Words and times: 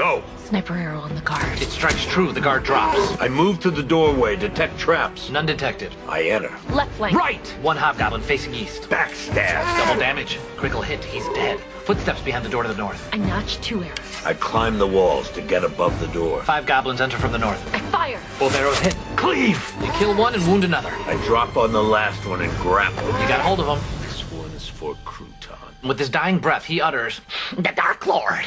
Go. 0.00 0.22
Sniper 0.46 0.76
arrow 0.76 1.00
on 1.00 1.14
the 1.14 1.20
guard. 1.20 1.60
It 1.60 1.68
strikes 1.68 2.06
true. 2.06 2.32
The 2.32 2.40
guard 2.40 2.64
drops. 2.64 3.20
I 3.20 3.28
move 3.28 3.60
to 3.60 3.70
the 3.70 3.82
doorway, 3.82 4.34
detect 4.34 4.78
traps. 4.78 5.28
None 5.28 5.44
detected. 5.44 5.94
I 6.08 6.22
enter. 6.22 6.50
Left 6.70 6.90
flank. 6.92 7.14
Right! 7.14 7.46
One 7.60 7.76
hobgoblin 7.76 8.22
facing 8.22 8.54
east. 8.54 8.84
Backstab. 8.84 9.62
Double 9.76 10.00
damage. 10.00 10.38
Critical 10.56 10.80
hit. 10.80 11.04
He's 11.04 11.26
dead. 11.34 11.60
Footsteps 11.84 12.22
behind 12.22 12.46
the 12.46 12.48
door 12.48 12.62
to 12.62 12.70
the 12.70 12.78
north. 12.78 13.10
I 13.12 13.18
notch 13.18 13.60
two 13.60 13.82
arrows. 13.82 14.24
I 14.24 14.32
climb 14.32 14.78
the 14.78 14.86
walls 14.86 15.30
to 15.32 15.42
get 15.42 15.64
above 15.64 16.00
the 16.00 16.08
door. 16.08 16.42
Five 16.44 16.64
goblins 16.64 17.02
enter 17.02 17.18
from 17.18 17.32
the 17.32 17.38
north. 17.38 17.62
I 17.74 17.80
fire. 17.90 18.20
Both 18.38 18.56
arrows 18.56 18.78
hit. 18.78 18.96
Cleave. 19.16 19.62
You 19.82 19.92
kill 19.98 20.16
one 20.16 20.32
and 20.32 20.46
wound 20.46 20.64
another. 20.64 20.92
I 21.04 21.22
drop 21.26 21.58
on 21.58 21.72
the 21.72 21.82
last 21.82 22.24
one 22.26 22.40
and 22.40 22.50
grapple. 22.56 23.06
You 23.06 23.28
got 23.28 23.42
hold 23.42 23.60
of 23.60 23.66
him. 23.66 24.00
This 24.00 24.24
one's 24.32 24.66
for 24.66 24.94
Crouton. 25.04 25.58
With 25.86 25.98
his 25.98 26.08
dying 26.08 26.38
breath, 26.38 26.64
he 26.64 26.80
utters, 26.80 27.20
The 27.56 27.72
Dark 27.74 28.06
Lord 28.06 28.46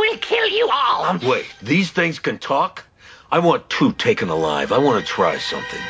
will 0.00 0.16
kill 0.18 0.48
you 0.48 0.68
all. 0.72 1.18
Wait, 1.18 1.46
these 1.62 1.90
things 1.90 2.18
can 2.18 2.38
talk? 2.38 2.84
I 3.30 3.38
want 3.38 3.68
two 3.68 3.92
taken 3.92 4.30
alive. 4.30 4.72
I 4.72 4.78
want 4.78 5.04
to 5.04 5.06
try 5.06 5.38
something. 5.38 5.80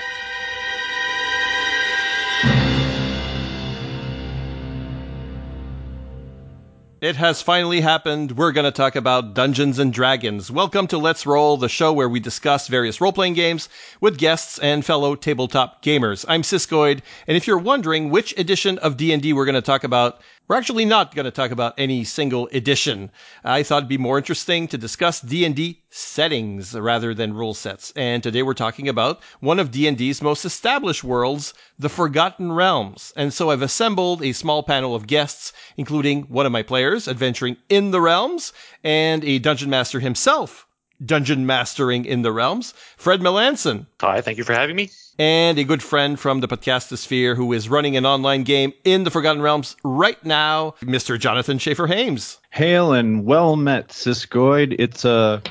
It 7.01 7.17
has 7.17 7.41
finally 7.41 7.81
happened. 7.81 8.33
We're 8.33 8.53
going 8.53 8.67
to 8.67 8.71
talk 8.71 8.95
about 8.95 9.33
Dungeons 9.33 9.79
and 9.79 9.91
Dragons. 9.91 10.51
Welcome 10.51 10.87
to 10.89 10.99
Let's 10.99 11.25
Roll, 11.25 11.57
the 11.57 11.67
show 11.67 11.95
where 11.95 12.11
we 12.11 12.21
discuss 12.21 12.69
various 12.69 13.01
role 13.01 13.13
playing 13.13 13.33
games 13.33 13.71
with 14.03 14.19
guests 14.19 14.59
and 14.59 14.85
fellow 14.85 15.15
tabletop 15.15 15.83
gamers. 15.83 16.27
I'm 16.29 16.43
Siskoid, 16.43 17.01
and 17.27 17.39
if 17.39 17.47
you're 17.47 17.57
wondering 17.57 18.11
which 18.11 18.39
edition 18.39 18.77
of 18.81 18.99
D&D 18.99 19.33
we're 19.33 19.47
going 19.47 19.55
to 19.55 19.63
talk 19.63 19.83
about, 19.83 20.21
we're 20.51 20.57
actually 20.57 20.85
not 20.85 21.15
going 21.15 21.27
to 21.27 21.31
talk 21.31 21.53
about 21.53 21.75
any 21.79 22.03
single 22.03 22.49
edition. 22.49 23.09
I 23.45 23.63
thought 23.63 23.85
it'd 23.85 23.89
be 23.89 23.99
more 23.99 24.19
interesting 24.19 24.67
to 24.67 24.79
discuss 24.79 25.21
D&D 25.21 25.81
settings 25.91 26.75
rather 26.75 27.15
than 27.15 27.35
rule 27.35 27.55
sets. 27.55 27.93
And 27.95 28.21
today 28.21 28.43
we're 28.43 28.55
talking 28.55 28.89
about 28.89 29.21
one 29.39 29.61
of 29.61 29.71
D&D's 29.71 30.21
most 30.21 30.45
established 30.45 31.05
worlds, 31.05 31.55
the 31.79 31.89
Forgotten 31.89 32.51
Realms. 32.51 33.13
And 33.15 33.33
so 33.33 33.51
I've 33.51 33.63
assembled 33.63 34.25
a 34.25 34.33
small 34.33 34.65
panel 34.65 34.97
of 34.97 35.07
guests, 35.07 35.53
including 35.77 36.23
one 36.23 36.47
of 36.47 36.53
my 36.53 36.65
players 36.65 37.07
adventuring 37.07 37.57
in 37.69 37.93
the 37.93 38.01
realms 38.01 38.53
and 38.83 39.23
a 39.25 39.39
dungeon 39.39 39.71
master 39.71 40.01
himself 40.01 40.67
dungeon 41.05 41.47
mastering 41.47 42.05
in 42.05 42.23
the 42.23 42.33
realms, 42.33 42.75
Fred 42.97 43.21
Melanson. 43.21 43.87
Hi, 44.01 44.21
thank 44.21 44.39
you 44.39 44.45
for 44.45 44.53
having 44.53 44.77
me. 44.77 44.91
And 45.19 45.59
a 45.59 45.65
good 45.65 45.83
friend 45.83 46.19
from 46.19 46.41
the 46.41 46.49
podcastosphere 46.49 47.37
who 47.37 47.53
is 47.53 47.69
running 47.69 47.97
an 47.97 48.07
online 48.07 48.43
game 48.43 48.73
in 48.85 49.05
the 49.05 49.11
Forgotten 49.11 49.43
Realms 49.43 49.77
right 49.85 50.23
now, 50.25 50.75
Mr. 50.83 51.19
Jonathan 51.19 51.59
Schaefer 51.59 51.87
Hames. 51.87 52.39
Hail 52.51 52.93
and 52.93 53.25
well 53.25 53.57
met, 53.57 53.89
Siskoid. 53.89 54.77
It's 54.79 55.05
a 55.05 55.43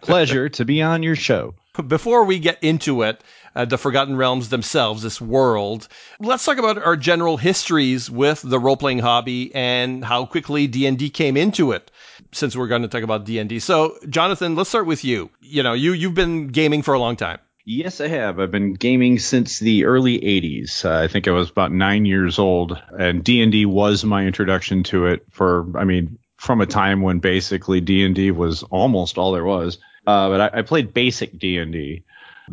pleasure 0.00 0.48
to 0.48 0.64
be 0.64 0.82
on 0.82 1.02
your 1.02 1.16
show. 1.16 1.54
Before 1.80 2.24
we 2.24 2.38
get 2.38 2.62
into 2.62 3.00
it, 3.00 3.24
uh, 3.56 3.64
the 3.64 3.78
Forgotten 3.78 4.14
Realms 4.16 4.50
themselves, 4.50 5.02
this 5.02 5.22
world, 5.22 5.88
let's 6.20 6.44
talk 6.44 6.58
about 6.58 6.76
our 6.76 6.98
general 6.98 7.38
histories 7.38 8.10
with 8.10 8.42
the 8.42 8.58
role-playing 8.58 8.98
hobby 8.98 9.54
and 9.54 10.04
how 10.04 10.26
quickly 10.26 10.66
D&D 10.66 11.08
came 11.08 11.34
into 11.34 11.72
it 11.72 11.90
since 12.30 12.54
we're 12.54 12.66
going 12.66 12.82
to 12.82 12.88
talk 12.88 13.02
about 13.02 13.24
D&D. 13.24 13.58
So, 13.60 13.96
Jonathan, 14.10 14.54
let's 14.54 14.68
start 14.68 14.84
with 14.84 15.02
you. 15.02 15.30
You 15.40 15.62
know, 15.62 15.72
you 15.72 15.94
you've 15.94 16.14
been 16.14 16.48
gaming 16.48 16.82
for 16.82 16.92
a 16.92 16.98
long 16.98 17.16
time. 17.16 17.38
Yes, 17.64 18.02
I 18.02 18.08
have. 18.08 18.38
I've 18.38 18.50
been 18.50 18.74
gaming 18.74 19.18
since 19.18 19.58
the 19.58 19.86
early 19.86 20.18
80s. 20.18 20.84
Uh, 20.84 21.02
I 21.02 21.08
think 21.08 21.26
I 21.26 21.30
was 21.30 21.48
about 21.48 21.72
9 21.72 22.04
years 22.04 22.38
old 22.38 22.78
and 22.98 23.24
D&D 23.24 23.64
was 23.64 24.04
my 24.04 24.26
introduction 24.26 24.82
to 24.84 25.06
it 25.06 25.24
for 25.30 25.66
I 25.78 25.84
mean, 25.84 26.18
from 26.36 26.60
a 26.60 26.66
time 26.66 27.00
when 27.00 27.20
basically 27.20 27.80
D&D 27.80 28.30
was 28.32 28.62
almost 28.64 29.16
all 29.16 29.32
there 29.32 29.44
was. 29.44 29.78
Uh, 30.06 30.28
but 30.28 30.54
I, 30.54 30.58
I 30.58 30.62
played 30.62 30.92
basic 30.92 31.38
D&D, 31.38 32.04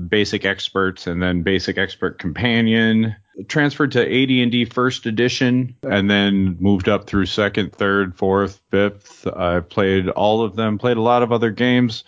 basic 0.08 0.46
experts 0.46 1.08
and 1.08 1.22
then 1.22 1.42
basic 1.42 1.78
expert 1.78 2.20
companion 2.20 3.16
transferred 3.48 3.92
to 3.94 4.02
AD&D 4.02 4.66
first 4.66 5.06
edition 5.06 5.76
and 5.84 6.10
then 6.10 6.58
moved 6.60 6.90
up 6.90 7.08
through 7.08 7.26
second, 7.26 7.74
third, 7.74 8.16
fourth, 8.16 8.60
fifth. 8.72 9.26
I 9.28 9.62
played 9.62 10.10
all 10.10 10.42
of 10.44 10.56
them, 10.56 10.78
played 10.78 10.98
a 10.98 11.02
lot 11.02 11.24
of 11.24 11.32
other 11.32 11.52
games. 11.52 12.04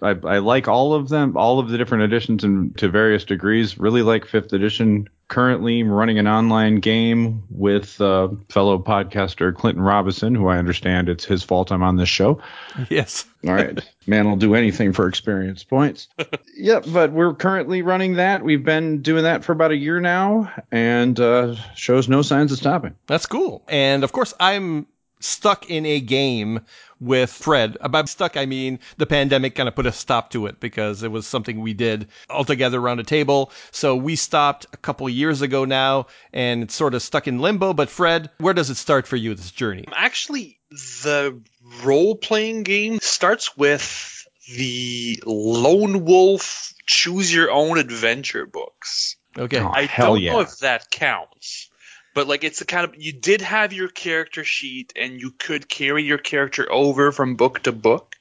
I, 0.00 0.10
I 0.10 0.38
like 0.38 0.68
all 0.68 0.94
of 0.94 1.08
them, 1.08 1.36
all 1.36 1.58
of 1.58 1.68
the 1.68 1.78
different 1.78 2.04
editions 2.04 2.44
and 2.44 2.76
to 2.78 2.88
various 2.88 3.24
degrees. 3.24 3.78
Really 3.78 4.02
like 4.02 4.26
fifth 4.26 4.52
edition. 4.52 5.08
Currently 5.28 5.82
running 5.82 6.18
an 6.18 6.26
online 6.26 6.76
game 6.76 7.42
with 7.50 8.00
uh, 8.00 8.28
fellow 8.48 8.78
podcaster 8.78 9.54
Clinton 9.54 9.82
Robinson, 9.82 10.34
who 10.34 10.48
I 10.48 10.56
understand 10.56 11.08
it's 11.08 11.24
his 11.24 11.42
fault 11.42 11.70
I'm 11.70 11.82
on 11.82 11.96
this 11.96 12.08
show. 12.08 12.40
Yes. 12.90 13.26
All 13.46 13.54
right. 13.54 13.78
Man 14.06 14.28
will 14.28 14.36
do 14.36 14.54
anything 14.54 14.92
for 14.92 15.08
experience 15.08 15.64
points. 15.64 16.08
yep, 16.56 16.84
but 16.92 17.12
we're 17.12 17.34
currently 17.34 17.82
running 17.82 18.14
that. 18.14 18.42
We've 18.42 18.64
been 18.64 19.02
doing 19.02 19.24
that 19.24 19.44
for 19.44 19.52
about 19.52 19.72
a 19.72 19.76
year 19.76 20.00
now 20.00 20.50
and 20.70 21.18
uh, 21.18 21.56
shows 21.74 22.08
no 22.08 22.22
signs 22.22 22.52
of 22.52 22.58
stopping. 22.58 22.94
That's 23.06 23.26
cool. 23.26 23.64
And 23.68 24.04
of 24.04 24.12
course, 24.12 24.32
I'm 24.40 24.86
stuck 25.20 25.70
in 25.70 25.86
a 25.86 26.00
game 26.00 26.60
with 27.00 27.30
Fred. 27.30 27.76
Uh, 27.80 27.88
by 27.88 28.04
stuck, 28.04 28.36
I 28.36 28.46
mean 28.46 28.80
the 28.96 29.06
pandemic 29.06 29.54
kind 29.54 29.68
of 29.68 29.74
put 29.74 29.86
a 29.86 29.92
stop 29.92 30.30
to 30.30 30.46
it 30.46 30.60
because 30.60 31.02
it 31.02 31.10
was 31.10 31.26
something 31.26 31.60
we 31.60 31.74
did 31.74 32.08
all 32.28 32.44
together 32.44 32.80
around 32.80 33.00
a 33.00 33.04
table. 33.04 33.52
So 33.70 33.96
we 33.96 34.16
stopped 34.16 34.66
a 34.72 34.76
couple 34.76 35.08
years 35.08 35.42
ago 35.42 35.64
now 35.64 36.06
and 36.32 36.62
it's 36.62 36.74
sort 36.74 36.94
of 36.94 37.02
stuck 37.02 37.28
in 37.28 37.38
limbo. 37.38 37.72
But 37.72 37.90
Fred, 37.90 38.30
where 38.38 38.54
does 38.54 38.70
it 38.70 38.76
start 38.76 39.06
for 39.06 39.16
you, 39.16 39.34
this 39.34 39.50
journey? 39.50 39.84
Actually, 39.94 40.58
the 40.70 41.40
role 41.82 42.16
playing 42.16 42.62
game 42.62 42.98
starts 43.00 43.56
with 43.56 44.26
the 44.56 45.22
Lone 45.26 46.04
Wolf 46.04 46.72
Choose 46.86 47.32
Your 47.32 47.50
Own 47.50 47.78
Adventure 47.78 48.46
books. 48.46 49.16
Okay. 49.36 49.60
Oh, 49.60 49.68
I 49.68 49.84
hell 49.84 50.14
don't 50.14 50.22
yeah. 50.22 50.32
know 50.32 50.40
if 50.40 50.58
that 50.58 50.90
counts. 50.90 51.67
But 52.18 52.26
like 52.26 52.42
it's 52.42 52.58
the 52.58 52.64
kind 52.64 52.82
of 52.84 52.96
you 52.98 53.12
did 53.12 53.42
have 53.42 53.72
your 53.72 53.86
character 53.86 54.42
sheet 54.42 54.92
and 54.96 55.20
you 55.20 55.30
could 55.30 55.68
carry 55.68 56.02
your 56.02 56.18
character 56.18 56.66
over 56.68 57.12
from 57.12 57.36
book 57.36 57.62
to 57.62 57.70
book. 57.70 58.16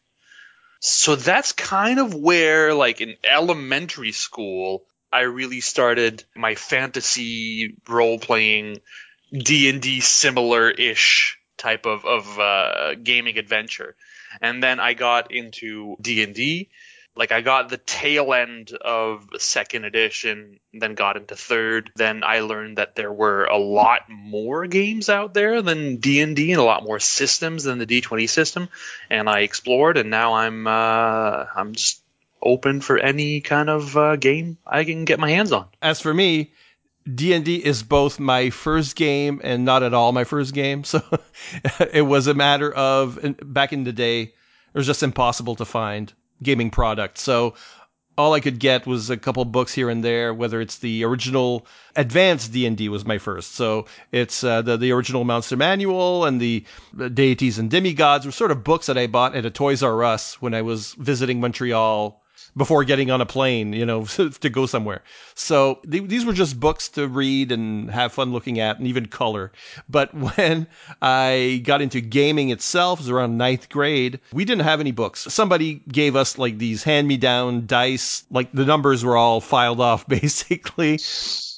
So 0.79 1.15
that's 1.15 1.51
kind 1.51 1.97
of 1.97 2.13
where 2.13 2.75
like 2.75 3.01
in 3.01 3.15
elementary 3.23 4.11
school 4.11 4.83
I 5.11 5.21
really 5.21 5.61
started 5.61 6.23
my 6.35 6.53
fantasy 6.53 7.75
role 7.89 8.19
playing 8.19 8.81
D&D 9.33 10.01
similar-ish 10.01 11.39
type 11.57 11.87
of 11.87 12.05
of 12.05 12.37
uh, 12.37 12.93
gaming 13.01 13.39
adventure. 13.39 13.95
And 14.39 14.61
then 14.61 14.79
I 14.79 14.93
got 14.93 15.31
into 15.31 15.95
D&D 15.99 16.69
like 17.17 17.31
I 17.31 17.41
got 17.41 17.69
the 17.69 17.77
tail 17.77 18.33
end 18.33 18.71
of 18.71 19.27
second 19.37 19.85
edition, 19.85 20.59
then 20.73 20.93
got 20.93 21.17
into 21.17 21.35
third. 21.35 21.91
Then 21.95 22.23
I 22.23 22.41
learned 22.41 22.77
that 22.77 22.95
there 22.95 23.11
were 23.11 23.45
a 23.45 23.57
lot 23.57 24.01
more 24.09 24.67
games 24.67 25.09
out 25.09 25.33
there 25.33 25.61
than 25.61 25.97
D 25.97 26.21
and 26.21 26.35
D, 26.35 26.51
and 26.51 26.61
a 26.61 26.63
lot 26.63 26.83
more 26.83 26.99
systems 26.99 27.63
than 27.63 27.79
the 27.79 27.85
D 27.85 28.01
twenty 28.01 28.27
system. 28.27 28.69
And 29.09 29.29
I 29.29 29.39
explored, 29.39 29.97
and 29.97 30.09
now 30.09 30.35
I'm 30.35 30.67
uh, 30.67 31.45
I'm 31.55 31.73
just 31.73 32.01
open 32.41 32.81
for 32.81 32.97
any 32.97 33.41
kind 33.41 33.69
of 33.69 33.97
uh, 33.97 34.15
game 34.15 34.57
I 34.65 34.83
can 34.83 35.05
get 35.05 35.19
my 35.19 35.29
hands 35.29 35.51
on. 35.51 35.65
As 35.81 35.99
for 35.99 36.13
me, 36.13 36.51
D&D 37.13 37.55
is 37.55 37.83
both 37.83 38.19
my 38.19 38.49
first 38.49 38.95
game 38.95 39.41
and 39.43 39.65
not 39.65 39.81
at 39.81 39.93
all 39.93 40.11
my 40.11 40.23
first 40.23 40.53
game. 40.53 40.83
So 40.93 41.01
it 41.91 42.01
was 42.01 42.27
a 42.27 42.33
matter 42.33 42.71
of 42.71 43.19
back 43.41 43.73
in 43.73 43.83
the 43.83 43.93
day, 43.93 44.21
it 44.21 44.33
was 44.73 44.85
just 44.85 45.03
impossible 45.03 45.55
to 45.55 45.65
find 45.65 46.13
gaming 46.41 46.69
product. 46.69 47.17
So 47.17 47.53
all 48.17 48.33
I 48.33 48.39
could 48.39 48.59
get 48.59 48.87
was 48.87 49.09
a 49.09 49.17
couple 49.17 49.45
books 49.45 49.73
here 49.73 49.89
and 49.89 50.03
there, 50.03 50.33
whether 50.33 50.59
it's 50.59 50.79
the 50.79 51.03
original 51.03 51.67
advanced 51.95 52.51
D&D 52.51 52.89
was 52.89 53.05
my 53.05 53.19
first. 53.19 53.53
So 53.53 53.85
it's 54.11 54.43
uh, 54.43 54.63
the, 54.63 54.75
the 54.75 54.91
original 54.91 55.23
Monster 55.23 55.55
Manual 55.55 56.25
and 56.25 56.41
the 56.41 56.65
deities 57.13 57.59
and 57.59 57.69
demigods 57.69 58.25
were 58.25 58.31
sort 58.31 58.51
of 58.51 58.63
books 58.63 58.87
that 58.87 58.97
I 58.97 59.05
bought 59.07 59.35
at 59.35 59.45
a 59.45 59.51
Toys 59.51 59.83
R 59.83 60.03
Us 60.03 60.41
when 60.41 60.55
I 60.55 60.63
was 60.63 60.93
visiting 60.93 61.39
Montreal 61.39 62.21
before 62.55 62.83
getting 62.83 63.11
on 63.11 63.21
a 63.21 63.25
plane, 63.25 63.73
you 63.73 63.85
know, 63.85 64.05
to 64.05 64.49
go 64.49 64.65
somewhere. 64.65 65.03
So 65.35 65.79
th- 65.89 66.07
these 66.07 66.25
were 66.25 66.33
just 66.33 66.59
books 66.59 66.89
to 66.89 67.07
read 67.07 67.51
and 67.51 67.89
have 67.91 68.13
fun 68.13 68.31
looking 68.31 68.59
at 68.59 68.77
and 68.77 68.87
even 68.87 69.05
color. 69.07 69.51
But 69.89 70.13
when 70.37 70.67
I 71.01 71.61
got 71.63 71.81
into 71.81 72.01
gaming 72.01 72.49
itself, 72.49 72.99
it 72.99 73.03
was 73.03 73.09
around 73.09 73.37
ninth 73.37 73.69
grade, 73.69 74.19
we 74.33 74.45
didn't 74.45 74.63
have 74.63 74.79
any 74.79 74.91
books. 74.91 75.21
Somebody 75.29 75.81
gave 75.87 76.15
us 76.15 76.37
like 76.37 76.57
these 76.57 76.83
hand 76.83 77.07
me 77.07 77.17
down 77.17 77.65
dice, 77.65 78.23
like 78.31 78.51
the 78.51 78.65
numbers 78.65 79.03
were 79.03 79.17
all 79.17 79.41
filed 79.41 79.79
off 79.79 80.07
basically. 80.07 80.99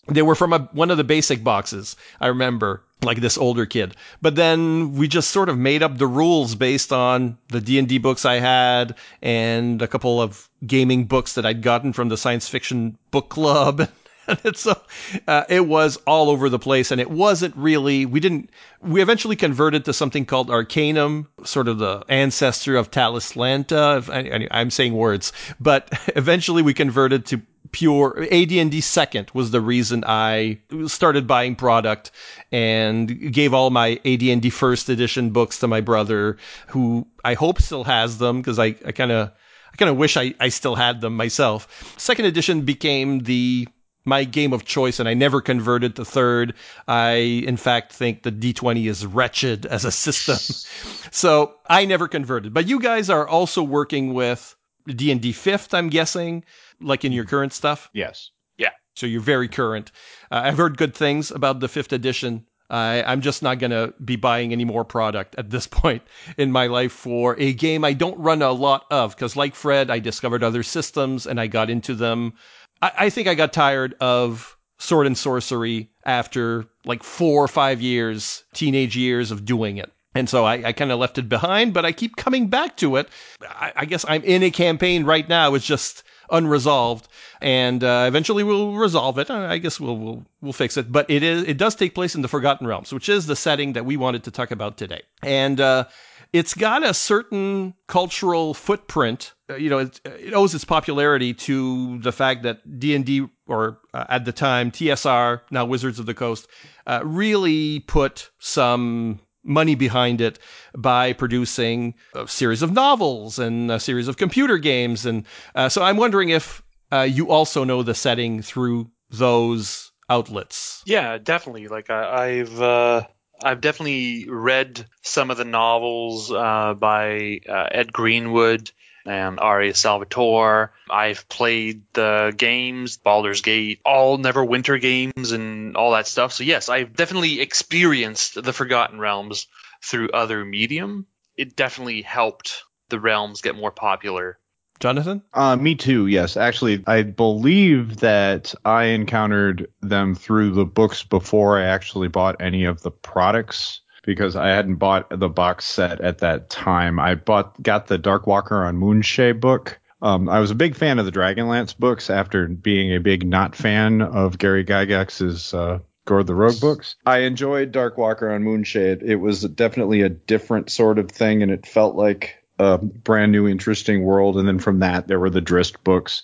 They 0.07 0.21
were 0.21 0.35
from 0.35 0.53
a, 0.53 0.59
one 0.73 0.91
of 0.91 0.97
the 0.97 1.03
basic 1.03 1.43
boxes, 1.43 1.95
I 2.19 2.27
remember 2.27 2.83
like 3.01 3.21
this 3.21 3.37
older 3.37 3.65
kid. 3.65 3.95
But 4.21 4.35
then 4.35 4.93
we 4.93 5.07
just 5.07 5.31
sort 5.31 5.49
of 5.49 5.57
made 5.57 5.83
up 5.83 5.97
the 5.97 6.07
rules 6.07 6.55
based 6.55 6.91
on 6.91 7.37
the 7.49 7.61
D&D 7.61 7.97
books 7.99 8.25
I 8.25 8.35
had 8.35 8.95
and 9.21 9.81
a 9.81 9.87
couple 9.87 10.21
of 10.21 10.49
gaming 10.65 11.05
books 11.05 11.33
that 11.33 11.45
I'd 11.45 11.61
gotten 11.61 11.93
from 11.93 12.09
the 12.09 12.17
science 12.17 12.47
fiction 12.47 12.97
book 13.11 13.29
club. 13.29 13.89
and 14.43 14.55
so 14.55 14.79
uh, 15.27 15.43
it 15.49 15.67
was 15.67 15.97
all 16.05 16.29
over 16.29 16.49
the 16.49 16.59
place, 16.59 16.91
and 16.91 17.01
it 17.01 17.09
wasn't 17.09 17.55
really. 17.55 18.05
We 18.05 18.19
didn't. 18.19 18.49
We 18.81 19.01
eventually 19.01 19.35
converted 19.35 19.85
to 19.85 19.93
something 19.93 20.25
called 20.25 20.49
Arcanum, 20.49 21.27
sort 21.43 21.67
of 21.67 21.79
the 21.79 22.03
ancestor 22.09 22.75
of 22.75 22.91
Talislanta. 22.91 24.09
I, 24.09 24.47
I'm 24.51 24.69
saying 24.69 24.93
words, 24.93 25.33
but 25.59 25.89
eventually 26.15 26.61
we 26.61 26.73
converted 26.73 27.25
to 27.27 27.41
pure 27.71 28.27
AD&D 28.31 28.81
second 28.81 29.29
was 29.33 29.51
the 29.51 29.61
reason 29.61 30.03
I 30.05 30.59
started 30.87 31.27
buying 31.27 31.55
product 31.55 32.11
and 32.51 33.31
gave 33.31 33.53
all 33.53 33.69
my 33.69 33.99
AD&D 34.05 34.49
first 34.49 34.89
edition 34.89 35.31
books 35.31 35.59
to 35.59 35.67
my 35.67 35.81
brother 35.81 36.37
who 36.67 37.07
I 37.23 37.33
hope 37.33 37.61
still 37.61 37.83
has 37.83 38.17
them 38.17 38.37
because 38.37 38.59
I 38.59 38.71
kind 38.71 39.11
of 39.11 39.31
I 39.71 39.75
kind 39.77 39.89
of 39.89 39.97
wish 39.97 40.17
I, 40.17 40.33
I 40.39 40.49
still 40.49 40.75
had 40.75 41.01
them 41.01 41.15
myself. 41.15 41.93
Second 41.97 42.25
edition 42.25 42.61
became 42.61 43.19
the 43.19 43.67
my 44.05 44.23
game 44.23 44.53
of 44.53 44.65
choice, 44.65 44.99
and 44.99 45.07
I 45.07 45.13
never 45.13 45.41
converted 45.41 45.95
to 45.95 46.05
third. 46.05 46.53
I, 46.87 47.13
in 47.45 47.57
fact, 47.57 47.93
think 47.93 48.23
the 48.23 48.31
D20 48.31 48.89
is 48.89 49.05
wretched 49.05 49.65
as 49.65 49.85
a 49.85 49.91
system, 49.91 50.37
so 51.11 51.55
I 51.69 51.85
never 51.85 52.07
converted. 52.07 52.53
But 52.53 52.67
you 52.67 52.79
guys 52.79 53.09
are 53.09 53.27
also 53.27 53.61
working 53.61 54.13
with 54.13 54.55
D&D 54.87 55.33
fifth, 55.33 55.73
I'm 55.73 55.89
guessing, 55.89 56.43
like 56.81 57.05
in 57.05 57.11
your 57.11 57.25
current 57.25 57.53
stuff. 57.53 57.89
Yes. 57.93 58.31
Yeah. 58.57 58.71
So 58.95 59.05
you're 59.05 59.21
very 59.21 59.47
current. 59.47 59.91
Uh, 60.31 60.41
I've 60.45 60.57
heard 60.57 60.77
good 60.77 60.93
things 60.93 61.31
about 61.31 61.59
the 61.59 61.67
fifth 61.67 61.93
edition. 61.93 62.45
I, 62.69 63.01
I'm 63.03 63.21
just 63.21 63.41
not 63.41 63.57
going 63.57 63.71
to 63.71 63.93
be 64.03 64.15
buying 64.15 64.51
any 64.51 64.65
more 64.65 64.85
product 64.85 65.35
at 65.37 65.49
this 65.49 65.65
point 65.81 66.03
in 66.37 66.51
my 66.51 66.67
life 66.67 66.91
for 66.91 67.35
a 67.39 67.53
game 67.53 67.83
I 67.83 67.93
don't 67.93 68.19
run 68.19 68.41
a 68.41 68.51
lot 68.51 68.85
of 68.91 69.15
because, 69.15 69.35
like 69.35 69.55
Fred, 69.55 69.89
I 69.89 69.99
discovered 69.99 70.43
other 70.43 70.63
systems 70.63 71.25
and 71.25 71.39
I 71.39 71.47
got 71.47 71.69
into 71.69 71.95
them. 71.95 72.33
I, 72.81 72.91
I 72.97 73.09
think 73.09 73.27
I 73.27 73.35
got 73.35 73.53
tired 73.53 73.95
of 73.99 74.55
sword 74.77 75.07
and 75.07 75.17
sorcery 75.17 75.91
after 76.05 76.65
like 76.85 77.03
four 77.03 77.43
or 77.43 77.47
five 77.47 77.81
years, 77.81 78.43
teenage 78.53 78.95
years 78.95 79.31
of 79.31 79.45
doing 79.45 79.77
it. 79.77 79.91
And 80.15 80.27
so 80.27 80.43
I, 80.45 80.67
I 80.67 80.73
kind 80.73 80.91
of 80.91 80.99
left 80.99 81.17
it 81.17 81.29
behind, 81.29 81.73
but 81.73 81.85
I 81.85 81.91
keep 81.91 82.15
coming 82.15 82.47
back 82.47 82.77
to 82.77 82.95
it. 82.95 83.09
I, 83.41 83.73
I 83.75 83.85
guess 83.85 84.05
I'm 84.07 84.23
in 84.23 84.41
a 84.41 84.49
campaign 84.49 85.05
right 85.05 85.27
now. 85.27 85.53
It's 85.53 85.65
just 85.65 86.03
unresolved, 86.31 87.07
and 87.41 87.83
uh, 87.83 88.05
eventually 88.07 88.43
we'll 88.43 88.73
resolve 88.73 89.17
it. 89.19 89.29
I 89.29 89.57
guess 89.57 89.79
we'll 89.79 89.97
we'll 89.97 90.25
we'll 90.41 90.53
fix 90.53 90.77
it. 90.77 90.91
But 90.91 91.09
it 91.09 91.23
is 91.23 91.43
it 91.43 91.57
does 91.57 91.75
take 91.75 91.95
place 91.95 92.15
in 92.15 92.21
the 92.21 92.27
Forgotten 92.27 92.67
Realms, 92.67 92.93
which 92.93 93.09
is 93.09 93.25
the 93.25 93.35
setting 93.35 93.73
that 93.73 93.85
we 93.85 93.97
wanted 93.97 94.23
to 94.25 94.31
talk 94.31 94.51
about 94.51 94.77
today, 94.77 95.01
and. 95.23 95.59
Uh, 95.59 95.85
it's 96.31 96.53
got 96.53 96.83
a 96.83 96.93
certain 96.93 97.73
cultural 97.87 98.53
footprint. 98.53 99.33
Uh, 99.49 99.55
you 99.55 99.69
know, 99.69 99.79
it, 99.79 99.99
it, 100.05 100.33
owes 100.33 100.53
its 100.53 100.63
popularity 100.63 101.33
to 101.33 101.97
the 101.99 102.11
fact 102.11 102.43
that 102.43 102.79
D 102.79 102.93
and 102.93 103.05
D, 103.05 103.27
or 103.47 103.79
uh, 103.93 104.05
at 104.09 104.25
the 104.25 104.31
time 104.31 104.69
TSR, 104.69 105.41
now 105.49 105.65
Wizards 105.65 105.97
of 105.97 106.05
the 106.05 106.13
Coast, 106.13 106.47
uh, 106.85 107.01
really 107.03 107.79
put 107.79 108.29
some 108.37 109.19
money 109.43 109.75
behind 109.75 110.21
it 110.21 110.39
by 110.77 111.13
producing 111.13 111.95
a 112.13 112.27
series 112.27 112.61
of 112.61 112.71
novels 112.71 113.39
and 113.39 113.71
a 113.71 113.79
series 113.79 114.07
of 114.07 114.17
computer 114.17 114.57
games. 114.57 115.05
And 115.05 115.25
uh, 115.55 115.69
so 115.69 115.81
I'm 115.81 115.97
wondering 115.97 116.29
if 116.29 116.61
uh, 116.91 117.01
you 117.01 117.29
also 117.29 117.63
know 117.63 117.83
the 117.83 117.93
setting 117.95 118.41
through 118.41 118.91
those 119.09 119.91
outlets. 120.09 120.83
Yeah, 120.85 121.17
definitely. 121.17 121.67
Like 121.67 121.89
I, 121.89 122.27
have 122.29 122.61
uh, 122.61 123.03
I've 123.43 123.61
definitely 123.61 124.27
read 124.29 124.85
some 125.01 125.31
of 125.31 125.37
the 125.37 125.45
novels 125.45 126.31
uh, 126.31 126.73
by 126.73 127.39
uh, 127.47 127.67
Ed 127.71 127.93
Greenwood 127.93 128.71
and 129.09 129.39
R.A. 129.39 129.73
Salvatore. 129.73 130.71
I've 130.89 131.27
played 131.27 131.81
the 131.93 132.33
games, 132.35 132.97
Baldur's 132.97 133.41
Gate, 133.41 133.81
all 133.83 134.17
Neverwinter 134.17 134.79
games, 134.79 135.31
and 135.31 135.75
all 135.75 135.91
that 135.91 136.07
stuff. 136.07 136.33
So 136.33 136.43
yes, 136.43 136.69
I've 136.69 136.95
definitely 136.95 137.41
experienced 137.41 138.41
the 138.41 138.53
Forgotten 138.53 138.99
Realms 138.99 139.47
through 139.83 140.09
other 140.11 140.45
medium. 140.45 141.07
It 141.35 141.55
definitely 141.55 142.03
helped 142.03 142.63
the 142.89 142.99
realms 142.99 143.41
get 143.41 143.55
more 143.55 143.71
popular. 143.71 144.37
Jonathan? 144.79 145.23
Uh, 145.33 145.55
me 145.55 145.75
too. 145.75 146.07
Yes, 146.07 146.37
actually, 146.37 146.83
I 146.87 147.03
believe 147.03 147.97
that 147.97 148.53
I 148.63 148.85
encountered 148.85 149.71
them 149.81 150.15
through 150.15 150.51
the 150.51 150.65
books 150.65 151.03
before 151.03 151.59
I 151.59 151.65
actually 151.65 152.07
bought 152.07 152.41
any 152.41 152.63
of 152.63 152.81
the 152.81 152.91
products 152.91 153.81
because 154.05 154.35
I 154.35 154.49
hadn't 154.49 154.75
bought 154.75 155.09
the 155.09 155.29
box 155.29 155.65
set 155.65 156.01
at 156.01 156.19
that 156.19 156.49
time. 156.49 156.99
I 156.99 157.15
bought 157.15 157.61
got 157.61 157.87
the 157.87 157.97
Dark 157.97 158.27
Walker 158.27 158.63
on 158.63 158.77
Moonshae 158.77 159.39
book. 159.39 159.79
Um, 160.01 160.29
I 160.29 160.39
was 160.39 160.51
a 160.51 160.55
big 160.55 160.75
fan 160.75 160.99
of 160.99 161.05
the 161.05 161.11
Dragonlance 161.11 161.77
books 161.77 162.09
after 162.09 162.47
being 162.47 162.93
a 162.93 162.99
big 162.99 163.27
not 163.27 163.55
fan 163.55 164.01
of 164.01 164.37
Gary 164.37 164.63
Gygax's 164.63 165.53
uh, 165.53 165.79
Gord 166.05 166.27
the 166.27 166.35
Rogue 166.35 166.59
books. 166.61 166.95
I 167.05 167.19
enjoyed 167.19 167.71
Dark 167.71 167.97
Walker 167.97 168.31
on 168.31 168.43
Moonshae. 168.43 169.03
It 169.03 169.17
was 169.17 169.41
definitely 169.41 170.01
a 170.01 170.09
different 170.09 170.71
sort 170.71 170.99
of 170.99 171.11
thing, 171.11 171.43
and 171.43 171.51
it 171.51 171.65
felt 171.65 171.95
like 171.95 172.37
a 172.57 172.77
brand 172.77 173.31
new, 173.31 173.47
interesting 173.47 174.03
world. 174.03 174.37
And 174.37 174.47
then 174.47 174.59
from 174.59 174.79
that, 174.79 175.07
there 175.07 175.19
were 175.19 175.29
the 175.29 175.41
Drizzt 175.41 175.83
books. 175.83 176.23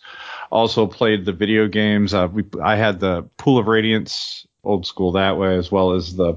Also 0.51 0.87
played 0.87 1.25
the 1.25 1.33
video 1.33 1.67
games. 1.67 2.13
Uh, 2.13 2.27
we, 2.31 2.43
I 2.63 2.77
had 2.77 2.99
the 2.99 3.23
Pool 3.37 3.57
of 3.57 3.67
Radiance, 3.67 4.47
old 4.63 4.85
school 4.85 5.13
that 5.13 5.37
way, 5.37 5.55
as 5.57 5.71
well 5.71 5.91
as 5.91 6.15
the 6.15 6.35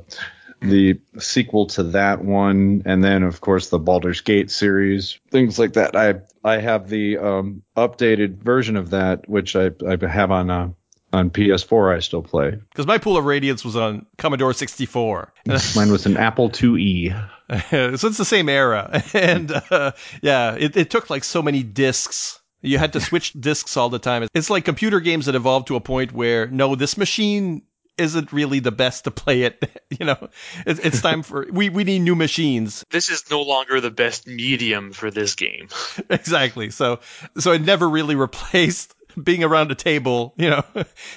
the 0.61 1.01
sequel 1.19 1.67
to 1.67 1.83
that 1.85 2.25
one, 2.25 2.83
and 2.85 3.03
then 3.03 3.23
of 3.23 3.41
course 3.41 3.69
the 3.69 3.79
Baldur's 3.79 4.21
Gate 4.21 4.51
series, 4.51 5.19
things 5.31 5.59
like 5.59 5.75
that. 5.75 5.97
I 5.97 6.15
I 6.45 6.59
have 6.59 6.89
the 6.89 7.19
um, 7.19 7.63
updated 7.77 8.39
version 8.43 8.77
of 8.77 8.91
that, 8.91 9.29
which 9.29 9.57
I 9.57 9.71
I 9.87 9.97
have 10.07 10.31
on 10.31 10.51
uh, 10.51 10.71
on 11.13 11.31
PS4. 11.31 11.97
I 11.97 12.01
still 12.01 12.23
play 12.23 12.59
because 12.71 12.87
my 12.87 12.99
Pool 12.99 13.17
of 13.17 13.25
Radiance 13.25 13.65
was 13.65 13.77
on 13.77 14.07
Commodore 14.17 14.53
64. 14.53 15.33
Mine 15.77 15.93
was 15.93 16.07
an 16.07 16.17
Apple 16.17 16.51
IIe. 16.51 17.31
so 17.71 18.09
it's 18.09 18.19
the 18.19 18.25
same 18.25 18.49
era, 18.49 19.03
and 19.15 19.53
uh, 19.71 19.93
yeah, 20.23 20.55
it, 20.55 20.77
it 20.77 20.91
took 20.91 21.09
like 21.11 21.25
so 21.25 21.43
many 21.43 21.63
discs 21.63 22.41
you 22.61 22.79
had 22.79 22.93
to 22.95 23.01
switch 23.01 23.33
discs 23.35 23.77
all 23.77 23.89
the 23.89 23.99
time. 23.99 24.27
It's 24.35 24.51
like 24.51 24.65
computer 24.65 25.01
games 25.01 25.27
that 25.27 25.35
evolved 25.35 25.69
to 25.69 25.77
a 25.77 25.81
point 25.81 26.13
where 26.13 26.49
no, 26.49 26.75
this 26.75 26.97
machine 26.97 27.63
isn't 27.99 28.33
really 28.33 28.61
the 28.61 28.73
best 28.73 29.05
to 29.05 29.11
play 29.11 29.43
it. 29.43 29.83
you 29.99 30.07
know, 30.07 30.29
it's, 30.67 30.81
it's 30.81 31.01
time 31.01 31.23
for 31.23 31.47
we 31.51 31.69
we 31.69 31.85
need 31.85 32.01
new 32.01 32.15
machines. 32.15 32.85
This 32.91 33.09
is 33.09 33.31
no 33.31 33.43
longer 33.43 33.81
the 33.81 33.91
best 33.91 34.27
medium 34.27 34.93
for 34.93 35.11
this 35.11 35.35
game. 35.35 35.69
exactly. 36.11 36.71
So 36.71 37.01
so 37.39 37.53
it 37.53 37.63
never 37.63 37.89
really 37.89 38.15
replaced 38.15 38.95
being 39.23 39.45
around 39.45 39.71
a 39.71 39.75
table, 39.75 40.35
you 40.37 40.51
know, 40.51 40.63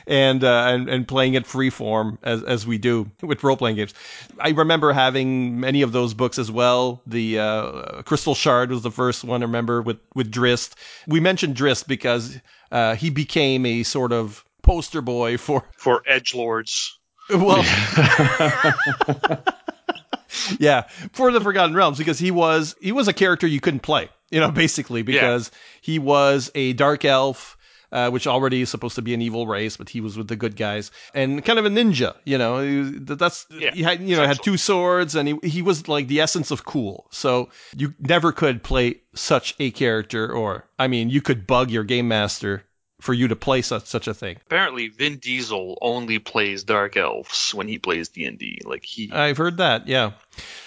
and 0.08 0.44
uh, 0.44 0.68
and 0.68 0.90
and 0.90 1.08
playing 1.08 1.34
it 1.34 1.46
free 1.46 1.70
form 1.70 2.18
as 2.24 2.44
as 2.44 2.68
we 2.68 2.78
do 2.78 3.10
with 3.22 3.44
role 3.44 3.58
playing 3.58 3.78
games. 3.78 3.94
I 4.40 4.50
remember 4.50 4.94
having 4.94 5.60
many 5.60 5.82
of 5.82 5.92
those 5.92 6.14
books 6.14 6.40
as 6.40 6.52
well. 6.52 7.02
The 7.06 7.40
uh, 7.40 8.02
Crystal 8.04 8.36
Shard 8.36 8.72
was 8.72 8.82
the 8.82 8.92
first 8.92 9.24
one. 9.24 9.42
I 9.42 9.46
remember 9.46 9.82
with 9.82 10.00
with 10.16 10.32
Drizzt. 10.32 10.76
We 11.08 11.20
mentioned 11.20 11.56
Drizzt 11.56 11.88
because 11.88 12.40
uh, 12.72 12.96
he 12.96 13.10
became 13.10 13.66
a 13.66 13.84
sort 13.84 14.12
of 14.12 14.44
poster 14.62 15.02
boy 15.02 15.38
for 15.38 15.68
for 15.78 16.04
edge 16.08 16.34
lords. 16.34 17.00
Well, 17.30 17.64
yeah, 20.60 20.88
for 21.14 21.32
the 21.32 21.40
Forgotten 21.42 21.76
Realms 21.76 21.98
because 21.98 22.20
he 22.20 22.32
was 22.32 22.76
he 22.82 22.92
was 22.92 23.08
a 23.08 23.14
character 23.14 23.48
you 23.48 23.62
couldn't 23.62 23.82
play, 23.82 24.10
you 24.30 24.40
know, 24.40 24.52
basically 24.52 25.02
because 25.02 25.50
yeah. 25.52 25.58
he 25.82 26.00
was 26.00 26.52
a 26.56 26.74
dark 26.74 27.06
elf. 27.06 27.58
Uh, 27.94 28.10
which 28.10 28.26
already 28.26 28.62
is 28.62 28.70
supposed 28.70 28.96
to 28.96 29.02
be 29.02 29.14
an 29.14 29.22
evil 29.22 29.46
race, 29.46 29.76
but 29.76 29.90
he 29.90 30.00
was 30.00 30.18
with 30.18 30.30
the 30.30 30.36
good 30.38 30.56
guys 30.56 30.92
and 31.14 31.44
kind 31.44 31.60
of 31.60 31.66
a 31.66 31.70
ninja. 31.70 32.16
You 32.24 32.38
know, 32.38 32.62
he, 32.62 32.84
that's 33.00 33.46
yeah, 33.50 33.72
he 33.74 33.84
had 33.84 34.02
you 34.02 34.16
know 34.16 34.26
had 34.26 34.42
two 34.42 34.56
swords 34.56 35.14
and 35.14 35.28
he 35.28 35.38
he 35.44 35.62
was 35.62 35.90
like 35.90 36.08
the 36.08 36.22
essence 36.22 36.52
of 36.52 36.64
cool. 36.64 37.08
So 37.12 37.50
you 37.76 37.94
never 38.00 38.32
could 38.32 38.64
play 38.64 39.02
such 39.14 39.56
a 39.60 39.72
character, 39.72 40.32
or 40.32 40.70
I 40.80 40.88
mean, 40.88 41.10
you 41.10 41.22
could 41.22 41.46
bug 41.46 41.70
your 41.70 41.84
game 41.84 42.08
master 42.08 42.64
for 43.02 43.14
you 43.14 43.28
to 43.28 43.36
play 43.36 43.62
such 43.62 43.86
such 43.86 44.08
a 44.08 44.14
thing. 44.14 44.38
Apparently, 44.46 44.88
Vin 44.88 45.18
Diesel 45.18 45.78
only 45.82 46.20
plays 46.20 46.64
Dark 46.64 46.96
Elves 46.96 47.54
when 47.54 47.68
he 47.68 47.78
plays 47.78 48.10
D 48.10 48.26
and 48.26 48.38
D. 48.38 48.60
Like 48.64 48.84
he, 48.86 49.12
I've 49.12 49.38
heard 49.38 49.58
that. 49.58 49.88
Yeah, 49.88 50.12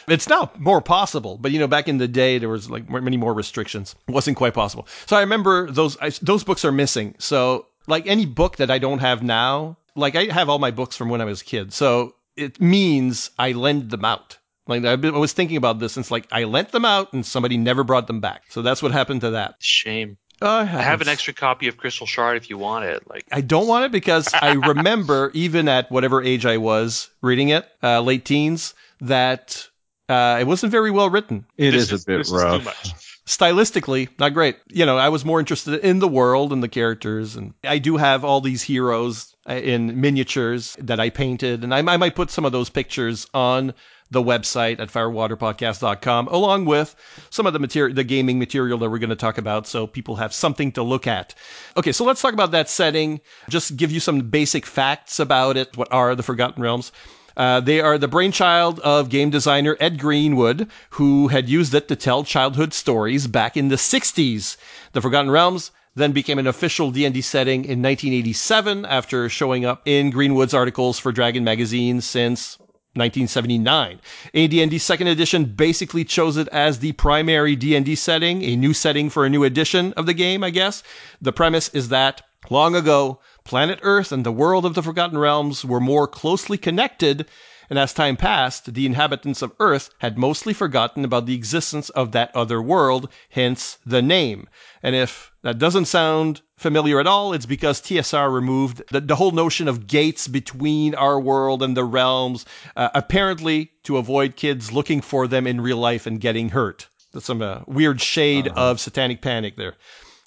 it's 0.09 0.29
now 0.29 0.51
more 0.59 0.81
possible, 0.81 1.39
but 1.39 1.53
you 1.53 1.59
know, 1.59 1.67
back 1.67 1.89
in 1.89 1.99
the 1.99 2.09
day, 2.09 2.39
there 2.39 2.49
was 2.49 2.69
like 2.69 2.89
many 2.91 3.17
more 3.17 3.33
restrictions. 3.33 3.95
It 4.09 4.13
wasn't 4.13 4.37
quite 4.37 4.55
possible. 4.55 4.87
So 5.07 5.17
I 5.17 5.21
remember 5.21 5.71
those 5.71 5.97
I, 6.01 6.11
those 6.23 6.45
books 6.45 6.65
are 6.65 6.73
missing. 6.73 7.15
So 7.19 7.67
like 7.87 8.07
any 8.07 8.27
book 8.27 8.57
that 8.57 8.71
I 8.71 8.79
don't 8.79 9.01
have 9.01 9.23
now, 9.23 9.79
like 9.95 10.17
I 10.17 10.25
have 10.25 10.49
all 10.49 10.59
my 10.59 10.71
books 10.71 10.97
from 10.97 11.09
when 11.09 11.21
I 11.21 11.25
was 11.25 11.43
a 11.43 11.45
kid. 11.45 11.73
So 11.73 12.15
it 12.37 12.61
means 12.61 13.31
I 13.39 13.53
lend 13.53 13.91
them 13.91 14.05
out. 14.05 14.39
Like 14.67 14.85
I 14.85 14.95
was 14.95 15.35
thinking 15.35 15.59
about 15.59 15.79
this, 15.79 15.97
and 15.97 16.05
it's 16.05 16.11
like 16.11 16.27
I 16.33 16.45
lent 16.45 16.73
them 16.73 16.87
out, 16.87 17.13
and 17.13 17.25
somebody 17.25 17.59
never 17.59 17.85
brought 17.85 18.07
them 18.07 18.21
back. 18.21 18.45
So 18.49 18.63
that's 18.63 18.83
what 18.83 18.93
happened 18.93 19.21
to 19.21 19.31
that. 19.31 19.57
Shame. 19.59 20.17
Uh, 20.45 20.59
I, 20.59 20.61
I 20.61 20.83
have 20.83 21.01
an 21.01 21.09
extra 21.09 21.33
copy 21.33 21.69
of 21.69 21.79
Crystal 21.79 22.07
Shard 22.07 22.37
if 22.37 22.51
you 22.51 22.59
want 22.59 22.85
it. 22.85 23.09
Like 23.09 23.25
I 23.33 23.41
don't 23.41 23.67
want 23.67 23.87
it 23.87 23.93
because 23.93 24.33
I 24.35 24.53
remember 24.67 25.31
even 25.33 25.69
at 25.69 25.91
whatever 25.91 26.23
age 26.23 26.45
I 26.45 26.59
was 26.59 27.09
reading 27.23 27.49
it, 27.49 27.67
uh, 27.83 28.01
late 28.03 28.25
teens, 28.25 28.75
that 29.01 29.67
uh, 30.09 30.39
it 30.41 30.47
wasn't 30.47 30.71
very 30.71 30.91
well 30.91 31.09
written. 31.09 31.47
It 31.57 31.71
this 31.71 31.85
is, 31.85 31.93
is 31.93 32.03
a 32.03 32.07
bit 32.07 32.29
rough. 32.29 33.04
Stylistically 33.27 34.09
not 34.19 34.35
great. 34.35 34.57
You 34.69 34.87
know, 34.87 34.99
I 34.99 35.09
was 35.09 35.25
more 35.25 35.41
interested 35.41 35.81
in 35.85 35.99
the 35.99 36.09
world 36.09 36.53
and 36.53 36.63
the 36.63 36.69
characters, 36.69 37.37
and 37.37 37.55
I 37.65 37.79
do 37.79 37.97
have 37.97 38.25
all 38.25 38.41
these 38.41 38.63
heroes 38.63 39.35
uh, 39.49 39.55
in 39.55 40.01
miniatures 40.01 40.77
that 40.81 41.01
I 41.01 41.11
painted, 41.11 41.65
and 41.65 41.75
I, 41.75 41.79
I 41.79 41.97
might 41.97 42.15
put 42.15 42.31
some 42.31 42.45
of 42.45 42.53
those 42.53 42.71
pictures 42.71 43.27
on 43.35 43.75
the 44.11 44.23
website 44.23 44.79
at 44.79 44.91
firewaterpodcast.com, 44.91 46.29
along 46.29 46.67
with 46.67 46.95
some 47.31 47.47
of 47.47 47.53
the 47.53 47.59
material, 47.59 47.95
the 47.95 48.05
gaming 48.05 48.39
material 48.39 48.79
that 48.79 48.91
we're 48.91 48.99
going 48.99 49.11
to 49.11 49.17
talk 49.17 49.39
about, 49.39 49.67
so 49.67 49.87
people 49.87 50.17
have 50.17 50.33
something 50.33 50.73
to 50.73 50.83
look 50.83 51.07
at. 51.07 51.35
Okay, 51.77 51.93
so 51.93 52.05
let's 52.05 52.21
talk 52.23 52.35
about 52.35 52.53
that 52.53 52.69
setting. 52.69 53.21
Just 53.49 53.77
give 53.77 53.91
you 53.91 54.01
some 54.01 54.29
basic 54.31 54.67
facts 54.67 55.19
about 55.19 55.57
it. 55.57 55.77
What 55.77 55.93
are 55.93 56.15
the 56.15 56.23
Forgotten 56.23 56.63
Realms? 56.63 56.93
Uh, 57.37 57.61
they 57.61 57.81
are 57.81 57.99
the 57.99 58.09
brainchild 58.09 58.81
of 58.81 59.09
game 59.09 59.31
designer 59.31 59.77
Ed 59.81 59.99
Greenwood, 59.99 60.69
who 60.91 61.29
had 61.29 61.49
used 61.49 61.75
it 61.75 61.89
to 61.89 61.97
tell 61.97 62.25
childhood 62.25 62.73
stories 62.73 63.27
back 63.27 63.57
in 63.57 63.69
the 63.69 63.77
60s. 63.77 64.57
The 64.93 65.01
Forgotten 65.01 65.31
Realms 65.31 65.71
then 65.95 66.13
became 66.13 66.39
an 66.39 66.47
official 66.47 66.91
D&D 66.91 67.21
setting 67.21 67.65
in 67.65 67.83
1987 67.83 68.85
after 68.85 69.29
showing 69.29 69.65
up 69.65 69.83
in 69.85 70.11
Greenwood's 70.11 70.55
articles 70.55 70.99
for 70.99 71.13
Dragon 71.13 71.45
magazine 71.45 72.01
since 72.01 72.59
1979. 72.97 74.01
AD&D 74.35 74.79
second 74.79 75.09
edition 75.09 75.45
basically 75.45 76.05
chose 76.05 76.37
it 76.37 76.47
as 76.49 76.79
the 76.79 76.93
primary 76.93 77.57
D&D 77.57 77.97
setting, 77.97 78.43
a 78.43 78.57
new 78.57 78.73
setting 78.73 79.11
for 79.11 79.25
a 79.25 79.31
new 79.31 79.43
edition 79.43 79.93
of 79.95 80.07
the 80.07 80.15
game, 80.15 80.45
I 80.45 80.51
guess. 80.51 80.83
The 81.21 81.33
premise 81.33 81.69
is 81.71 81.89
that 81.89 82.23
long 82.51 82.75
ago, 82.77 83.21
planet 83.45 83.79
Earth 83.83 84.13
and 84.13 84.25
the 84.25 84.33
world 84.33 84.67
of 84.67 84.75
the 84.75 84.83
Forgotten 84.83 85.19
Realms 85.19 85.65
were 85.65 85.81
more 85.81 86.07
closely 86.07 86.59
connected, 86.59 87.27
and 87.71 87.79
as 87.79 87.95
time 87.95 88.17
passed, 88.17 88.75
the 88.75 88.87
inhabitants 88.87 89.41
of 89.41 89.53
Earth 89.59 89.91
had 89.99 90.19
mostly 90.19 90.53
forgotten 90.53 91.05
about 91.05 91.27
the 91.27 91.35
existence 91.35 91.89
of 91.91 92.13
that 92.13 92.35
other 92.37 92.61
world, 92.61 93.09
hence 93.31 93.79
the 93.87 94.03
name. 94.03 94.49
And 94.83 94.95
if 94.95 95.33
that 95.43 95.59
doesn't 95.59 95.87
sound 95.87 96.43
familiar 96.57 97.01
at 97.01 97.07
all, 97.07 97.33
it's 97.33 97.47
because 97.47 97.81
TSR 97.81 98.33
removed 98.33 98.83
the, 98.91 99.01
the 99.01 99.17
whole 99.17 99.31
notion 99.31 99.67
of 99.67 99.87
gates 99.87 100.29
between 100.29 100.95
our 100.95 101.19
world 101.19 101.63
and 101.63 101.77
the 101.77 101.85
realms, 101.85 102.45
uh, 102.77 102.91
apparently 102.95 103.71
to 103.85 103.97
avoid 103.97 104.37
kids 104.37 104.73
looking 104.73 105.01
for 105.01 105.27
them 105.27 105.47
in 105.47 105.61
real 105.61 105.79
life 105.79 106.07
and 106.07 106.21
getting 106.21 106.51
hurt. 106.51 106.89
That's 107.13 107.27
some 107.27 107.43
uh, 107.43 107.61
weird 107.67 108.01
shade 108.01 108.49
uh-huh. 108.49 108.73
of 108.73 108.81
satanic 108.81 109.23
panic 109.23 109.57
there. 109.57 109.75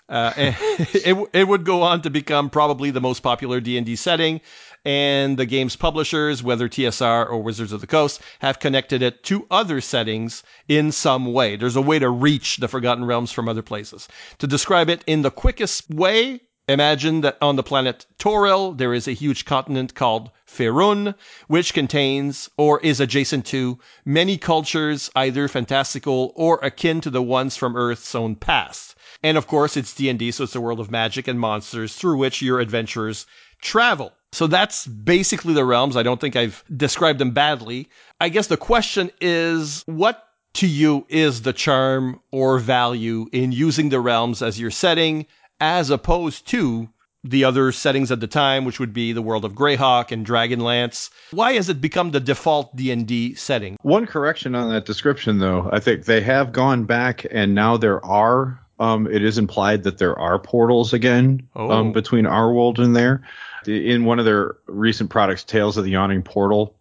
Uh, 0.10 0.32
it, 0.38 1.30
it 1.34 1.48
would 1.48 1.66
go 1.66 1.82
on 1.82 2.02
to 2.02 2.10
become 2.10 2.50
probably 2.50 2.92
the 2.92 3.02
most 3.02 3.22
popular 3.22 3.60
D&D 3.60 3.96
setting, 3.96 4.40
and 4.86 5.38
the 5.38 5.46
game's 5.46 5.76
publishers, 5.76 6.42
whether 6.42 6.70
TSR 6.70 7.30
or 7.30 7.42
Wizards 7.42 7.74
of 7.74 7.82
the 7.82 7.88
Coast, 7.88 8.22
have 8.40 8.60
connected 8.60 9.02
it 9.02 9.24
to 9.24 9.46
other 9.52 9.82
settings 9.82 10.44
in 10.70 10.94
some 10.94 11.34
way. 11.34 11.58
There's 11.58 11.76
a 11.76 11.82
way 11.82 12.00
to 12.00 12.10
reach 12.10 12.58
the 12.58 12.70
Forgotten 12.70 13.04
Realms 13.04 13.32
from 13.32 13.50
other 13.50 13.62
places. 13.62 14.08
To 14.40 14.48
describe 14.48 14.90
it 14.90 15.04
in 15.06 15.24
the 15.24 15.32
quickest 15.32 15.90
way, 15.90 16.40
imagine 16.70 17.22
that 17.22 17.38
on 17.42 17.58
the 17.58 17.64
planet 17.64 18.06
Toril, 18.18 18.78
there 18.78 18.94
is 18.94 19.08
a 19.08 19.14
huge 19.14 19.44
continent 19.44 19.94
called 19.94 20.32
Faerun, 20.46 21.16
which 21.48 21.74
contains 21.74 22.50
or 22.56 22.80
is 22.80 23.02
adjacent 23.02 23.46
to 23.48 23.80
many 24.06 24.38
cultures, 24.38 25.10
either 25.16 25.50
fantastical 25.50 26.32
or 26.36 26.60
akin 26.64 27.02
to 27.02 27.10
the 27.10 27.22
ones 27.22 27.58
from 27.58 27.76
Earth's 27.76 28.16
own 28.16 28.36
past. 28.36 28.96
And 29.24 29.38
of 29.38 29.48
course, 29.48 29.78
it's 29.78 29.94
D&D, 29.94 30.32
so 30.32 30.44
it's 30.44 30.56
a 30.56 30.62
world 30.62 30.80
of 30.80 30.92
magic 30.92 31.28
and 31.28 31.40
monsters 31.40 31.96
through 31.96 32.18
which 32.18 32.42
your 32.42 32.60
adventurers 32.60 33.26
travel. 33.62 34.14
So 34.32 34.48
that's 34.48 34.86
basically 34.88 35.54
the 35.54 35.66
realms. 35.66 35.96
I 35.96 36.04
don't 36.04 36.22
think 36.22 36.36
I've 36.36 36.64
described 36.76 37.20
them 37.20 37.32
badly. 37.32 37.90
I 38.20 38.30
guess 38.30 38.48
the 38.48 38.58
question 38.58 39.10
is 39.22 39.84
what 39.86 40.28
to 40.56 40.68
you 40.68 41.06
is 41.10 41.42
the 41.42 41.54
charm 41.54 42.20
or 42.32 42.60
value 42.60 43.28
in 43.32 43.52
using 43.52 43.90
the 43.90 44.00
realms 44.00 44.42
as 44.42 44.60
your 44.60 44.72
setting 44.72 45.26
as 45.60 45.90
opposed 45.90 46.48
to 46.48 46.90
the 47.24 47.44
other 47.44 47.72
settings 47.72 48.12
at 48.12 48.20
the 48.20 48.28
time, 48.28 48.64
which 48.64 48.80
would 48.80 48.94
be 48.94 49.12
the 49.12 49.22
world 49.22 49.44
of 49.44 49.54
Greyhawk 49.54 50.12
and 50.12 50.26
Dragonlance. 50.26 51.10
Why 51.32 51.54
has 51.54 51.68
it 51.68 51.82
become 51.82 52.12
the 52.12 52.20
default 52.20 52.76
D&D 52.76 53.36
setting? 53.36 53.76
One 53.82 54.06
correction 54.06 54.56
on 54.56 54.70
that 54.70 54.86
description, 54.86 55.40
though. 55.40 55.70
I 55.72 55.80
think 55.80 56.06
they 56.06 56.22
have 56.22 56.52
gone 56.52 56.86
back 56.86 57.26
and 57.32 57.54
now 57.54 57.78
there 57.78 58.04
are 58.06 58.60
um, 58.80 59.08
it 59.08 59.24
is 59.24 59.38
implied 59.38 59.84
that 59.84 59.98
there 59.98 60.18
are 60.18 60.40
portals 60.40 60.94
again 60.94 61.48
um, 61.56 61.62
oh. 61.62 61.72
um, 61.72 61.92
between 61.92 62.26
our 62.26 62.52
world 62.52 62.80
and 62.80 62.96
there. 62.96 63.24
In 63.66 64.06
one 64.06 64.20
of 64.20 64.26
their 64.26 64.56
recent 64.68 65.10
products, 65.10 65.44
Tales 65.44 65.78
of 65.78 65.84
the 65.84 65.92
Yawning 65.92 66.24
Portal, 66.24 66.78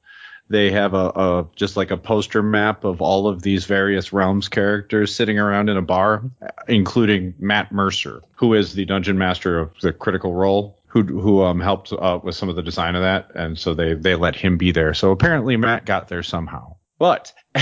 they 0.48 0.70
have 0.70 0.94
a, 0.94 1.08
a, 1.08 1.46
just 1.56 1.76
like 1.76 1.90
a 1.90 1.96
poster 1.96 2.42
map 2.42 2.84
of 2.84 3.00
all 3.00 3.26
of 3.26 3.42
these 3.42 3.64
various 3.64 4.12
realms 4.12 4.48
characters 4.48 5.14
sitting 5.14 5.38
around 5.38 5.68
in 5.68 5.76
a 5.76 5.82
bar, 5.82 6.22
including 6.68 7.34
Matt 7.38 7.72
Mercer, 7.72 8.22
who 8.36 8.54
is 8.54 8.74
the 8.74 8.84
dungeon 8.84 9.18
master 9.18 9.58
of 9.58 9.72
the 9.82 9.92
Critical 9.92 10.32
Role, 10.32 10.78
who 10.86 11.02
who 11.02 11.42
um, 11.42 11.60
helped 11.60 11.92
uh, 11.92 12.20
with 12.22 12.36
some 12.36 12.48
of 12.48 12.54
the 12.56 12.62
design 12.62 12.94
of 12.94 13.02
that, 13.02 13.32
and 13.34 13.58
so 13.58 13.74
they 13.74 13.94
they 13.94 14.14
let 14.14 14.36
him 14.36 14.56
be 14.56 14.70
there. 14.70 14.94
So 14.94 15.10
apparently 15.10 15.56
Matt 15.56 15.84
got 15.84 16.08
there 16.08 16.22
somehow. 16.22 16.76
But 16.98 17.32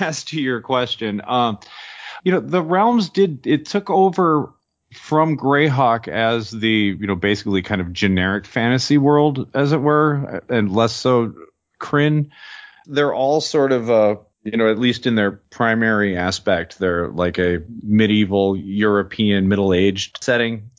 as 0.00 0.24
to 0.24 0.40
your 0.40 0.60
question, 0.60 1.22
um, 1.24 1.58
you 2.22 2.32
know, 2.32 2.40
the 2.40 2.62
realms 2.62 3.08
did 3.08 3.46
it 3.46 3.66
took 3.66 3.90
over 3.90 4.52
from 4.92 5.36
Greyhawk 5.36 6.08
as 6.08 6.50
the 6.50 6.96
you 6.98 7.06
know 7.06 7.16
basically 7.16 7.62
kind 7.62 7.80
of 7.80 7.92
generic 7.92 8.46
fantasy 8.46 8.98
world, 8.98 9.48
as 9.54 9.72
it 9.72 9.80
were, 9.80 10.42
and 10.48 10.74
less 10.74 10.92
so 10.92 11.34
Krynn. 11.80 12.30
They're 12.86 13.14
all 13.14 13.40
sort 13.40 13.72
of 13.72 13.90
uh 13.90 14.16
you 14.44 14.56
know 14.56 14.70
at 14.70 14.78
least 14.78 15.06
in 15.06 15.14
their 15.14 15.32
primary 15.32 16.16
aspect, 16.16 16.78
they're 16.78 17.08
like 17.08 17.38
a 17.38 17.62
medieval 17.82 18.56
European 18.56 19.48
middle 19.48 19.72
aged 19.72 20.22
setting. 20.22 20.70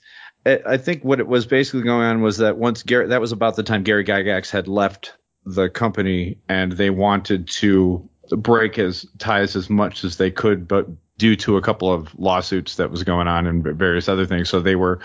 I 0.45 0.75
think 0.75 1.05
what 1.05 1.21
it 1.21 1.27
was 1.27 1.45
basically 1.45 1.83
going 1.83 2.05
on 2.05 2.21
was 2.21 2.37
that 2.39 2.57
once 2.57 2.83
Gary, 2.83 3.07
that 3.07 3.21
was 3.21 3.31
about 3.31 3.55
the 3.55 3.63
time 3.63 3.83
Gary 3.83 4.03
Gygax 4.03 4.51
had 4.51 4.67
left 4.67 5.13
the 5.45 5.69
company 5.69 6.37
and 6.49 6.73
they 6.73 6.89
wanted 6.89 7.47
to 7.47 8.09
break 8.29 8.75
his 8.75 9.07
ties 9.19 9.55
as 9.55 9.69
much 9.69 10.03
as 10.03 10.17
they 10.17 10.31
could, 10.31 10.67
but 10.67 10.87
due 11.17 11.35
to 11.35 11.57
a 11.57 11.61
couple 11.61 11.91
of 11.91 12.17
lawsuits 12.17 12.77
that 12.77 12.91
was 12.91 13.03
going 13.03 13.27
on 13.27 13.47
and 13.47 13.63
various 13.63 14.09
other 14.09 14.25
things. 14.25 14.49
So 14.49 14.59
they 14.59 14.75
were 14.75 14.99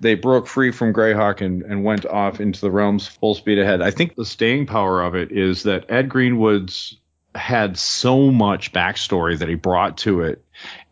they 0.00 0.14
broke 0.14 0.46
free 0.46 0.72
from 0.72 0.92
Greyhawk 0.92 1.40
and, 1.40 1.62
and 1.62 1.84
went 1.84 2.04
off 2.04 2.40
into 2.40 2.60
the 2.60 2.70
realms 2.70 3.06
full 3.06 3.34
speed 3.34 3.58
ahead. 3.58 3.80
I 3.80 3.90
think 3.90 4.16
the 4.16 4.24
staying 4.24 4.66
power 4.66 5.02
of 5.02 5.14
it 5.14 5.30
is 5.30 5.62
that 5.64 5.90
Ed 5.90 6.08
Greenwood's 6.08 6.96
had 7.34 7.78
so 7.78 8.30
much 8.30 8.72
backstory 8.72 9.38
that 9.38 9.48
he 9.48 9.54
brought 9.54 9.98
to 9.98 10.22
it, 10.22 10.44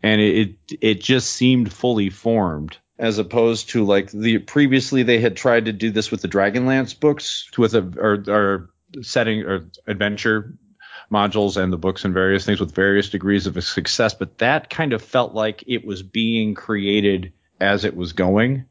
and 0.02 0.20
it 0.20 0.56
it 0.80 1.00
just 1.00 1.32
seemed 1.32 1.72
fully 1.72 2.10
formed 2.10 2.76
as 2.98 3.18
opposed 3.18 3.70
to 3.70 3.84
like 3.84 4.10
the 4.10 4.38
previously 4.38 5.02
they 5.02 5.20
had 5.20 5.36
tried 5.36 5.66
to 5.66 5.72
do 5.72 5.90
this 5.90 6.10
with 6.10 6.22
the 6.22 6.28
Dragonlance 6.28 6.98
books 6.98 7.48
with 7.56 7.74
a 7.74 7.92
or, 7.96 8.24
or 8.28 8.70
setting 9.02 9.42
or 9.42 9.66
adventure 9.86 10.54
modules 11.12 11.62
and 11.62 11.72
the 11.72 11.78
books 11.78 12.04
and 12.04 12.14
various 12.14 12.44
things 12.44 12.58
with 12.58 12.74
various 12.74 13.10
degrees 13.10 13.46
of 13.46 13.62
success, 13.62 14.14
but 14.14 14.38
that 14.38 14.70
kind 14.70 14.92
of 14.92 15.02
felt 15.02 15.34
like 15.34 15.62
it 15.66 15.84
was 15.84 16.02
being 16.02 16.54
created 16.54 17.32
as 17.60 17.84
it 17.84 17.94
was 17.94 18.12
going. 18.12 18.64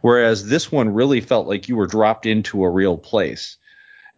Whereas 0.00 0.46
this 0.46 0.70
one 0.70 0.92
really 0.92 1.20
felt 1.20 1.46
like 1.46 1.68
you 1.68 1.76
were 1.76 1.86
dropped 1.86 2.26
into 2.26 2.64
a 2.64 2.70
real 2.70 2.98
place. 2.98 3.56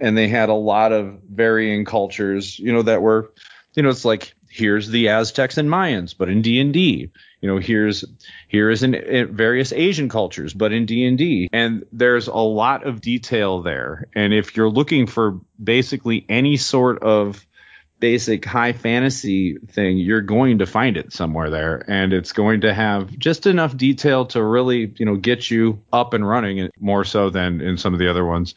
And 0.01 0.17
they 0.17 0.29
had 0.29 0.49
a 0.49 0.55
lot 0.55 0.93
of 0.93 1.21
varying 1.29 1.85
cultures, 1.85 2.59
you 2.59 2.73
know, 2.73 2.83
that 2.83 3.03
were, 3.03 3.33
you 3.75 3.83
know, 3.83 3.89
it's 3.89 4.05
like 4.05 4.35
here's 4.49 4.89
the 4.89 5.09
Aztecs 5.09 5.59
and 5.59 5.69
Mayans, 5.69 6.15
but 6.17 6.29
in 6.29 6.43
D 6.43 6.61
and 6.61 6.73
D. 6.73 7.11
You 7.41 7.49
know, 7.49 7.59
here's 7.59 8.05
here 8.49 8.71
is 8.71 8.83
in, 8.83 8.95
in, 8.95 9.05
eh, 9.05 9.27
various 9.31 9.73
Asian 9.73 10.09
cultures, 10.09 10.55
but 10.55 10.73
in 10.73 10.87
D 10.87 11.05
and 11.05 11.19
D, 11.19 11.49
and 11.53 11.85
there's 11.93 12.27
a 12.27 12.35
lot 12.35 12.87
of 12.87 13.01
detail 13.01 13.63
there. 13.63 14.09
And 14.15 14.33
if 14.33 14.57
you're 14.57 14.71
looking 14.71 15.07
for 15.07 15.41
basically 15.63 16.25
any 16.29 16.57
sort 16.57 17.03
of 17.03 17.45
basic 18.01 18.45
high 18.45 18.73
fantasy 18.73 19.59
thing, 19.59 19.99
you're 19.99 20.21
going 20.21 20.59
to 20.59 20.67
find 20.67 20.97
it 20.97 21.13
somewhere 21.13 21.51
there, 21.51 21.85
and 21.89 22.13
it's 22.13 22.33
going 22.33 22.63
to 22.63 22.73
have 22.73 23.17
just 23.19 23.47
enough 23.47 23.77
detail 23.77 24.27
to 24.27 24.43
really, 24.43 24.93
you 24.97 25.07
know, 25.07 25.17
get 25.17 25.51
you 25.51 25.83
up 25.93 26.15
and 26.15 26.29
running 26.29 26.71
more 26.79 27.05
so 27.05 27.31
than 27.31 27.61
in 27.61 27.77
some 27.77 27.93
of 27.93 27.99
the 27.99 28.09
other 28.09 28.25
ones. 28.25 28.55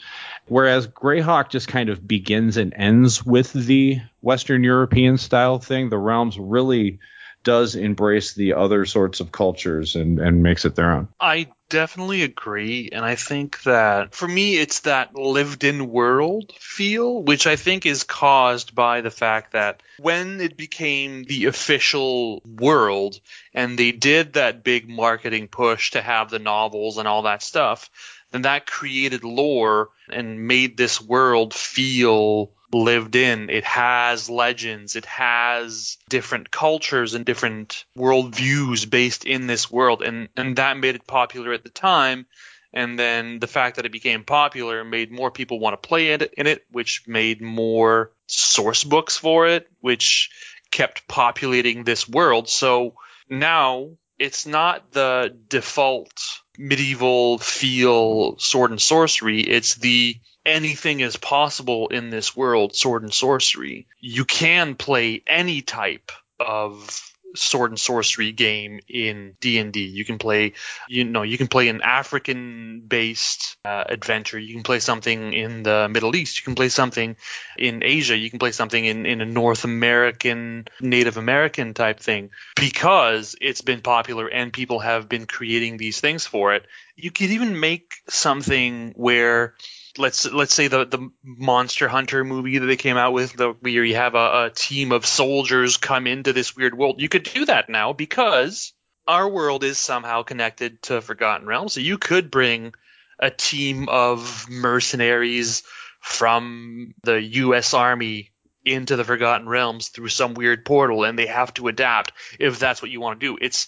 Whereas 0.48 0.88
Greyhawk 0.88 1.50
just 1.50 1.68
kind 1.68 1.90
of 1.90 2.08
begins 2.08 2.58
and 2.58 2.74
ends 2.76 3.26
with 3.26 3.54
the 3.54 4.02
Western 4.22 4.64
European 4.64 5.18
style 5.18 5.60
thing. 5.60 5.90
The 5.90 5.98
Realms 5.98 6.38
really 6.38 7.00
does 7.44 7.76
embrace 7.76 8.34
the 8.34 8.54
other 8.54 8.86
sorts 8.86 9.20
of 9.20 9.32
cultures 9.32 9.96
and, 9.96 10.20
and 10.20 10.44
makes 10.44 10.66
it 10.66 10.76
their 10.76 10.92
own. 10.92 11.08
I 11.20 11.48
definitely 11.70 12.24
agree. 12.24 12.90
And 12.92 13.04
I 13.04 13.16
think 13.16 13.64
that 13.64 14.14
for 14.14 14.28
me, 14.28 14.58
it's 14.58 14.82
that 14.82 15.16
lived 15.16 15.64
in 15.64 15.90
world 15.90 16.52
feel, 16.60 17.24
which 17.24 17.48
I 17.48 17.56
think 17.56 17.86
is 17.86 18.04
caused 18.04 18.76
by 18.76 19.02
the 19.02 19.10
fact 19.10 19.54
that 19.54 19.82
when 19.98 20.42
it 20.42 20.58
became 20.58 21.24
the 21.24 21.46
official 21.46 22.42
world 22.46 23.20
and 23.54 23.78
they 23.78 23.92
did 23.92 24.34
that 24.34 24.64
big 24.64 24.90
marketing 24.90 25.48
push 25.48 25.92
to 25.92 26.02
have 26.02 26.30
the 26.30 26.40
novels 26.40 26.98
and 26.98 27.08
all 27.08 27.24
that 27.24 27.42
stuff, 27.42 27.90
then 28.32 28.44
that 28.44 28.66
created 28.66 29.24
lore 29.24 29.90
and 30.10 30.48
made 30.48 30.78
this 30.78 31.02
world 31.02 31.54
feel 31.54 32.52
lived 32.74 33.16
in. 33.16 33.50
It 33.50 33.64
has 33.66 34.30
legends. 34.30 34.96
It 34.96 35.06
has 35.06 35.98
different 36.10 36.52
cultures 36.52 37.14
and 37.14 37.26
different 37.26 37.86
worldviews 37.98 38.90
based 38.90 39.26
in 39.26 39.48
this 39.48 39.70
world, 39.70 40.02
and 40.02 40.30
and 40.36 40.56
that 40.58 40.78
made 40.78 40.96
it 40.96 41.08
popular 41.08 41.54
at 41.54 41.64
the 41.64 41.70
time. 41.70 42.26
And 42.74 42.98
then 42.98 43.40
the 43.40 43.48
fact 43.48 43.76
that 43.76 43.86
it 43.86 43.92
became 43.92 44.24
popular 44.24 44.84
made 44.84 45.12
more 45.12 45.30
people 45.30 45.60
want 45.60 45.82
to 45.82 45.88
play 45.88 46.10
it 46.10 46.34
in 46.38 46.48
it, 46.48 46.66
which 46.72 47.04
made 47.06 47.42
more 47.42 48.12
source 48.28 48.86
books 48.86 49.18
for 49.18 49.48
it, 49.48 49.68
which 49.82 50.30
kept 50.72 51.08
populating 51.08 51.84
this 51.84 52.08
world. 52.08 52.48
So 52.48 52.96
now 53.30 53.90
it's 54.18 54.46
not 54.46 54.92
the 54.92 55.36
default 55.50 56.14
medieval 56.58 57.40
feel 57.40 58.38
sword 58.38 58.72
and 58.72 58.82
sorcery. 58.82 59.42
It's 59.42 59.76
the 59.76 60.16
anything 60.46 61.00
is 61.00 61.18
possible 61.18 61.88
in 61.90 62.10
this 62.10 62.36
world 62.36 62.76
sword 62.76 63.04
and 63.04 63.14
sorcery. 63.14 63.88
You 64.00 64.26
can 64.26 64.76
play 64.76 65.22
any 65.28 65.62
type 65.62 66.12
of 66.40 67.12
sword 67.36 67.72
and 67.72 67.80
sorcery 67.80 68.32
game 68.32 68.80
in 68.88 69.36
D&D. 69.40 69.80
You 69.80 70.06
can 70.06 70.18
play, 70.18 70.54
you 70.88 71.04
know, 71.06 71.22
you 71.22 71.38
can 71.38 71.48
play 71.48 71.70
an 71.70 71.82
African-based 71.82 73.58
uh, 73.64 73.84
adventure. 73.88 74.40
You 74.40 74.54
can 74.54 74.64
play 74.64 74.80
something 74.80 75.34
in 75.34 75.64
the 75.64 75.88
Middle 75.90 76.16
East. 76.16 76.38
You 76.38 76.44
can 76.44 76.56
play 76.56 76.70
something 76.70 77.16
in 77.58 77.84
Asia. 77.84 78.18
You 78.18 78.30
can 78.30 78.40
play 78.40 78.52
something 78.52 78.84
in, 78.84 79.06
in 79.06 79.22
a 79.22 79.26
North 79.26 79.64
American, 79.64 80.68
Native 80.80 81.18
American 81.18 81.74
type 81.74 82.00
thing 82.00 82.32
because 82.56 83.36
it's 83.40 83.62
been 83.62 83.82
popular 83.82 84.28
and 84.28 84.52
people 84.52 84.80
have 84.80 85.08
been 85.08 85.26
creating 85.26 85.78
these 85.78 86.00
things 86.00 86.26
for 86.26 86.54
it. 86.54 86.66
You 86.96 87.12
could 87.12 87.32
even 87.32 87.60
make 87.60 87.94
something 88.10 88.94
where 88.96 89.56
let's 89.98 90.26
let's 90.26 90.54
say 90.54 90.68
the 90.68 90.86
the 90.86 91.10
Monster 91.24 91.88
Hunter 91.88 92.24
movie 92.24 92.58
that 92.58 92.66
they 92.66 92.76
came 92.76 92.98
out 92.98 93.14
with, 93.14 93.34
the 93.34 93.50
where 93.60 93.84
you 93.84 93.96
have 93.96 94.16
a, 94.16 94.46
a 94.46 94.52
team 94.54 94.92
of 94.92 95.06
soldiers 95.06 95.78
come 95.78 96.08
into 96.08 96.34
this 96.34 96.56
weird 96.56 96.78
world. 96.78 97.02
You 97.02 97.10
could 97.10 97.24
do 97.24 97.46
that 97.46 97.70
now 97.70 97.94
because 97.94 98.74
our 99.08 99.28
world 99.28 99.64
is 99.64 99.78
somehow 99.78 100.24
connected 100.24 100.82
to 100.84 101.02
Forgotten 101.02 101.48
Realms. 101.48 101.74
So 101.74 101.80
you 101.80 101.98
could 101.98 102.32
bring 102.32 102.74
a 103.20 103.30
team 103.30 103.88
of 103.90 104.48
mercenaries 104.50 105.64
from 106.00 106.94
the 107.04 107.22
U.S. 107.22 107.74
Army 107.74 108.32
into 108.66 108.96
the 108.96 109.04
Forgotten 109.04 109.48
Realms 109.48 109.90
through 109.90 110.10
some 110.10 110.34
weird 110.34 110.66
portal, 110.66 111.04
and 111.04 111.18
they 111.18 111.28
have 111.28 111.54
to 111.56 111.68
adapt 111.68 112.14
if 112.40 112.60
that's 112.60 112.82
what 112.82 112.92
you 112.92 113.02
want 113.02 113.20
to 113.20 113.26
do. 113.26 113.38
It's 113.42 113.68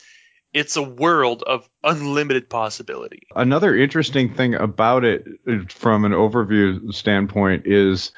it's 0.54 0.76
a 0.76 0.84
world 0.84 1.44
of 1.44 1.68
unlimited 1.84 2.50
possibility. 2.50 3.28
Another 3.36 3.76
interesting 3.76 4.34
thing 4.34 4.54
about 4.54 5.04
it 5.04 5.28
from 5.72 6.06
an 6.06 6.12
overview 6.12 6.94
standpoint 6.94 7.64
is 7.66 8.12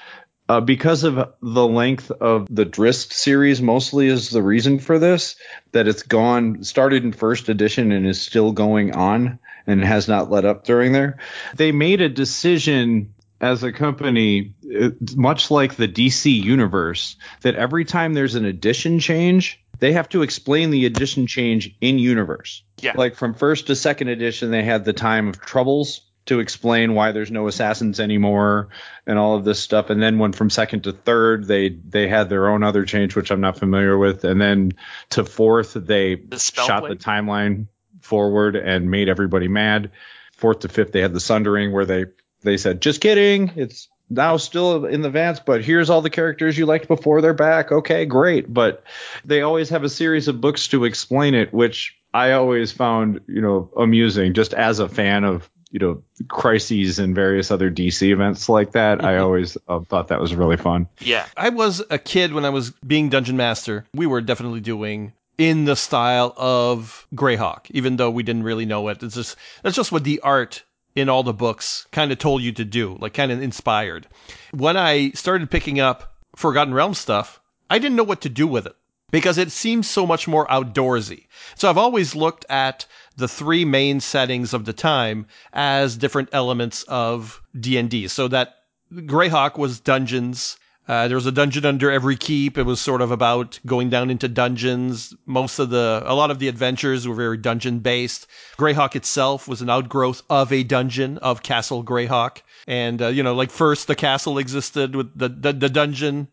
uh, 0.47 0.61
because 0.61 1.03
of 1.03 1.33
the 1.41 1.67
length 1.67 2.11
of 2.11 2.47
the 2.53 2.65
Drizzt 2.65 3.13
series, 3.13 3.61
mostly 3.61 4.07
is 4.07 4.29
the 4.29 4.43
reason 4.43 4.77
for 4.79 4.99
this, 4.99 5.37
that 5.71 5.87
it's 5.87 6.03
gone, 6.03 6.63
started 6.63 7.03
in 7.03 7.13
first 7.13 7.49
edition 7.49 7.91
and 7.91 8.05
is 8.05 8.21
still 8.21 8.51
going 8.51 8.93
on 8.93 9.39
and 9.65 9.83
has 9.83 10.07
not 10.07 10.29
let 10.29 10.45
up 10.45 10.63
during 10.63 10.91
there. 10.91 11.17
They 11.55 11.71
made 11.71 12.01
a 12.01 12.09
decision 12.09 13.15
as 13.41 13.63
a 13.63 13.71
company, 13.71 14.53
uh, 14.79 14.89
much 15.15 15.51
like 15.51 15.75
the 15.75 15.87
DC 15.87 16.31
universe, 16.31 17.15
that 17.41 17.55
every 17.55 17.83
time 17.83 18.13
there's 18.13 18.35
an 18.35 18.45
edition 18.45 18.99
change, 18.99 19.63
they 19.79 19.93
have 19.93 20.09
to 20.09 20.21
explain 20.21 20.71
the 20.71 20.85
edition 20.85 21.27
change 21.27 21.75
in 21.81 21.99
universe. 21.99 22.63
Yeah. 22.81 22.93
Like 22.95 23.15
from 23.15 23.33
first 23.33 23.67
to 23.67 23.75
second 23.75 24.09
edition, 24.09 24.51
they 24.51 24.63
had 24.63 24.85
the 24.85 24.93
time 24.93 25.27
of 25.27 25.39
troubles 25.39 26.01
to 26.25 26.39
explain 26.39 26.95
why 26.95 27.11
there's 27.11 27.31
no 27.31 27.47
assassins 27.47 27.99
anymore 27.99 28.69
and 29.05 29.19
all 29.19 29.35
of 29.35 29.45
this 29.45 29.59
stuff. 29.59 29.89
And 29.89 30.01
then 30.01 30.17
when 30.17 30.31
from 30.31 30.49
second 30.49 30.83
to 30.83 30.91
third, 30.91 31.45
they 31.45 31.69
they 31.69 32.07
had 32.07 32.29
their 32.29 32.49
own 32.49 32.63
other 32.63 32.85
change, 32.85 33.15
which 33.15 33.31
I'm 33.31 33.41
not 33.41 33.59
familiar 33.59 33.97
with. 33.97 34.23
And 34.23 34.41
then 34.41 34.73
to 35.11 35.23
fourth, 35.23 35.73
they 35.73 36.15
The 36.15 36.39
shot 36.39 36.87
the 36.87 36.95
timeline 36.95 37.67
forward 38.01 38.55
and 38.55 38.89
made 38.89 39.09
everybody 39.09 39.47
mad. 39.47 39.91
Fourth 40.33 40.59
to 40.59 40.67
fifth, 40.67 40.91
they 40.91 41.01
had 41.01 41.13
the 41.13 41.19
Sundering 41.19 41.71
where 41.71 41.85
they 41.85 42.05
they 42.41 42.57
said, 42.57 42.81
just 42.81 43.01
kidding, 43.01 43.51
it's 43.55 43.87
now 44.09 44.37
still 44.37 44.85
in 44.85 45.01
the 45.01 45.09
Vance, 45.09 45.39
but 45.39 45.63
here's 45.63 45.89
all 45.89 46.01
the 46.01 46.09
characters 46.09 46.57
you 46.57 46.65
liked 46.65 46.87
before 46.87 47.21
they're 47.21 47.33
back. 47.33 47.71
Okay, 47.71 48.05
great. 48.05 48.51
But 48.51 48.83
they 49.23 49.41
always 49.41 49.69
have 49.69 49.83
a 49.83 49.89
series 49.89 50.27
of 50.27 50.41
books 50.41 50.67
to 50.69 50.85
explain 50.85 51.33
it, 51.33 51.53
which 51.53 51.97
I 52.13 52.33
always 52.33 52.71
found, 52.71 53.21
you 53.27 53.41
know, 53.41 53.69
amusing 53.77 54.33
just 54.33 54.53
as 54.53 54.79
a 54.79 54.87
fan 54.87 55.23
of, 55.23 55.49
you 55.71 55.79
know, 55.79 56.03
crises 56.27 56.99
and 56.99 57.15
various 57.15 57.51
other 57.51 57.69
DC 57.69 58.09
events 58.09 58.47
like 58.47 58.71
that. 58.73 59.03
I 59.03 59.17
always 59.17 59.57
uh, 59.67 59.81
thought 59.81 60.09
that 60.09 60.21
was 60.21 60.35
really 60.35 60.57
fun. 60.57 60.87
Yeah. 60.99 61.25
I 61.35 61.49
was 61.49 61.81
a 61.89 61.97
kid 61.97 62.33
when 62.33 62.45
I 62.45 62.49
was 62.49 62.71
being 62.85 63.09
dungeon 63.09 63.37
master. 63.37 63.85
We 63.93 64.07
were 64.07 64.21
definitely 64.21 64.61
doing 64.61 65.13
in 65.37 65.65
the 65.65 65.75
style 65.75 66.33
of 66.37 67.07
Greyhawk, 67.13 67.69
even 67.71 67.97
though 67.97 68.11
we 68.11 68.23
didn't 68.23 68.43
really 68.43 68.65
know 68.65 68.87
it. 68.87 69.03
It's 69.03 69.15
just 69.15 69.35
that's 69.63 69.75
just 69.75 69.91
what 69.91 70.03
the 70.03 70.21
art 70.21 70.63
in 70.95 71.09
all 71.09 71.23
the 71.23 71.33
books 71.33 71.85
kind 71.91 72.11
of 72.11 72.17
told 72.17 72.41
you 72.41 72.51
to 72.53 72.65
do, 72.65 72.97
like 72.99 73.13
kind 73.13 73.31
of 73.31 73.41
inspired. 73.41 74.07
When 74.51 74.77
I 74.77 75.11
started 75.11 75.51
picking 75.51 75.79
up 75.79 76.15
Forgotten 76.35 76.73
Realms 76.73 76.97
stuff, 76.97 77.41
I 77.69 77.79
didn't 77.79 77.97
know 77.97 78.03
what 78.03 78.21
to 78.21 78.29
do 78.29 78.47
with 78.47 78.65
it 78.65 78.75
because 79.11 79.37
it 79.37 79.51
seems 79.51 79.89
so 79.89 80.05
much 80.05 80.27
more 80.27 80.47
outdoorsy. 80.47 81.27
So 81.55 81.69
I've 81.69 81.77
always 81.77 82.15
looked 82.15 82.45
at 82.49 82.85
the 83.17 83.27
three 83.27 83.65
main 83.65 83.99
settings 83.99 84.53
of 84.53 84.65
the 84.65 84.73
time 84.73 85.27
as 85.53 85.97
different 85.97 86.29
elements 86.31 86.83
of 86.83 87.41
D&D. 87.59 88.07
So 88.07 88.27
that 88.29 88.55
Greyhawk 88.93 89.57
was 89.57 89.79
dungeons. 89.79 90.57
Uh, 90.87 91.07
there 91.07 91.15
was 91.15 91.25
a 91.25 91.31
dungeon 91.31 91.65
under 91.65 91.91
every 91.91 92.15
keep. 92.15 92.57
It 92.57 92.63
was 92.63 92.79
sort 92.79 93.01
of 93.01 93.11
about 93.11 93.59
going 93.65 93.89
down 93.89 94.09
into 94.09 94.27
dungeons. 94.27 95.13
Most 95.25 95.57
of 95.57 95.69
the, 95.69 96.03
a 96.05 96.13
lot 96.13 96.31
of 96.31 96.39
the 96.39 96.47
adventures 96.47 97.07
were 97.07 97.15
very 97.15 97.37
dungeon 97.37 97.79
based. 97.79 98.27
Greyhawk 98.57 98.95
itself 98.95 99.47
was 99.47 99.61
an 99.61 99.69
outgrowth 99.69 100.21
of 100.29 100.51
a 100.51 100.63
dungeon 100.63 101.17
of 101.19 101.41
Castle 101.41 101.83
Greyhawk. 101.83 102.41
And, 102.67 103.01
uh, 103.01 103.07
you 103.07 103.23
know, 103.23 103.33
like 103.33 103.49
first 103.49 103.87
the 103.87 103.95
castle 103.95 104.37
existed 104.37 104.95
with 104.95 105.17
the, 105.17 105.29
the, 105.29 105.53
the 105.53 105.69
dungeon. 105.69 106.27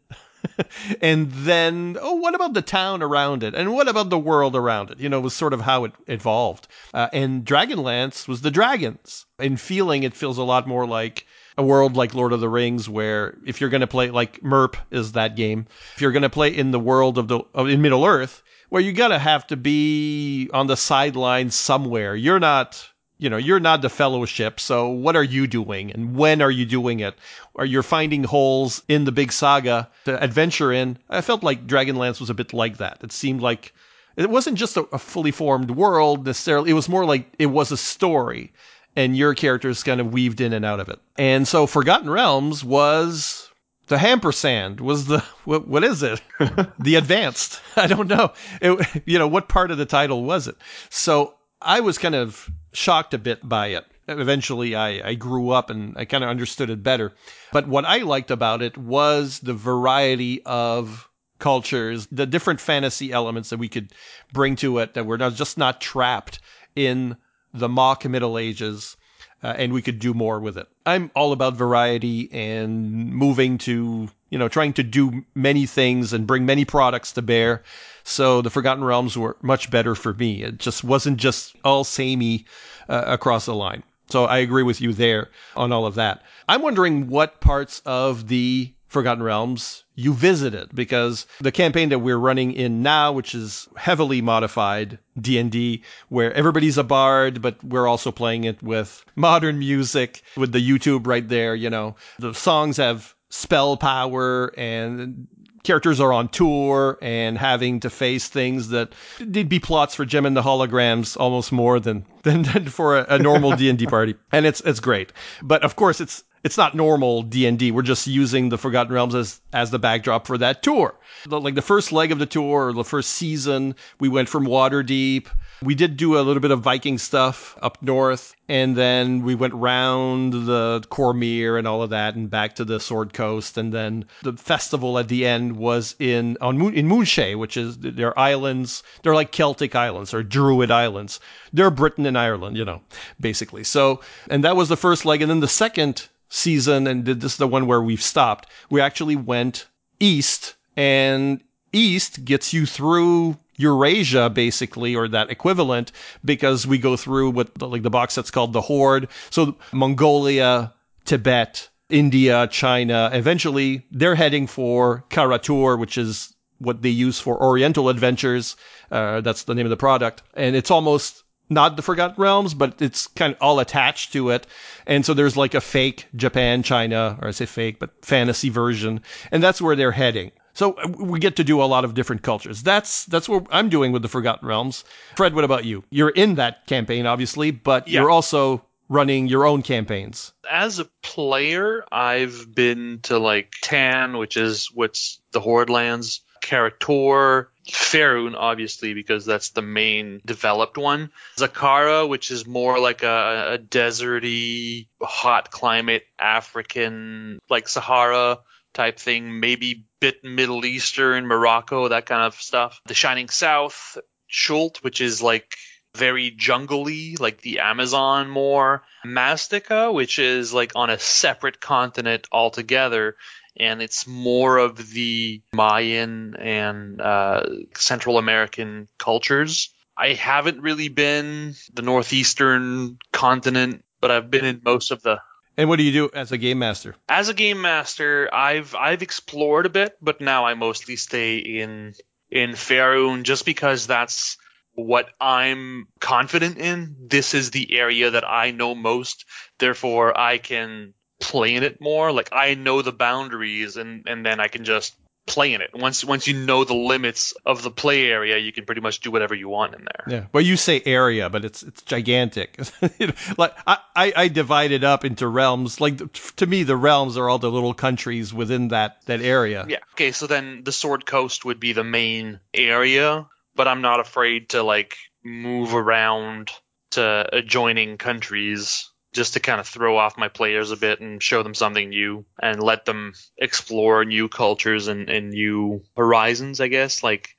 and 1.00 1.30
then, 1.32 1.96
oh, 2.00 2.14
what 2.14 2.34
about 2.34 2.52
the 2.52 2.62
town 2.62 3.02
around 3.02 3.42
it? 3.42 3.54
And 3.54 3.72
what 3.72 3.88
about 3.88 4.10
the 4.10 4.18
world 4.18 4.56
around 4.56 4.90
it? 4.90 5.00
You 5.00 5.08
know, 5.08 5.18
it 5.18 5.22
was 5.22 5.34
sort 5.34 5.52
of 5.52 5.60
how 5.60 5.84
it 5.84 5.92
evolved. 6.06 6.68
Uh, 6.92 7.08
and 7.12 7.44
Dragonlance 7.44 8.28
was 8.28 8.42
the 8.42 8.50
dragons. 8.50 9.24
In 9.38 9.56
feeling, 9.56 10.02
it 10.02 10.14
feels 10.14 10.38
a 10.38 10.42
lot 10.42 10.66
more 10.66 10.86
like 10.86 11.26
a 11.56 11.62
world 11.62 11.96
like 11.96 12.14
Lord 12.14 12.32
of 12.32 12.40
the 12.40 12.48
Rings, 12.48 12.88
where 12.88 13.36
if 13.44 13.60
you're 13.60 13.70
going 13.70 13.82
to 13.82 13.86
play, 13.86 14.10
like 14.10 14.42
MERP 14.42 14.76
is 14.90 15.12
that 15.12 15.36
game, 15.36 15.66
if 15.94 16.00
you're 16.00 16.12
going 16.12 16.22
to 16.22 16.30
play 16.30 16.48
in 16.48 16.70
the 16.70 16.80
world 16.80 17.18
of 17.18 17.28
the, 17.28 17.40
of, 17.54 17.68
in 17.68 17.82
Middle 17.82 18.04
Earth, 18.04 18.42
where 18.72 18.80
you 18.80 18.94
gotta 18.94 19.18
have 19.18 19.46
to 19.46 19.54
be 19.54 20.48
on 20.54 20.66
the 20.66 20.78
sidelines 20.78 21.54
somewhere. 21.54 22.16
You're 22.16 22.40
not, 22.40 22.88
you 23.18 23.28
know, 23.28 23.36
you're 23.36 23.60
not 23.60 23.82
the 23.82 23.90
fellowship. 23.90 24.58
So 24.58 24.88
what 24.88 25.14
are 25.14 25.22
you 25.22 25.46
doing 25.46 25.92
and 25.92 26.16
when 26.16 26.40
are 26.40 26.50
you 26.50 26.64
doing 26.64 27.00
it? 27.00 27.14
Are 27.54 27.66
you 27.66 27.82
finding 27.82 28.24
holes 28.24 28.82
in 28.88 29.04
the 29.04 29.12
big 29.12 29.30
saga 29.30 29.90
to 30.06 30.18
adventure 30.24 30.72
in? 30.72 30.96
I 31.10 31.20
felt 31.20 31.42
like 31.42 31.66
Dragonlance 31.66 32.18
was 32.18 32.30
a 32.30 32.34
bit 32.34 32.54
like 32.54 32.78
that. 32.78 33.00
It 33.02 33.12
seemed 33.12 33.42
like 33.42 33.74
it 34.16 34.30
wasn't 34.30 34.56
just 34.56 34.78
a 34.78 34.98
fully 34.98 35.32
formed 35.32 35.72
world 35.72 36.24
necessarily. 36.24 36.70
It 36.70 36.74
was 36.74 36.88
more 36.88 37.04
like 37.04 37.30
it 37.38 37.48
was 37.48 37.72
a 37.72 37.76
story 37.76 38.54
and 38.96 39.16
your 39.16 39.34
characters 39.34 39.82
kind 39.82 40.00
of 40.00 40.12
weaved 40.12 40.40
in 40.40 40.52
and 40.52 40.64
out 40.64 40.80
of 40.80 40.88
it. 40.88 40.98
And 41.16 41.46
so 41.46 41.66
Forgotten 41.66 42.10
Realms 42.10 42.64
was 42.64 43.50
the 43.88 43.98
Hampersand 43.98 44.80
was 44.80 45.06
the 45.06 45.20
what, 45.44 45.66
what 45.68 45.84
is 45.84 46.02
it? 46.02 46.20
the 46.78 46.96
advanced. 46.96 47.60
I 47.76 47.86
don't 47.86 48.08
know. 48.08 48.32
It, 48.60 49.02
you 49.06 49.18
know 49.18 49.28
what 49.28 49.48
part 49.48 49.70
of 49.70 49.78
the 49.78 49.86
title 49.86 50.24
was 50.24 50.48
it? 50.48 50.56
So 50.90 51.34
I 51.60 51.80
was 51.80 51.98
kind 51.98 52.14
of 52.14 52.50
shocked 52.72 53.14
a 53.14 53.18
bit 53.18 53.46
by 53.48 53.68
it. 53.68 53.84
Eventually, 54.08 54.74
I, 54.74 55.10
I 55.10 55.14
grew 55.14 55.50
up 55.50 55.70
and 55.70 55.96
I 55.96 56.04
kind 56.04 56.24
of 56.24 56.30
understood 56.30 56.70
it 56.70 56.82
better. 56.82 57.12
But 57.52 57.68
what 57.68 57.84
I 57.84 57.98
liked 57.98 58.32
about 58.32 58.60
it 58.60 58.76
was 58.76 59.38
the 59.38 59.54
variety 59.54 60.42
of 60.44 61.08
cultures, 61.38 62.08
the 62.10 62.26
different 62.26 62.60
fantasy 62.60 63.12
elements 63.12 63.50
that 63.50 63.58
we 63.58 63.68
could 63.68 63.92
bring 64.32 64.56
to 64.56 64.78
it 64.78 64.94
that 64.94 65.06
were 65.06 65.18
not 65.18 65.34
just 65.34 65.56
not 65.56 65.80
trapped 65.80 66.40
in 66.74 67.16
the 67.52 67.68
mock 67.68 68.04
Middle 68.04 68.38
Ages 68.38 68.96
uh, 69.42 69.54
and 69.58 69.72
we 69.72 69.82
could 69.82 69.98
do 69.98 70.14
more 70.14 70.38
with 70.38 70.56
it. 70.56 70.68
I'm 70.86 71.10
all 71.14 71.32
about 71.32 71.56
variety 71.56 72.30
and 72.32 73.12
moving 73.12 73.58
to, 73.58 74.08
you 74.30 74.38
know, 74.38 74.48
trying 74.48 74.72
to 74.74 74.82
do 74.82 75.24
many 75.34 75.66
things 75.66 76.12
and 76.12 76.26
bring 76.26 76.46
many 76.46 76.64
products 76.64 77.12
to 77.12 77.22
bear. 77.22 77.62
So 78.04 78.42
the 78.42 78.50
Forgotten 78.50 78.84
Realms 78.84 79.18
were 79.18 79.36
much 79.42 79.70
better 79.70 79.94
for 79.94 80.14
me. 80.14 80.42
It 80.42 80.58
just 80.58 80.84
wasn't 80.84 81.18
just 81.18 81.56
all 81.64 81.84
samey 81.84 82.46
uh, 82.88 83.04
across 83.06 83.46
the 83.46 83.54
line. 83.54 83.82
So 84.08 84.26
I 84.26 84.38
agree 84.38 84.62
with 84.62 84.80
you 84.80 84.92
there 84.92 85.30
on 85.56 85.72
all 85.72 85.86
of 85.86 85.94
that. 85.94 86.22
I'm 86.48 86.62
wondering 86.62 87.08
what 87.08 87.40
parts 87.40 87.80
of 87.86 88.28
the 88.28 88.72
Forgotten 88.92 89.22
Realms 89.22 89.84
you 89.94 90.12
visit 90.12 90.54
it 90.54 90.74
because 90.74 91.26
the 91.40 91.50
campaign 91.50 91.88
that 91.88 92.00
we're 92.00 92.18
running 92.18 92.52
in 92.52 92.82
now, 92.82 93.12
which 93.12 93.34
is 93.34 93.68
heavily 93.76 94.20
modified 94.20 94.98
D&D, 95.20 95.82
where 96.08 96.32
everybody's 96.34 96.78
a 96.78 96.84
bard, 96.84 97.42
but 97.42 97.62
we're 97.64 97.86
also 97.86 98.10
playing 98.10 98.44
it 98.44 98.62
with 98.62 99.04
modern 99.16 99.58
music 99.58 100.22
with 100.36 100.52
the 100.52 100.66
YouTube 100.66 101.06
right 101.06 101.26
there, 101.26 101.54
you 101.54 101.70
know. 101.70 101.96
The 102.18 102.34
songs 102.34 102.76
have 102.76 103.14
spell 103.30 103.76
power 103.78 104.52
and 104.58 105.26
characters 105.62 106.00
are 106.00 106.12
on 106.12 106.28
tour 106.28 106.98
and 107.00 107.38
having 107.38 107.80
to 107.80 107.90
face 107.90 108.28
things 108.28 108.68
that 108.68 108.92
did 109.30 109.48
be 109.48 109.60
plots 109.60 109.94
for 109.94 110.04
Jem 110.04 110.26
and 110.26 110.36
the 110.36 110.42
Holograms 110.42 111.16
almost 111.18 111.52
more 111.52 111.80
than 111.80 112.04
than, 112.22 112.42
than 112.52 112.66
for 112.66 112.98
a, 112.98 113.14
a 113.14 113.18
normal 113.18 113.56
D 113.56 113.68
and 113.68 113.78
D 113.78 113.86
party, 113.86 114.16
and 114.32 114.46
it's 114.46 114.60
it's 114.62 114.80
great. 114.80 115.12
But 115.42 115.62
of 115.62 115.76
course, 115.76 116.00
it's 116.00 116.24
it's 116.44 116.58
not 116.58 116.74
normal 116.74 117.22
D 117.22 117.46
and 117.46 117.58
D. 117.58 117.70
We're 117.70 117.82
just 117.82 118.06
using 118.06 118.48
the 118.48 118.58
Forgotten 118.58 118.92
Realms 118.92 119.14
as 119.14 119.40
as 119.52 119.70
the 119.70 119.78
backdrop 119.78 120.26
for 120.26 120.38
that 120.38 120.62
tour. 120.62 120.94
Like 121.26 121.54
the 121.54 121.62
first 121.62 121.92
leg 121.92 122.10
of 122.10 122.18
the 122.18 122.26
tour, 122.26 122.68
or 122.68 122.72
the 122.72 122.84
first 122.84 123.10
season, 123.10 123.76
we 124.00 124.08
went 124.08 124.28
from 124.28 124.46
Waterdeep. 124.46 125.26
We 125.62 125.76
did 125.76 125.96
do 125.96 126.18
a 126.18 126.22
little 126.22 126.40
bit 126.40 126.50
of 126.50 126.60
Viking 126.60 126.98
stuff 126.98 127.56
up 127.62 127.80
north, 127.80 128.34
and 128.48 128.74
then 128.74 129.22
we 129.22 129.36
went 129.36 129.54
round 129.54 130.32
the 130.32 130.82
Cormyr 130.90 131.56
and 131.56 131.68
all 131.68 131.82
of 131.82 131.90
that, 131.90 132.16
and 132.16 132.28
back 132.28 132.56
to 132.56 132.64
the 132.64 132.80
Sword 132.80 133.12
Coast, 133.12 133.56
and 133.56 133.72
then 133.72 134.04
the 134.22 134.32
festival 134.32 134.98
at 134.98 135.06
the 135.06 135.24
end 135.24 135.56
was 135.56 135.94
in 136.00 136.36
on 136.40 136.58
Moon, 136.58 136.74
in 136.74 136.88
Moonshae, 136.88 137.38
which 137.38 137.56
is 137.56 137.78
they're 137.78 138.18
islands. 138.18 138.82
They're 139.02 139.14
like 139.14 139.30
Celtic 139.30 139.76
islands 139.76 140.12
or 140.12 140.24
Druid 140.24 140.72
islands. 140.72 141.20
They're 141.52 141.70
Britain 141.70 142.06
and 142.06 142.18
Ireland, 142.18 142.56
you 142.56 142.64
know, 142.64 142.80
basically. 143.20 143.62
So, 143.62 144.00
and 144.28 144.42
that 144.42 144.56
was 144.56 144.68
the 144.68 144.76
first 144.76 145.04
leg, 145.04 145.22
and 145.22 145.30
then 145.30 145.40
the 145.40 145.46
second 145.46 146.08
season, 146.32 146.86
and 146.86 147.04
this 147.04 147.32
is 147.32 147.36
the 147.36 147.46
one 147.46 147.66
where 147.66 147.82
we've 147.82 148.02
stopped. 148.02 148.48
We 148.70 148.80
actually 148.80 149.16
went 149.16 149.66
east, 150.00 150.56
and 150.76 151.42
east 151.72 152.24
gets 152.24 152.52
you 152.52 152.66
through 152.66 153.36
Eurasia, 153.56 154.30
basically, 154.30 154.96
or 154.96 155.08
that 155.08 155.30
equivalent, 155.30 155.92
because 156.24 156.66
we 156.66 156.78
go 156.78 156.96
through 156.96 157.30
what 157.30 157.60
like 157.60 157.82
the 157.82 157.90
box 157.90 158.14
set's 158.14 158.30
called 158.30 158.52
the 158.52 158.62
Horde. 158.62 159.08
So 159.30 159.56
Mongolia, 159.72 160.72
Tibet, 161.04 161.68
India, 161.90 162.48
China. 162.50 163.10
Eventually, 163.12 163.86
they're 163.90 164.14
heading 164.14 164.46
for 164.46 165.04
Kara-Tur, 165.10 165.76
which 165.76 165.98
is 165.98 166.34
what 166.58 166.80
they 166.80 166.88
use 166.88 167.20
for 167.20 167.40
Oriental 167.42 167.90
Adventures. 167.90 168.56
Uh, 168.90 169.20
that's 169.20 169.44
the 169.44 169.54
name 169.54 169.66
of 169.66 169.70
the 169.70 169.76
product, 169.76 170.22
and 170.34 170.56
it's 170.56 170.70
almost 170.70 171.24
not 171.50 171.76
the 171.76 171.82
Forgotten 171.82 172.16
Realms, 172.18 172.54
but 172.54 172.80
it's 172.80 173.06
kind 173.08 173.34
of 173.34 173.38
all 173.42 173.60
attached 173.60 174.12
to 174.14 174.30
it. 174.30 174.46
And 174.86 175.04
so 175.04 175.14
there's 175.14 175.36
like 175.36 175.54
a 175.54 175.60
fake 175.60 176.06
Japan, 176.16 176.62
China, 176.62 177.18
or 177.20 177.28
I 177.28 177.30
say 177.32 177.46
fake, 177.46 177.78
but 177.78 177.90
fantasy 178.04 178.48
version, 178.48 179.00
and 179.30 179.42
that's 179.42 179.60
where 179.60 179.76
they're 179.76 179.92
heading. 179.92 180.32
So 180.54 180.76
we 180.98 181.18
get 181.18 181.36
to 181.36 181.44
do 181.44 181.62
a 181.62 181.64
lot 181.64 181.84
of 181.84 181.94
different 181.94 182.22
cultures. 182.22 182.62
That's 182.62 183.06
that's 183.06 183.28
what 183.28 183.46
I'm 183.50 183.68
doing 183.70 183.90
with 183.92 184.02
the 184.02 184.08
Forgotten 184.08 184.46
Realms. 184.46 184.84
Fred, 185.16 185.34
what 185.34 185.44
about 185.44 185.64
you? 185.64 185.82
You're 185.90 186.10
in 186.10 186.34
that 186.34 186.66
campaign, 186.66 187.06
obviously, 187.06 187.50
but 187.50 187.88
Yeah. 187.88 188.00
you're 188.00 188.10
also 188.10 188.62
running 188.88 189.26
your 189.28 189.46
own 189.46 189.62
campaigns. 189.62 190.32
As 190.50 190.78
a 190.78 190.84
player, 191.00 191.84
I've 191.90 192.54
been 192.54 193.00
to 193.04 193.18
like 193.18 193.52
Taan, 193.62 194.18
which 194.18 194.36
is 194.36 194.68
what's 194.74 195.20
the 195.32 195.40
Horde 195.40 195.70
lands, 195.70 196.20
Kara-Tur, 196.42 197.48
Faerun, 197.70 198.34
obviously, 198.36 198.92
because 198.92 199.24
that's 199.24 199.50
the 199.50 199.62
main 199.62 200.20
developed 200.26 200.76
one. 200.76 201.10
Zakhara, 201.38 202.08
which 202.08 202.30
is 202.30 202.46
more 202.46 202.78
like 202.78 203.02
a, 203.02 203.54
a 203.54 203.58
deserty, 203.58 204.88
hot 205.00 205.50
climate, 205.50 206.04
African, 206.18 207.38
like 207.48 207.68
Sahara 207.68 208.40
type 208.74 208.98
thing, 208.98 209.40
maybe 209.40 209.86
bit 210.00 210.24
Middle 210.24 210.64
Eastern, 210.64 211.26
Morocco, 211.26 211.88
that 211.88 212.06
kind 212.06 212.22
of 212.22 212.34
stuff. 212.34 212.80
The 212.86 212.94
Shining 212.94 213.28
South, 213.28 213.96
Chult, 214.28 214.82
which 214.82 215.00
is 215.00 215.22
like 215.22 215.56
very 215.94 216.30
jungly, 216.30 217.16
like 217.20 217.40
the 217.42 217.60
Amazon 217.60 218.28
more. 218.28 218.82
Maztica, 219.04 219.92
which 219.92 220.18
is 220.18 220.52
like 220.52 220.72
on 220.74 220.90
a 220.90 220.98
separate 220.98 221.60
continent 221.60 222.26
altogether, 222.32 223.16
and 223.56 223.82
it's 223.82 224.06
more 224.06 224.58
of 224.58 224.76
the 224.90 225.42
Mayan 225.54 226.36
and 226.36 227.00
uh, 227.00 227.42
Central 227.76 228.18
American 228.18 228.88
cultures. 228.98 229.72
I 229.96 230.14
haven't 230.14 230.60
really 230.60 230.88
been 230.88 231.54
the 231.72 231.82
northeastern 231.82 232.98
continent, 233.12 233.84
but 234.00 234.10
I've 234.10 234.30
been 234.30 234.44
in 234.44 234.60
most 234.64 234.90
of 234.90 235.02
the 235.02 235.18
And 235.56 235.68
what 235.68 235.76
do 235.76 235.82
you 235.82 235.92
do 235.92 236.10
as 236.14 236.32
a 236.32 236.38
game 236.38 236.58
master? 236.58 236.94
as 237.08 237.28
a 237.28 237.34
game 237.34 237.60
master, 237.60 238.28
I've 238.32 238.74
I've 238.74 239.02
explored 239.02 239.66
a 239.66 239.70
bit, 239.70 239.96
but 240.00 240.20
now 240.20 240.46
I 240.46 240.54
mostly 240.54 240.96
stay 240.96 241.38
in 241.38 241.94
in 242.30 242.52
Faerun 242.52 243.22
just 243.24 243.44
because 243.44 243.86
that's 243.86 244.38
what 244.74 245.10
I'm 245.20 245.86
confident 246.00 246.56
in. 246.56 246.96
This 246.98 247.34
is 247.34 247.50
the 247.50 247.76
area 247.76 248.10
that 248.12 248.24
I 248.26 248.52
know 248.52 248.74
most, 248.74 249.26
therefore 249.58 250.18
I 250.18 250.38
can 250.38 250.94
play 251.22 251.54
in 251.54 251.62
it 251.62 251.80
more. 251.80 252.12
Like 252.12 252.28
I 252.32 252.54
know 252.54 252.82
the 252.82 252.92
boundaries 252.92 253.76
and 253.76 254.06
and 254.06 254.26
then 254.26 254.40
I 254.40 254.48
can 254.48 254.64
just 254.64 254.94
play 255.26 255.54
in 255.54 255.60
it. 255.60 255.70
Once 255.72 256.04
once 256.04 256.26
you 256.26 256.34
know 256.34 256.64
the 256.64 256.74
limits 256.74 257.32
of 257.46 257.62
the 257.62 257.70
play 257.70 258.06
area, 258.06 258.38
you 258.38 258.52
can 258.52 258.64
pretty 258.64 258.80
much 258.80 259.00
do 259.00 259.10
whatever 259.10 259.34
you 259.34 259.48
want 259.48 259.74
in 259.74 259.84
there. 259.84 260.04
Yeah. 260.18 260.26
Well, 260.32 260.42
you 260.42 260.56
say 260.56 260.82
area, 260.84 261.30
but 261.30 261.44
it's 261.44 261.62
it's 261.62 261.82
gigantic. 261.82 262.58
You 262.98 263.06
know, 263.08 263.12
like 263.38 263.54
I, 263.66 263.78
I 263.94 264.12
I 264.16 264.28
divide 264.28 264.72
it 264.72 264.84
up 264.84 265.04
into 265.04 265.26
realms. 265.28 265.80
Like 265.80 266.00
to 266.36 266.46
me, 266.46 266.64
the 266.64 266.76
realms 266.76 267.16
are 267.16 267.28
all 267.28 267.38
the 267.38 267.50
little 267.50 267.74
countries 267.74 268.34
within 268.34 268.68
that 268.68 269.04
that 269.06 269.22
area. 269.22 269.64
Yeah. 269.68 269.78
Okay, 269.94 270.12
so 270.12 270.26
then 270.26 270.62
the 270.64 270.72
Sword 270.72 271.06
Coast 271.06 271.44
would 271.44 271.60
be 271.60 271.72
the 271.72 271.84
main 271.84 272.40
area, 272.52 273.26
but 273.54 273.68
I'm 273.68 273.80
not 273.80 274.00
afraid 274.00 274.50
to 274.50 274.62
like 274.62 274.96
move 275.24 275.74
around 275.74 276.50
to 276.90 277.28
adjoining 277.32 277.96
countries 277.96 278.91
just 279.12 279.34
to 279.34 279.40
kind 279.40 279.60
of 279.60 279.68
throw 279.68 279.96
off 279.96 280.16
my 280.16 280.28
players 280.28 280.70
a 280.70 280.76
bit 280.76 281.00
and 281.00 281.22
show 281.22 281.42
them 281.42 281.54
something 281.54 281.88
new 281.88 282.24
and 282.40 282.62
let 282.62 282.84
them 282.84 283.12
explore 283.36 284.04
new 284.04 284.28
cultures 284.28 284.88
and, 284.88 285.10
and 285.10 285.30
new 285.30 285.82
horizons, 285.96 286.60
I 286.60 286.68
guess. 286.68 287.02
Like 287.02 287.36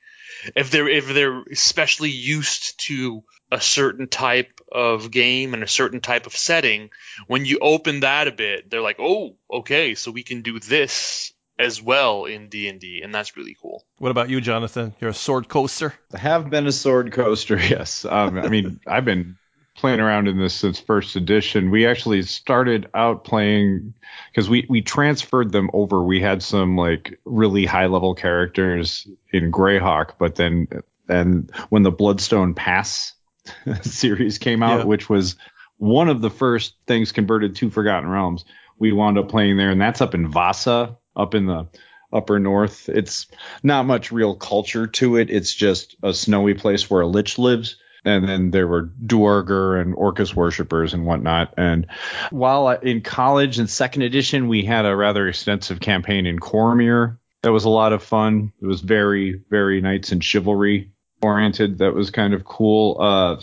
if 0.54 0.70
they're 0.70 0.88
if 0.88 1.12
they're 1.12 1.42
especially 1.50 2.10
used 2.10 2.78
to 2.86 3.24
a 3.50 3.60
certain 3.60 4.08
type 4.08 4.60
of 4.70 5.10
game 5.10 5.54
and 5.54 5.62
a 5.62 5.68
certain 5.68 6.00
type 6.00 6.26
of 6.26 6.36
setting, 6.36 6.90
when 7.26 7.44
you 7.44 7.58
open 7.60 8.00
that 8.00 8.28
a 8.28 8.32
bit, 8.32 8.70
they're 8.70 8.80
like, 8.80 8.98
"Oh, 8.98 9.36
okay, 9.50 9.94
so 9.94 10.10
we 10.10 10.22
can 10.22 10.42
do 10.42 10.58
this 10.58 11.32
as 11.58 11.80
well 11.80 12.24
in 12.24 12.48
D&D." 12.48 13.00
And 13.02 13.14
that's 13.14 13.36
really 13.36 13.56
cool. 13.60 13.84
What 13.98 14.10
about 14.10 14.28
you, 14.28 14.40
Jonathan? 14.40 14.94
You're 15.00 15.10
a 15.10 15.14
sword 15.14 15.48
coaster. 15.48 15.94
I 16.12 16.18
have 16.18 16.50
been 16.50 16.66
a 16.66 16.72
sword 16.72 17.12
coaster, 17.12 17.56
yes. 17.60 18.04
Um, 18.04 18.38
I 18.38 18.48
mean, 18.48 18.80
I've 18.86 19.04
been 19.04 19.36
playing 19.84 20.00
around 20.00 20.28
in 20.28 20.38
this 20.38 20.54
since 20.54 20.80
first 20.80 21.14
edition. 21.14 21.70
We 21.70 21.86
actually 21.86 22.22
started 22.22 22.88
out 22.94 23.24
playing 23.24 23.92
because 24.30 24.48
we 24.48 24.64
we 24.70 24.80
transferred 24.80 25.52
them 25.52 25.68
over. 25.74 26.02
We 26.02 26.20
had 26.20 26.42
some 26.42 26.74
like 26.76 27.18
really 27.26 27.66
high 27.66 27.86
level 27.86 28.14
characters 28.14 29.06
in 29.30 29.52
Greyhawk, 29.52 30.12
but 30.18 30.36
then 30.36 30.68
and 31.06 31.50
when 31.68 31.82
the 31.82 31.90
Bloodstone 31.90 32.54
Pass 32.54 33.12
series 33.82 34.38
came 34.38 34.62
out, 34.62 34.80
Yeah. 34.80 34.84
which 34.86 35.10
was 35.10 35.36
one 35.76 36.08
of 36.08 36.22
the 36.22 36.30
first 36.30 36.76
things 36.86 37.12
converted 37.12 37.56
to 37.56 37.68
Forgotten 37.68 38.08
Realms, 38.08 38.46
we 38.78 38.90
wound 38.92 39.18
up 39.18 39.28
playing 39.28 39.58
there, 39.58 39.70
and 39.70 39.80
that's 39.80 40.00
up 40.00 40.14
in 40.14 40.32
Vaasa, 40.32 40.96
up 41.14 41.34
in 41.34 41.44
the 41.44 41.66
upper 42.10 42.38
north. 42.38 42.88
It's 42.88 43.26
not 43.62 43.84
much 43.84 44.12
real 44.12 44.34
culture 44.34 44.86
to 44.86 45.16
it. 45.16 45.28
It's 45.30 45.52
just 45.52 45.96
a 46.02 46.14
snowy 46.14 46.54
place 46.54 46.88
where 46.88 47.02
a 47.02 47.06
lich 47.06 47.38
lives. 47.38 47.76
And 48.04 48.28
then 48.28 48.50
there 48.50 48.66
were 48.66 48.82
Duergar 48.82 49.80
and 49.80 49.94
Orcus 49.94 50.34
worshippers 50.36 50.92
and 50.92 51.06
whatnot. 51.06 51.54
And 51.56 51.86
while 52.30 52.68
in 52.68 53.00
college 53.00 53.58
in 53.58 53.66
second 53.66 54.02
edition, 54.02 54.48
we 54.48 54.64
had 54.64 54.84
a 54.84 54.94
rather 54.94 55.26
extensive 55.26 55.80
campaign 55.80 56.26
in 56.26 56.38
Cormyr. 56.38 57.18
That 57.42 57.52
was 57.52 57.64
a 57.64 57.70
lot 57.70 57.92
of 57.92 58.02
fun. 58.02 58.52
It 58.60 58.66
was 58.66 58.80
very, 58.80 59.40
very 59.50 59.80
knights 59.80 60.12
and 60.12 60.22
chivalry 60.22 60.90
oriented. 61.22 61.78
That 61.78 61.94
was 61.94 62.10
kind 62.10 62.34
of 62.34 62.44
cool. 62.44 62.96
Uh, 63.00 63.40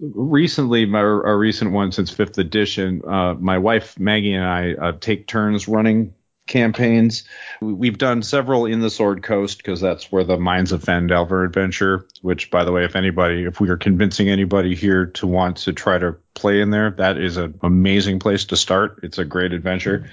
recently, 0.00 0.86
my 0.86 1.00
a 1.00 1.36
recent 1.36 1.72
one 1.72 1.92
since 1.92 2.10
fifth 2.10 2.38
edition, 2.38 3.02
uh, 3.06 3.34
my 3.34 3.58
wife 3.58 3.98
Maggie 3.98 4.34
and 4.34 4.44
I 4.44 4.72
uh, 4.72 4.92
take 5.00 5.26
turns 5.26 5.68
running 5.68 6.14
campaigns. 6.46 7.24
We- 7.60 7.72
We've 7.74 7.98
done 7.98 8.22
several 8.22 8.66
in 8.66 8.80
the 8.80 8.90
Sword 8.90 9.22
Coast 9.22 9.58
because 9.58 9.80
that's 9.80 10.10
where 10.10 10.24
the 10.24 10.38
Mines 10.38 10.72
of 10.72 10.82
Phandelver 10.82 11.44
adventure, 11.44 12.06
which 12.22 12.50
by 12.50 12.64
the 12.64 12.72
way, 12.72 12.84
if 12.84 12.96
anybody, 12.96 13.44
if 13.44 13.60
we 13.60 13.68
are 13.68 13.76
convincing 13.76 14.28
anybody 14.28 14.74
here 14.74 15.06
to 15.06 15.26
want 15.26 15.58
to 15.58 15.72
try 15.72 15.98
to 15.98 16.16
play 16.34 16.60
in 16.60 16.70
there, 16.70 16.90
that 16.92 17.18
is 17.18 17.36
an 17.36 17.58
amazing 17.62 18.18
place 18.18 18.44
to 18.46 18.56
start. 18.56 19.00
It's 19.02 19.18
a 19.18 19.24
great 19.24 19.52
adventure. 19.52 20.08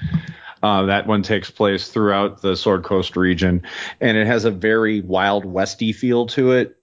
Uh, 0.62 0.84
that 0.84 1.08
one 1.08 1.24
takes 1.24 1.52
place 1.52 1.90
throughout 1.90 2.42
the 2.42 2.56
Sword 2.56 2.84
Coast 2.84 3.18
region, 3.18 3.64
and 4.00 4.16
it 4.18 4.28
has 4.28 4.46
a 4.46 4.52
very 4.52 5.02
wild 5.02 5.44
westy 5.44 5.92
feel 5.92 6.28
to 6.28 6.54
it. 6.54 6.78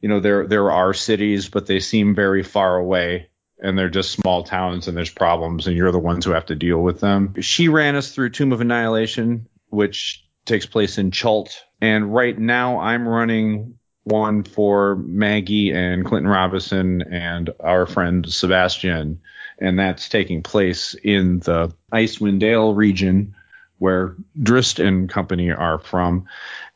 You 0.00 0.08
know, 0.08 0.20
there 0.20 0.46
there 0.46 0.70
are 0.70 0.94
cities, 0.94 1.50
but 1.50 1.66
they 1.66 1.80
seem 1.80 2.14
very 2.14 2.42
far 2.42 2.76
away 2.76 3.28
and 3.62 3.78
they're 3.78 3.88
just 3.88 4.12
small 4.12 4.42
towns 4.42 4.88
and 4.88 4.96
there's 4.96 5.10
problems 5.10 5.66
and 5.66 5.76
you're 5.76 5.92
the 5.92 5.98
ones 5.98 6.24
who 6.24 6.32
have 6.32 6.46
to 6.46 6.56
deal 6.56 6.80
with 6.80 7.00
them. 7.00 7.34
She 7.40 7.68
ran 7.68 7.96
us 7.96 8.12
through 8.12 8.30
Tomb 8.30 8.52
of 8.52 8.60
Annihilation, 8.60 9.48
which 9.68 10.24
takes 10.44 10.66
place 10.66 10.98
in 10.98 11.10
Chult. 11.10 11.62
And 11.80 12.12
right 12.14 12.38
now 12.38 12.80
I'm 12.80 13.06
running 13.06 13.78
one 14.04 14.44
for 14.44 14.96
Maggie 14.96 15.70
and 15.72 16.04
Clinton 16.04 16.30
Robinson 16.30 17.02
and 17.02 17.50
our 17.60 17.86
friend 17.86 18.26
Sebastian. 18.30 19.20
And 19.58 19.78
that's 19.78 20.08
taking 20.08 20.42
place 20.42 20.94
in 20.94 21.40
the 21.40 21.74
Icewind 21.92 22.40
Dale 22.40 22.74
region, 22.74 23.34
where 23.78 24.16
Drizzt 24.38 24.84
and 24.84 25.08
company 25.08 25.50
are 25.50 25.78
from, 25.78 26.26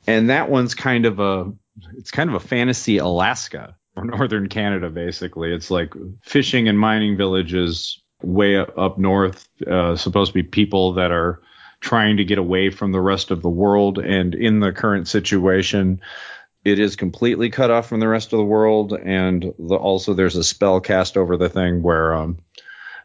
and 0.07 0.29
that 0.29 0.51
one's 0.51 0.75
kind 0.75 1.07
of 1.07 1.19
a 1.19 1.53
it's 1.97 2.11
kind 2.11 2.31
of 2.31 2.37
a 2.37 2.47
fantasy 2.47 2.99
Alaska 2.99 3.75
northern 4.03 4.49
Canada 4.49 4.91
basically. 4.91 5.53
It's 5.53 5.71
like 5.71 5.95
fishing 6.23 6.69
and 6.69 6.79
mining 6.79 7.17
villages 7.17 8.01
way 8.23 8.57
up 8.57 8.99
north, 8.99 9.49
uh, 9.67 9.97
supposed 9.97 10.31
to 10.31 10.35
be 10.35 10.43
people 10.43 10.95
that 10.95 11.11
are 11.11 11.41
trying 11.81 12.17
to 12.17 12.25
get 12.25 12.39
away 12.39 12.71
from 12.71 12.93
the 12.93 13.01
rest 13.01 13.31
of 13.31 13.43
the 13.43 13.49
world, 13.49 13.99
and 13.99 14.35
in 14.35 14.61
the 14.61 14.73
current 14.73 15.09
situation. 15.09 16.01
It 16.65 16.79
is 16.79 16.97
completely 16.97 17.51
cut 17.51 17.71
off 17.71 17.91
from 17.91 18.01
the 18.01 18.09
rest 18.09 18.33
of 18.33 18.39
the 18.39 18.45
world, 18.45 18.95
and 18.95 19.43
the, 19.59 19.75
also 19.75 20.15
there's 20.15 20.37
a 20.37 20.43
spell 20.43 20.81
cast 20.81 21.19
over 21.19 21.37
the 21.37 21.51
thing 21.51 21.83
where 21.83 22.15
um, 22.15 22.39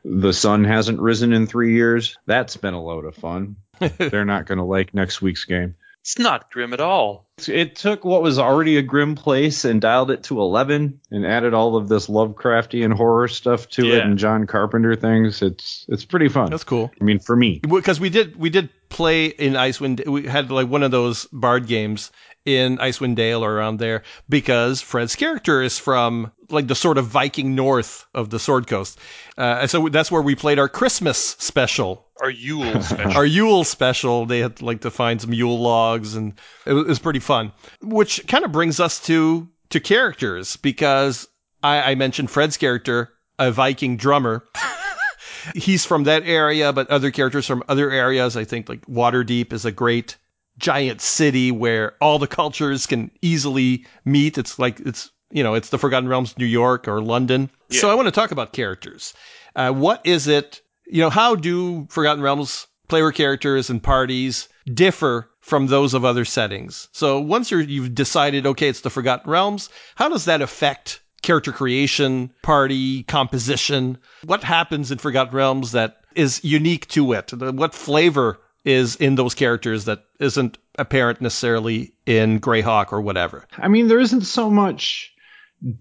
the 0.06 0.32
sun 0.32 0.64
hasn't 0.64 1.02
risen 1.02 1.34
in 1.34 1.46
three 1.46 1.74
years. 1.74 2.18
That's 2.26 2.56
been 2.56 2.74
a 2.74 2.82
load 2.82 3.04
of 3.04 3.16
fun. 3.16 3.58
They're 3.98 4.24
not 4.24 4.46
going 4.46 4.60
to 4.60 4.64
like 4.64 4.94
next 4.94 5.22
week's 5.22 5.44
game. 5.44 5.76
It's 6.02 6.18
not 6.18 6.50
grim 6.52 6.74
at 6.74 6.80
all. 6.80 7.28
It 7.48 7.76
took 7.76 8.04
what 8.04 8.22
was 8.22 8.40
already 8.40 8.78
a 8.78 8.82
grim 8.82 9.16
place 9.16 9.66
and 9.66 9.82
dialed 9.82 10.12
it 10.12 10.24
to 10.24 10.40
11 10.40 11.00
and 11.12 11.26
added 11.26 11.54
all 11.54 11.76
of 11.76 11.88
this 11.88 12.08
Lovecraftian 12.08 12.94
horror 12.94 13.28
stuff 13.28 13.68
to 13.70 13.86
it 13.94 14.04
and 14.04 14.18
John 14.18 14.48
Carpenter 14.48 14.96
things. 14.96 15.42
It's 15.42 15.86
it's 15.90 16.06
pretty 16.06 16.30
fun. 16.30 16.50
That's 16.50 16.64
cool. 16.64 16.92
I 17.00 17.04
mean, 17.04 17.20
for 17.20 17.36
me, 17.36 17.60
because 17.60 18.00
we 18.00 18.10
did 18.10 18.36
we 18.38 18.50
did 18.50 18.70
play 18.90 19.28
in 19.28 19.54
Icewind. 19.54 20.08
We 20.08 20.28
had 20.28 20.52
like 20.52 20.68
one 20.68 20.84
of 20.84 20.92
those 20.92 21.26
bard 21.32 21.68
games 21.68 22.12
in 22.46 22.78
Icewind 22.78 23.16
Dale 23.16 23.44
or 23.44 23.54
around 23.54 23.80
there 23.80 24.04
because 24.28 24.82
Fred's 24.82 25.16
character 25.16 25.62
is 25.62 25.78
from 25.78 26.32
like 26.50 26.68
the 26.68 26.76
sort 26.76 26.98
of 26.98 27.06
Viking 27.06 27.56
north 27.56 28.06
of 28.14 28.30
the 28.30 28.40
Sword 28.40 28.68
Coast, 28.68 28.98
uh, 29.38 29.60
and 29.62 29.70
so 29.70 29.90
that's 29.90 30.12
where 30.12 30.22
we 30.22 30.36
played 30.36 30.60
our 30.60 30.70
Christmas 30.70 31.18
special. 31.40 32.08
Our 32.22 32.30
Yule 32.32 32.82
special. 32.82 33.18
Our 33.18 33.26
Yule 33.26 33.64
special, 33.64 34.26
they 34.26 34.40
had 34.40 34.62
like 34.62 34.82
to 34.82 34.92
find 34.92 35.22
some 35.22 35.34
Yule 35.34 35.60
logs, 35.60 36.16
and 36.16 36.34
it 36.66 36.74
was, 36.74 36.86
it 36.86 36.90
was 36.90 37.00
pretty 37.00 37.20
fun. 37.20 37.52
Which 37.82 38.26
kind 38.28 38.46
of 38.46 38.52
brings 38.52 38.80
us 38.80 39.00
to 39.06 39.48
to 39.70 39.80
characters 39.80 40.56
because 40.58 41.28
I, 41.64 41.92
I 41.92 41.96
mentioned 41.96 42.32
Fred's 42.32 42.58
character, 42.58 43.12
a 43.38 43.52
Viking 43.52 43.98
drummer. 43.98 44.44
he's 45.56 45.86
from 45.86 46.04
that 46.06 46.24
area, 46.26 46.74
but 46.74 46.90
other 46.90 47.12
characters 47.12 47.46
from 47.46 47.64
other 47.68 47.90
areas. 47.92 48.36
I 48.36 48.44
think 48.44 48.70
like 48.70 48.86
Waterdeep 48.86 49.54
is 49.54 49.66
a 49.66 49.72
great 49.72 50.18
giant 50.60 51.02
city 51.02 51.52
where 51.52 51.94
all 52.02 52.20
the 52.20 52.28
cultures 52.28 52.86
can 52.86 53.12
easily 53.22 53.86
meet. 54.06 54.38
It's 54.38 54.60
like 54.60 54.80
it's 54.82 55.12
you 55.32 55.44
know 55.44 55.56
it's 55.56 55.70
the 55.70 55.80
Forgotten 55.80 56.10
Realms, 56.10 56.38
New 56.38 56.46
York 56.46 56.88
or 56.88 57.02
London. 57.02 57.50
So 57.72 57.90
I 57.90 57.96
want 57.96 58.08
to 58.08 58.12
talk 58.12 58.32
about 58.32 58.54
characters. 58.54 59.14
Uh, 59.56 59.72
what 59.72 60.02
is 60.06 60.28
it? 60.28 60.62
You 60.86 61.02
know, 61.02 61.10
how 61.10 61.36
do 61.36 61.88
Forgotten 61.90 62.24
Realms 62.24 62.68
player 62.88 63.12
characters 63.12 63.70
and 63.70 63.82
parties 63.82 64.50
differ 64.74 65.30
from 65.42 65.68
those 65.68 65.94
of 65.94 66.04
other 66.04 66.26
settings? 66.26 66.88
So 66.92 67.20
once 67.20 67.52
you're, 67.52 67.62
you've 67.62 67.94
decided, 67.94 68.46
okay, 68.46 68.70
it's 68.70 68.82
the 68.82 68.90
Forgotten 68.90 69.30
Realms, 69.30 69.70
how 69.96 70.10
does 70.10 70.26
that 70.26 70.42
affect 70.42 71.02
character 71.22 71.52
creation, 71.52 72.32
party 72.42 73.04
composition? 73.04 73.98
What 74.26 74.44
happens 74.44 74.92
in 74.92 74.98
Forgotten 74.98 75.36
Realms 75.36 75.74
that 75.74 75.98
is 76.16 76.44
unique 76.44 76.88
to 76.90 77.14
it? 77.14 77.32
What 77.34 77.76
flavor 77.76 78.40
is 78.66 78.96
in 78.96 79.16
those 79.16 79.36
characters 79.36 79.86
that 79.86 80.04
isn't 80.20 80.58
apparent 80.78 81.22
necessarily 81.22 81.94
in 82.06 82.40
Greyhawk 82.40 82.92
or 82.92 83.02
whatever? 83.02 83.46
I 83.58 83.68
mean, 83.68 83.88
there 83.88 84.00
isn't 84.00 84.22
so 84.22 84.50
much 84.50 85.14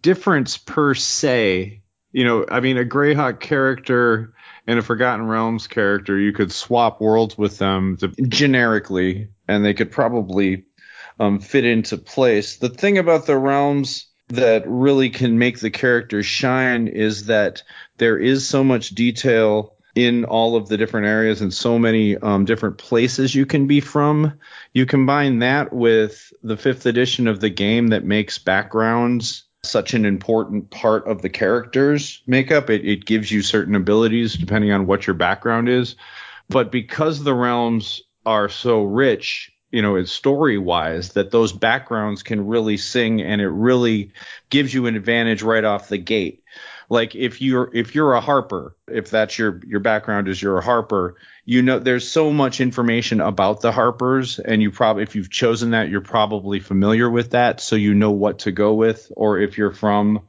difference 0.00 0.56
per 0.56 0.94
se. 0.94 1.82
You 2.12 2.24
know, 2.24 2.46
I 2.50 2.60
mean, 2.60 2.78
a 2.78 2.84
Greyhawk 2.84 3.40
character 3.40 4.34
and 4.66 4.78
a 4.78 4.82
Forgotten 4.82 5.26
Realms 5.26 5.66
character, 5.66 6.18
you 6.18 6.32
could 6.32 6.52
swap 6.52 7.00
worlds 7.00 7.36
with 7.36 7.58
them 7.58 7.96
to, 7.98 8.08
generically, 8.08 9.28
and 9.46 9.64
they 9.64 9.74
could 9.74 9.90
probably 9.90 10.64
um, 11.18 11.40
fit 11.40 11.64
into 11.64 11.96
place. 11.96 12.56
The 12.56 12.68
thing 12.68 12.98
about 12.98 13.26
the 13.26 13.38
realms 13.38 14.06
that 14.28 14.64
really 14.66 15.10
can 15.10 15.38
make 15.38 15.58
the 15.58 15.70
characters 15.70 16.26
shine 16.26 16.86
is 16.86 17.26
that 17.26 17.62
there 17.96 18.18
is 18.18 18.46
so 18.46 18.62
much 18.62 18.90
detail 18.90 19.74
in 19.98 20.24
all 20.24 20.54
of 20.54 20.68
the 20.68 20.76
different 20.76 21.08
areas 21.08 21.40
and 21.40 21.52
so 21.52 21.76
many 21.76 22.16
um, 22.18 22.44
different 22.44 22.78
places 22.78 23.34
you 23.34 23.44
can 23.44 23.66
be 23.66 23.80
from. 23.80 24.32
You 24.72 24.86
combine 24.86 25.40
that 25.40 25.72
with 25.72 26.32
the 26.40 26.56
fifth 26.56 26.86
edition 26.86 27.26
of 27.26 27.40
the 27.40 27.50
game 27.50 27.88
that 27.88 28.04
makes 28.04 28.38
backgrounds 28.38 29.42
such 29.64 29.94
an 29.94 30.04
important 30.04 30.70
part 30.70 31.08
of 31.08 31.20
the 31.20 31.28
character's 31.28 32.22
makeup. 32.28 32.70
It, 32.70 32.84
it 32.84 33.06
gives 33.06 33.32
you 33.32 33.42
certain 33.42 33.74
abilities 33.74 34.34
depending 34.34 34.70
on 34.70 34.86
what 34.86 35.04
your 35.04 35.14
background 35.14 35.68
is. 35.68 35.96
But 36.48 36.70
because 36.70 37.24
the 37.24 37.34
realms 37.34 38.00
are 38.24 38.48
so 38.48 38.84
rich, 38.84 39.50
you 39.72 39.82
know, 39.82 39.96
it's 39.96 40.12
story 40.12 40.58
wise 40.58 41.14
that 41.14 41.32
those 41.32 41.52
backgrounds 41.52 42.22
can 42.22 42.46
really 42.46 42.76
sing 42.76 43.20
and 43.20 43.40
it 43.40 43.48
really 43.48 44.12
gives 44.48 44.72
you 44.72 44.86
an 44.86 44.94
advantage 44.94 45.42
right 45.42 45.64
off 45.64 45.88
the 45.88 45.98
gate. 45.98 46.44
Like 46.88 47.14
if 47.14 47.42
you're 47.42 47.70
if 47.74 47.94
you're 47.94 48.14
a 48.14 48.20
harper, 48.20 48.74
if 48.86 49.10
that's 49.10 49.38
your 49.38 49.60
your 49.66 49.80
background 49.80 50.28
is 50.28 50.40
you're 50.40 50.58
a 50.58 50.64
harper, 50.64 51.16
you 51.44 51.62
know 51.62 51.78
there's 51.78 52.08
so 52.08 52.32
much 52.32 52.60
information 52.60 53.20
about 53.20 53.60
the 53.60 53.72
harpers 53.72 54.38
and 54.38 54.62
you 54.62 54.70
probably 54.70 55.02
if 55.02 55.14
you've 55.14 55.30
chosen 55.30 55.70
that 55.70 55.88
you're 55.88 56.00
probably 56.00 56.60
familiar 56.60 57.08
with 57.08 57.30
that 57.30 57.60
so 57.60 57.74
you 57.74 57.94
know 57.94 58.10
what 58.10 58.40
to 58.40 58.52
go 58.52 58.74
with 58.74 59.10
or 59.16 59.38
if 59.38 59.56
you're 59.56 59.72
from 59.72 60.20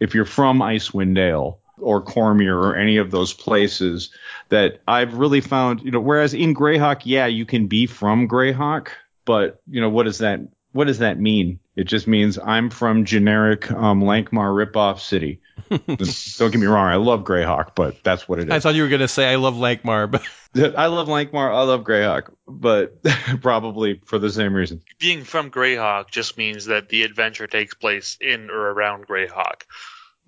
if 0.00 0.14
you're 0.14 0.24
from 0.24 0.60
Icewind 0.60 1.14
Dale 1.14 1.60
or 1.78 2.02
Cormyr 2.02 2.54
or 2.54 2.76
any 2.76 2.98
of 2.98 3.10
those 3.10 3.32
places 3.32 4.10
that 4.48 4.80
I've 4.86 5.14
really 5.14 5.40
found, 5.40 5.82
you 5.82 5.90
know, 5.90 6.00
whereas 6.00 6.34
in 6.34 6.54
Greyhawk, 6.54 7.02
yeah, 7.04 7.26
you 7.26 7.44
can 7.44 7.66
be 7.66 7.86
from 7.86 8.28
Greyhawk, 8.28 8.88
but 9.24 9.60
you 9.68 9.80
know, 9.80 9.88
what 9.88 10.04
does 10.04 10.18
that 10.18 10.40
what 10.72 10.86
does 10.86 10.98
that 10.98 11.18
mean? 11.18 11.58
It 11.76 11.84
just 11.84 12.06
means 12.06 12.38
I'm 12.38 12.70
from 12.70 13.04
generic 13.04 13.70
um, 13.70 14.02
Lankhmar 14.02 14.66
ripoff 14.66 14.98
city. 14.98 15.40
Don't 15.68 16.50
get 16.50 16.58
me 16.58 16.66
wrong, 16.66 16.86
I 16.86 16.96
love 16.96 17.24
Greyhawk, 17.24 17.74
but 17.74 18.02
that's 18.02 18.26
what 18.26 18.38
it 18.38 18.48
is. 18.48 18.52
I 18.52 18.60
thought 18.60 18.74
you 18.74 18.82
were 18.82 18.88
going 18.88 19.00
to 19.00 19.08
say 19.08 19.30
I 19.30 19.36
love 19.36 19.54
Lankhmar, 19.54 20.10
but 20.10 20.22
I 20.76 20.86
love 20.86 21.08
Lankhmar, 21.08 21.54
I 21.54 21.62
love 21.62 21.82
Greyhawk, 21.82 22.32
but 22.48 23.02
probably 23.42 24.00
for 24.06 24.18
the 24.18 24.30
same 24.30 24.54
reason. 24.54 24.82
Being 24.98 25.24
from 25.24 25.50
Greyhawk 25.50 26.10
just 26.10 26.38
means 26.38 26.66
that 26.66 26.88
the 26.88 27.02
adventure 27.02 27.46
takes 27.46 27.74
place 27.74 28.16
in 28.20 28.48
or 28.50 28.70
around 28.70 29.06
Greyhawk. 29.06 29.62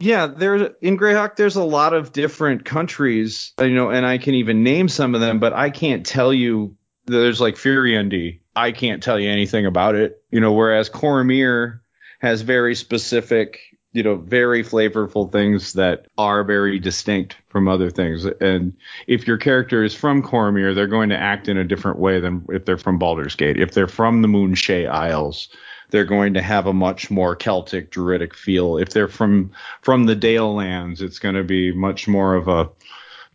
Yeah, 0.00 0.26
there 0.26 0.54
in 0.80 0.96
Greyhawk 0.96 1.36
there's 1.36 1.56
a 1.56 1.64
lot 1.64 1.92
of 1.92 2.12
different 2.12 2.64
countries, 2.64 3.52
you 3.58 3.74
know, 3.74 3.90
and 3.90 4.06
I 4.06 4.18
can 4.18 4.34
even 4.34 4.62
name 4.62 4.88
some 4.88 5.14
of 5.14 5.20
them, 5.20 5.40
but 5.40 5.52
I 5.52 5.70
can't 5.70 6.06
tell 6.06 6.32
you 6.32 6.76
there's 7.06 7.40
like 7.40 7.56
Furyondy. 7.56 8.40
I 8.58 8.72
can't 8.72 9.02
tell 9.02 9.20
you 9.20 9.30
anything 9.30 9.66
about 9.66 9.94
it. 9.94 10.22
You 10.30 10.40
know, 10.40 10.52
whereas 10.52 10.90
Cormyr 10.90 11.80
has 12.18 12.42
very 12.42 12.74
specific, 12.74 13.60
you 13.92 14.02
know, 14.02 14.16
very 14.16 14.64
flavorful 14.64 15.30
things 15.30 15.74
that 15.74 16.06
are 16.18 16.42
very 16.42 16.80
distinct 16.80 17.36
from 17.48 17.68
other 17.68 17.88
things. 17.88 18.24
And 18.24 18.76
if 19.06 19.28
your 19.28 19.38
character 19.38 19.84
is 19.84 19.94
from 19.94 20.24
Cormyr, 20.24 20.74
they're 20.74 20.88
going 20.88 21.10
to 21.10 21.16
act 21.16 21.46
in 21.48 21.56
a 21.56 21.64
different 21.64 22.00
way 22.00 22.18
than 22.18 22.44
if 22.48 22.64
they're 22.64 22.76
from 22.76 22.98
Baldur's 22.98 23.36
Gate. 23.36 23.60
If 23.60 23.72
they're 23.72 23.86
from 23.86 24.22
the 24.22 24.28
Moonshae 24.28 24.88
Isles, 24.88 25.48
they're 25.90 26.04
going 26.04 26.34
to 26.34 26.42
have 26.42 26.66
a 26.66 26.72
much 26.72 27.10
more 27.10 27.36
Celtic 27.36 27.90
druidic 27.90 28.34
feel. 28.34 28.76
If 28.76 28.90
they're 28.90 29.08
from 29.08 29.52
from 29.82 30.06
the 30.06 30.16
Dale 30.16 30.52
lands, 30.52 31.00
it's 31.00 31.20
going 31.20 31.36
to 31.36 31.44
be 31.44 31.72
much 31.72 32.08
more 32.08 32.34
of 32.34 32.48
a 32.48 32.68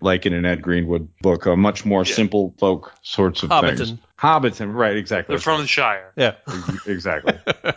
like 0.04 0.26
in 0.26 0.34
an 0.34 0.46
Ed 0.46 0.62
Greenwood 0.62 1.08
book, 1.22 1.46
a 1.46 1.56
much 1.56 1.86
more 1.86 2.06
simple 2.06 2.54
folk 2.60 2.94
sorts 3.02 3.44
of 3.44 3.50
things. 3.50 3.80
Hobbiton. 3.80 4.00
Hobbiton, 4.20 4.74
right? 4.74 4.96
Exactly. 4.96 5.34
They're 5.34 5.42
from 5.42 5.62
the 5.62 5.68
Shire. 5.68 6.14
yeah. 6.16 6.36
exactly. 6.86 7.40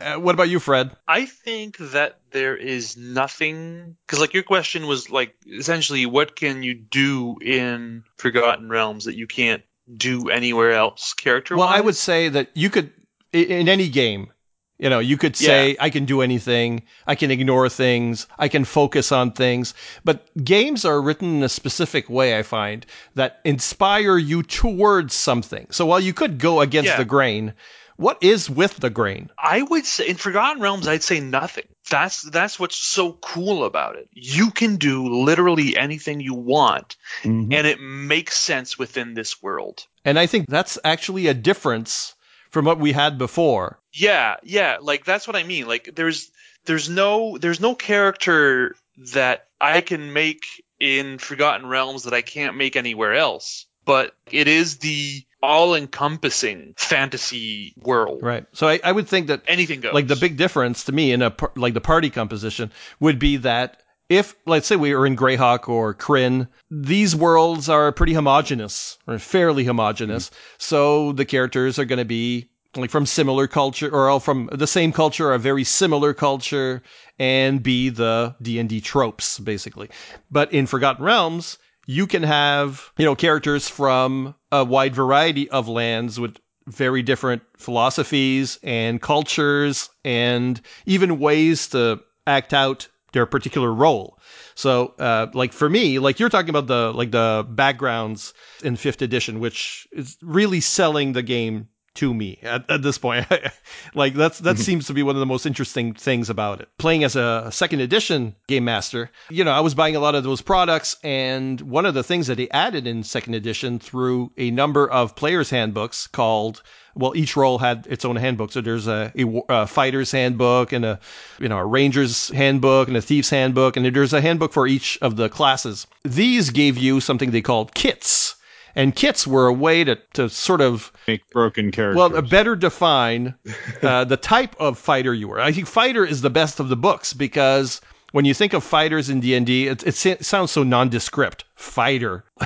Uh, 0.00 0.14
what 0.14 0.34
about 0.34 0.48
you, 0.48 0.58
Fred? 0.58 0.90
I 1.06 1.26
think 1.26 1.76
that 1.78 2.18
there 2.30 2.56
is 2.56 2.96
nothing 2.96 3.96
because 4.06 4.18
like 4.18 4.32
your 4.32 4.42
question 4.42 4.86
was 4.86 5.10
like 5.10 5.34
essentially 5.46 6.06
what 6.06 6.34
can 6.34 6.62
you 6.62 6.74
do 6.74 7.36
in 7.42 8.04
Forgotten 8.16 8.70
Realms 8.70 9.04
that 9.04 9.16
you 9.16 9.26
can't 9.26 9.62
do 9.94 10.30
anywhere 10.30 10.72
else 10.72 11.12
character 11.12 11.56
Well, 11.56 11.68
I 11.68 11.80
would 11.80 11.96
say 11.96 12.30
that 12.30 12.50
you 12.54 12.70
could 12.70 12.92
in 13.32 13.68
any 13.68 13.88
game. 13.88 14.32
You 14.80 14.88
know, 14.88 14.98
you 14.98 15.18
could 15.18 15.36
say 15.36 15.76
I 15.78 15.90
can 15.90 16.06
do 16.06 16.22
anything, 16.22 16.82
I 17.06 17.14
can 17.14 17.30
ignore 17.30 17.68
things, 17.68 18.26
I 18.38 18.48
can 18.48 18.64
focus 18.64 19.12
on 19.12 19.32
things, 19.32 19.74
but 20.04 20.26
games 20.42 20.86
are 20.86 21.02
written 21.02 21.36
in 21.36 21.42
a 21.42 21.50
specific 21.50 22.08
way 22.08 22.38
I 22.38 22.42
find 22.42 22.86
that 23.14 23.40
inspire 23.44 24.16
you 24.16 24.42
towards 24.42 25.12
something. 25.14 25.66
So 25.70 25.84
while 25.84 26.00
you 26.00 26.14
could 26.14 26.38
go 26.38 26.62
against 26.62 26.88
Yeah. 26.88 26.96
the 26.96 27.04
grain, 27.04 27.52
what 27.96 28.16
is 28.22 28.48
with 28.48 28.76
the 28.76 28.88
grain? 28.88 29.28
I 29.36 29.60
would 29.60 29.84
say 29.84 30.08
in 30.08 30.16
Forgotten 30.16 30.62
Realms 30.62 30.88
I'd 30.88 31.02
say 31.02 31.20
nothing. 31.20 31.68
That's 31.90 32.22
that's 32.22 32.58
what's 32.58 32.76
so 32.78 33.12
cool 33.12 33.64
about 33.64 33.96
it. 33.96 34.08
You 34.14 34.50
can 34.50 34.76
do 34.76 35.06
literally 35.24 35.76
anything 35.76 36.20
you 36.20 36.32
want 36.32 36.96
Mhm. 37.22 37.52
and 37.52 37.66
it 37.66 37.80
makes 37.82 38.38
sense 38.38 38.78
within 38.78 39.12
this 39.12 39.42
world. 39.42 39.84
And 40.06 40.18
I 40.18 40.26
think 40.26 40.48
that's 40.48 40.78
actually 40.84 41.26
a 41.26 41.34
difference 41.34 42.14
from 42.50 42.64
what 42.64 42.78
we 42.78 42.92
had 42.92 43.18
before. 43.18 43.78
Yeah, 43.92 44.36
yeah, 44.42 44.78
like 44.80 45.04
that's 45.04 45.26
what 45.26 45.36
I 45.36 45.42
mean. 45.42 45.66
Like 45.66 45.90
there's 45.94 46.30
there's 46.64 46.88
no 46.88 47.38
there's 47.38 47.60
no 47.60 47.74
character 47.74 48.76
that 49.12 49.46
I 49.60 49.80
can 49.80 50.12
make 50.12 50.44
in 50.78 51.18
Forgotten 51.18 51.66
Realms 51.66 52.04
that 52.04 52.14
I 52.14 52.22
can't 52.22 52.56
make 52.56 52.76
anywhere 52.76 53.14
else. 53.14 53.66
But 53.84 54.14
it 54.30 54.46
is 54.46 54.76
the 54.78 55.24
all 55.42 55.74
encompassing 55.74 56.74
fantasy 56.76 57.74
world. 57.82 58.22
Right. 58.22 58.44
So 58.52 58.68
I, 58.68 58.78
I 58.84 58.92
would 58.92 59.08
think 59.08 59.28
that 59.28 59.42
Anything 59.48 59.80
goes. 59.80 59.94
like 59.94 60.06
the 60.06 60.16
big 60.16 60.36
difference 60.36 60.84
to 60.84 60.92
me 60.92 61.12
in 61.12 61.22
a 61.22 61.34
like 61.56 61.74
the 61.74 61.80
party 61.80 62.10
composition 62.10 62.70
would 63.00 63.18
be 63.18 63.38
that 63.38 63.82
if 64.10 64.34
let's 64.44 64.66
say 64.66 64.76
we 64.76 64.94
were 64.94 65.06
in 65.06 65.16
Greyhawk 65.16 65.68
or 65.68 65.94
Krynn, 65.94 66.48
these 66.70 67.14
worlds 67.16 67.68
are 67.68 67.92
pretty 67.92 68.12
homogenous 68.12 68.98
or 69.06 69.18
fairly 69.18 69.64
homogenous. 69.64 70.28
Mm-hmm. 70.28 70.36
So 70.58 71.12
the 71.12 71.24
characters 71.24 71.78
are 71.78 71.84
going 71.86 72.00
to 72.00 72.04
be 72.04 72.50
like 72.76 72.90
from 72.90 73.06
similar 73.06 73.46
culture 73.46 73.88
or 73.88 74.10
all 74.10 74.20
from 74.20 74.50
the 74.52 74.66
same 74.66 74.92
culture 74.92 75.28
or 75.28 75.34
a 75.34 75.38
very 75.38 75.64
similar 75.64 76.12
culture 76.12 76.82
and 77.18 77.62
be 77.62 77.88
the 77.88 78.34
D&D 78.42 78.80
tropes 78.80 79.38
basically. 79.38 79.88
But 80.30 80.52
in 80.52 80.66
Forgotten 80.66 81.04
Realms, 81.04 81.58
you 81.86 82.06
can 82.06 82.24
have, 82.24 82.92
you 82.98 83.04
know, 83.04 83.14
characters 83.14 83.68
from 83.68 84.34
a 84.50 84.64
wide 84.64 84.94
variety 84.94 85.48
of 85.50 85.68
lands 85.68 86.18
with 86.18 86.36
very 86.66 87.02
different 87.02 87.42
philosophies 87.56 88.58
and 88.62 89.00
cultures 89.00 89.88
and 90.04 90.60
even 90.86 91.18
ways 91.18 91.68
to 91.68 92.00
act 92.26 92.52
out 92.52 92.88
their 93.12 93.26
particular 93.26 93.72
role. 93.72 94.18
So, 94.54 94.94
uh, 94.98 95.28
like 95.34 95.52
for 95.52 95.68
me, 95.68 95.98
like 95.98 96.20
you're 96.20 96.28
talking 96.28 96.50
about 96.50 96.66
the 96.66 96.92
like 96.92 97.10
the 97.10 97.46
backgrounds 97.48 98.34
in 98.62 98.76
fifth 98.76 99.02
edition, 99.02 99.40
which 99.40 99.88
is 99.92 100.16
really 100.22 100.60
selling 100.60 101.12
the 101.12 101.22
game 101.22 101.68
to 101.94 102.14
me 102.14 102.38
at, 102.42 102.70
at 102.70 102.82
this 102.82 102.98
point. 102.98 103.26
like 103.94 104.14
that's 104.14 104.38
that 104.40 104.58
seems 104.58 104.86
to 104.86 104.94
be 104.94 105.02
one 105.02 105.16
of 105.16 105.20
the 105.20 105.26
most 105.26 105.46
interesting 105.46 105.92
things 105.92 106.30
about 106.30 106.60
it. 106.60 106.68
Playing 106.78 107.04
as 107.04 107.16
a 107.16 107.48
second 107.50 107.80
edition 107.80 108.36
game 108.46 108.64
master, 108.64 109.10
you 109.28 109.44
know, 109.44 109.50
I 109.50 109.60
was 109.60 109.74
buying 109.74 109.96
a 109.96 110.00
lot 110.00 110.14
of 110.14 110.24
those 110.24 110.40
products, 110.40 110.96
and 111.02 111.60
one 111.60 111.86
of 111.86 111.94
the 111.94 112.04
things 112.04 112.26
that 112.28 112.36
they 112.36 112.48
added 112.50 112.86
in 112.86 113.02
second 113.02 113.34
edition 113.34 113.78
through 113.78 114.32
a 114.36 114.50
number 114.50 114.88
of 114.88 115.16
players' 115.16 115.50
handbooks 115.50 116.06
called 116.06 116.62
well, 116.94 117.12
each 117.16 117.36
role 117.36 117.58
had 117.58 117.86
its 117.88 118.04
own 118.04 118.16
handbook. 118.16 118.52
So 118.52 118.60
there's 118.60 118.86
a, 118.86 119.12
a, 119.16 119.42
a, 119.48 119.66
fighter's 119.66 120.10
handbook 120.10 120.72
and 120.72 120.84
a, 120.84 121.00
you 121.38 121.48
know, 121.48 121.58
a 121.58 121.64
ranger's 121.64 122.28
handbook 122.28 122.88
and 122.88 122.96
a 122.96 123.02
thief's 123.02 123.30
handbook, 123.30 123.76
and 123.76 123.86
there's 123.94 124.12
a 124.12 124.20
handbook 124.20 124.52
for 124.52 124.66
each 124.66 124.98
of 125.02 125.16
the 125.16 125.28
classes. 125.28 125.86
These 126.04 126.50
gave 126.50 126.76
you 126.76 127.00
something 127.00 127.30
they 127.30 127.42
called 127.42 127.74
kits. 127.74 128.36
And 128.76 128.94
kits 128.94 129.26
were 129.26 129.48
a 129.48 129.52
way 129.52 129.82
to, 129.82 129.96
to 130.14 130.28
sort 130.28 130.60
of 130.60 130.92
Make 131.08 131.28
broken 131.30 131.72
characters. 131.72 131.96
well, 131.96 132.16
uh, 132.16 132.22
better 132.22 132.54
define 132.54 133.34
uh, 133.82 134.04
the 134.12 134.16
type 134.16 134.54
of 134.60 134.78
fighter 134.78 135.12
you 135.12 135.26
were. 135.26 135.40
I 135.40 135.50
think 135.50 135.66
fighter 135.66 136.04
is 136.04 136.22
the 136.22 136.30
best 136.30 136.60
of 136.60 136.68
the 136.68 136.76
books 136.76 137.12
because 137.12 137.80
when 138.12 138.24
you 138.24 138.34
think 138.34 138.52
of 138.52 138.62
fighters 138.62 139.10
in 139.10 139.20
D 139.20 139.34
and 139.34 139.44
D, 139.44 139.66
it, 139.66 139.84
it 139.86 140.24
sounds 140.24 140.52
so 140.52 140.62
nondescript. 140.62 141.44
Fighter. 141.60 142.24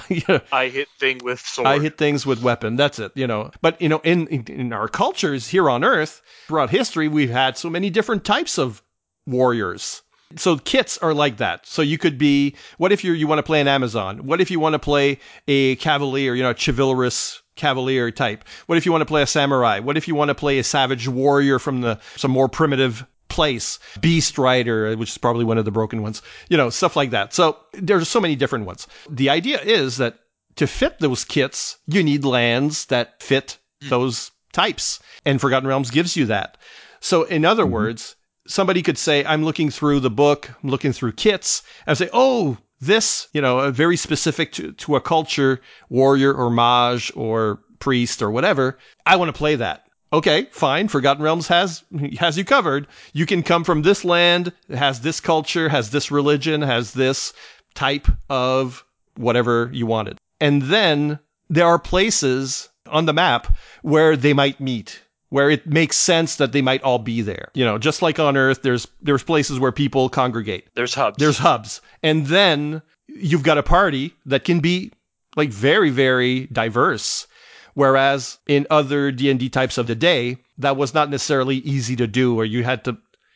I 0.53 0.69
hit 0.69 0.89
thing 0.99 1.21
with 1.23 1.39
sword. 1.39 1.69
I 1.69 1.79
hit 1.79 1.97
things 1.97 2.27
with 2.27 2.43
weapon. 2.43 2.75
That's 2.75 2.99
it. 2.99 3.13
You 3.15 3.29
know. 3.29 3.53
But 3.63 3.81
you 3.81 3.89
know, 3.89 4.01
in, 4.03 4.27
in 4.27 4.45
in 4.49 4.73
our 4.73 4.89
cultures 4.89 5.47
here 5.47 5.71
on 5.71 5.85
Earth, 5.85 6.21
throughout 6.49 6.71
history, 6.71 7.07
we've 7.07 7.31
had 7.31 7.57
so 7.57 7.71
many 7.71 7.91
different 7.91 8.25
types 8.25 8.59
of 8.59 8.83
warriors. 9.25 10.03
So 10.37 10.59
kits 10.59 10.99
are 10.99 11.15
like 11.15 11.37
that. 11.37 11.65
So 11.65 11.81
you 11.81 11.97
could 11.97 12.19
be. 12.19 12.57
What 12.79 12.91
if 12.91 13.05
you 13.05 13.13
you 13.13 13.29
want 13.29 13.39
to 13.39 13.45
play 13.45 13.61
an 13.61 13.69
Amazon? 13.69 14.27
What 14.27 14.41
if 14.41 14.51
you 14.51 14.59
want 14.59 14.73
to 14.73 14.81
play 14.81 15.21
a 15.47 15.77
cavalier? 15.77 16.35
You 16.35 16.43
know, 16.43 16.51
a 16.51 16.55
chivalrous 16.55 17.41
cavalier 17.55 18.11
type. 18.11 18.45
What 18.67 18.79
if 18.79 18.85
you 18.85 18.91
want 18.91 19.03
to 19.03 19.07
play 19.07 19.23
a 19.23 19.27
samurai? 19.29 19.79
What 19.79 19.97
if 19.97 20.09
you 20.09 20.17
want 20.17 20.31
to 20.31 20.35
play 20.35 20.59
a 20.59 20.65
savage 20.65 21.07
warrior 21.07 21.61
from 21.61 21.83
the 21.83 22.01
some 22.17 22.33
more 22.33 22.49
primitive 22.49 23.07
place, 23.29 23.79
Beast 24.01 24.39
Rider, 24.39 24.97
which 24.97 25.11
is 25.11 25.19
probably 25.19 25.45
one 25.45 25.59
of 25.59 25.65
the 25.65 25.71
broken 25.71 26.03
ones, 26.03 26.23
you 26.49 26.57
know, 26.57 26.71
stuff 26.71 26.97
like 26.97 27.11
that. 27.11 27.35
So 27.35 27.59
there's 27.73 28.09
so 28.09 28.21
many 28.21 28.37
different 28.37 28.67
ones. 28.67 28.87
The 29.09 29.31
idea 29.31 29.61
is 29.61 29.97
that 29.97 30.19
to 30.57 30.67
fit 30.67 30.99
those 31.01 31.25
kits, 31.25 31.79
you 31.87 32.03
need 32.03 32.25
lands 32.25 32.87
that 32.87 33.23
fit 33.23 33.59
mm-hmm. 33.81 33.91
those 33.91 34.31
types. 34.53 35.01
And 35.25 35.41
Forgotten 35.41 35.69
Realms 35.69 35.91
gives 35.91 36.17
you 36.17 36.27
that. 36.27 36.59
So 37.01 37.25
in 37.25 37.45
other 37.45 37.65
mm-hmm. 37.65 37.73
words, 37.73 38.17
somebody 38.47 38.83
could 38.83 38.99
say, 38.99 39.25
I'm 39.25 39.45
looking 39.45 39.71
through 39.71 40.01
the 40.01 40.11
book, 40.11 40.51
I'm 40.63 40.71
looking 40.71 40.93
through 40.93 41.13
kits, 41.13 41.63
and 41.87 41.97
say, 41.97 42.09
oh, 42.13 42.59
this, 42.81 43.29
you 43.33 43.41
know, 43.41 43.61
a 43.61 43.71
very 43.71 43.97
specific 43.97 44.53
to, 44.53 44.73
to 44.73 44.97
a 44.97 45.01
culture, 45.01 45.61
warrior 45.89 46.33
or 46.33 46.51
mage 46.51 47.11
or 47.17 47.61
priest 47.79 48.23
or 48.23 48.31
whatever. 48.31 48.79
I 49.07 49.17
want 49.17 49.29
to 49.29 49.39
play 49.39 49.57
that 49.57 49.84
okay, 50.15 50.49
fine. 50.53 50.89
Forgotten 50.89 51.23
Realms 51.23 51.49
has 51.49 51.85
has 52.19 52.39
you 52.39 52.45
covered. 52.45 52.87
You 53.13 53.27
can 53.27 53.43
come 53.43 53.65
from 53.65 53.83
this 53.83 54.05
land, 54.05 54.53
has 54.71 55.01
this 55.01 55.21
culture, 55.21 55.69
has 55.69 55.91
this 55.91 56.11
religion, 56.11 56.63
has 56.63 56.93
this 56.93 57.33
type 57.75 58.07
of 58.31 58.85
whatever 59.17 59.71
you 59.73 59.87
wanted. 59.87 60.19
And 60.41 60.63
then 60.63 61.19
there 61.49 61.67
are 61.67 61.79
places 61.79 62.69
on 62.87 63.07
the 63.07 63.13
map 63.13 63.55
where 63.83 64.17
they 64.17 64.33
might 64.33 64.61
meet, 64.61 65.01
where 65.31 65.51
it 65.51 65.67
makes 65.67 65.97
sense 65.97 66.37
that 66.37 66.53
they 66.53 66.63
might 66.63 66.83
all 66.83 66.99
be 66.99 67.21
there. 67.21 67.51
You 67.55 67.65
know, 67.65 67.79
just 67.79 68.03
like 68.03 68.19
on 68.19 68.37
Earth, 68.37 68.63
there's 68.63 68.87
there's 69.03 69.23
places 69.23 69.59
where 69.59 69.73
people 69.73 70.09
congregate. 70.09 70.69
There's 70.75 70.95
hubs. 70.95 71.17
There's 71.19 71.39
hubs. 71.39 71.81
And 72.03 72.27
then 72.27 72.83
you've 73.09 73.43
got 73.43 73.59
a 73.59 73.63
party 73.63 74.15
that 74.27 74.45
can 74.45 74.61
be 74.61 74.93
like 75.37 75.51
very, 75.51 75.91
very 75.91 76.47
diverse. 76.47 77.27
Whereas 77.75 78.39
in 78.47 78.67
other 78.71 79.11
D&D 79.13 79.49
types 79.51 79.79
of 79.79 79.87
the 79.87 79.95
day, 79.95 80.39
that 80.59 80.77
was 80.77 80.95
not 80.95 81.11
necessarily 81.11 81.57
easy 81.57 81.97
to 81.97 82.07
do, 82.07 82.37
or 82.39 82.45
you 82.45 82.65
had 82.65 82.85
to 82.85 82.93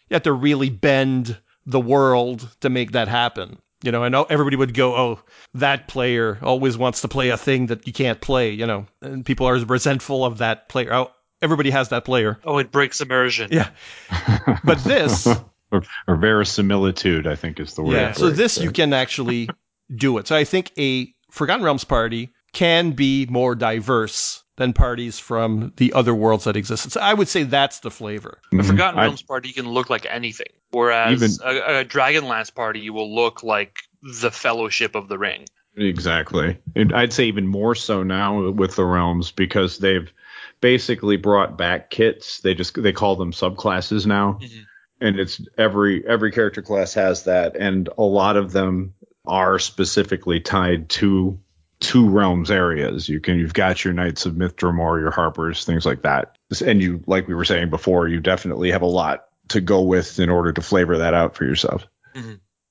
you 0.08 0.14
had 0.14 0.24
to 0.24 0.32
really 0.32 0.70
bend 0.70 1.36
the 1.66 1.80
world 1.80 2.48
to 2.60 2.70
make 2.70 2.92
that 2.92 3.08
happen. 3.08 3.58
You 3.82 3.92
know, 3.92 4.02
and 4.04 4.14
everybody 4.14 4.56
would 4.56 4.74
go, 4.74 4.96
"Oh, 4.96 5.20
that 5.54 5.86
player 5.86 6.38
always 6.42 6.76
wants 6.76 7.02
to 7.02 7.08
play 7.08 7.28
a 7.28 7.36
thing 7.36 7.66
that 7.66 7.86
you 7.86 7.92
can't 7.92 8.20
play." 8.20 8.50
You 8.50 8.66
know, 8.66 8.86
and 9.02 9.24
people 9.24 9.46
are 9.46 9.56
resentful 9.58 10.24
of 10.24 10.38
that 10.38 10.68
player. 10.68 10.92
Oh, 10.92 11.10
everybody 11.42 11.70
has 11.70 11.88
that 11.90 12.04
player. 12.04 12.38
oh, 12.44 12.58
it 12.58 12.72
breaks 12.72 13.00
immersion. 13.00 13.50
Yeah, 13.52 13.68
but 14.64 14.78
this, 14.78 15.26
or, 15.70 15.82
or 16.08 16.16
verisimilitude, 16.16 17.26
I 17.26 17.36
think 17.36 17.60
is 17.60 17.74
the 17.74 17.82
word. 17.82 17.94
yeah. 17.94 18.12
for 18.12 18.18
So 18.18 18.26
it. 18.26 18.30
this 18.36 18.58
you 18.58 18.72
can 18.72 18.92
actually 18.92 19.48
do 19.94 20.18
it. 20.18 20.26
So 20.26 20.34
I 20.36 20.44
think 20.44 20.72
a 20.78 21.12
Forgotten 21.30 21.64
Realms 21.64 21.84
party 21.84 22.32
can 22.52 22.92
be 22.92 23.26
more 23.30 23.54
diverse 23.54 24.42
than 24.56 24.72
parties 24.72 25.18
from 25.18 25.72
the 25.76 25.92
other 25.92 26.14
worlds 26.14 26.44
that 26.44 26.56
exist. 26.56 26.90
So 26.90 27.00
I 27.00 27.14
would 27.14 27.28
say 27.28 27.44
that's 27.44 27.80
the 27.80 27.90
flavor. 27.90 28.38
A 28.52 28.56
Mhm. 28.56 28.66
Forgotten 28.66 28.98
I- 28.98 29.04
Realms 29.04 29.22
party 29.22 29.52
can 29.52 29.68
look 29.68 29.88
like 29.88 30.06
anything, 30.10 30.48
whereas 30.70 31.12
Even- 31.22 31.30
a, 31.44 31.80
a 31.80 31.84
Dragonlance 31.84 32.52
party 32.52 32.90
will 32.90 33.14
look 33.14 33.42
like 33.44 33.76
the 34.02 34.30
Fellowship 34.30 34.96
of 34.96 35.08
the 35.08 35.18
Ring. 35.18 35.44
Exactly. 35.76 36.58
And 36.74 36.92
I'd 36.92 37.12
say 37.12 37.26
even 37.26 37.46
more 37.46 37.74
so 37.76 38.02
now 38.02 38.50
with 38.50 38.74
the 38.74 38.84
realms 38.84 39.30
because 39.30 39.78
they've 39.78 40.12
basically 40.60 41.16
brought 41.16 41.56
back 41.56 41.90
kits. 41.90 42.40
They 42.40 42.54
just 42.54 42.80
they 42.82 42.92
call 42.92 43.14
them 43.14 43.30
subclasses 43.32 44.04
now. 44.06 44.38
Mhm. 44.42 44.64
And 45.00 45.20
it's 45.20 45.40
every 45.56 46.04
every 46.04 46.32
character 46.32 46.62
class 46.62 46.94
has 46.94 47.24
that 47.24 47.54
and 47.56 47.88
a 47.96 48.02
lot 48.02 48.36
of 48.36 48.50
them 48.50 48.94
are 49.24 49.60
specifically 49.60 50.40
tied 50.40 50.88
to 50.88 51.38
two 51.80 52.08
realms 52.08 52.50
areas. 52.50 53.08
You 53.08 53.20
can 53.20 53.38
you've 53.38 53.54
got 53.54 53.84
your 53.84 53.94
Knights 53.94 54.26
of 54.26 54.36
Myth 54.36 54.56
Drannor, 54.56 55.00
your 55.00 55.10
Harpers, 55.10 55.64
things 55.64 55.86
like 55.86 56.02
that. 56.02 56.36
And 56.64 56.82
you 56.82 57.02
like 57.06 57.28
we 57.28 57.34
were 57.34 57.44
saying 57.44 57.70
before, 57.70 58.08
you 58.08 58.20
definitely 58.20 58.72
have 58.72 58.82
a 58.82 58.86
lot 58.86 59.24
to 59.48 59.60
go 59.60 59.82
with 59.82 60.18
in 60.18 60.28
order 60.28 60.52
to 60.52 60.62
flavor 60.62 60.98
that 60.98 61.14
out 61.14 61.36
for 61.36 61.44
yourself. 61.44 61.86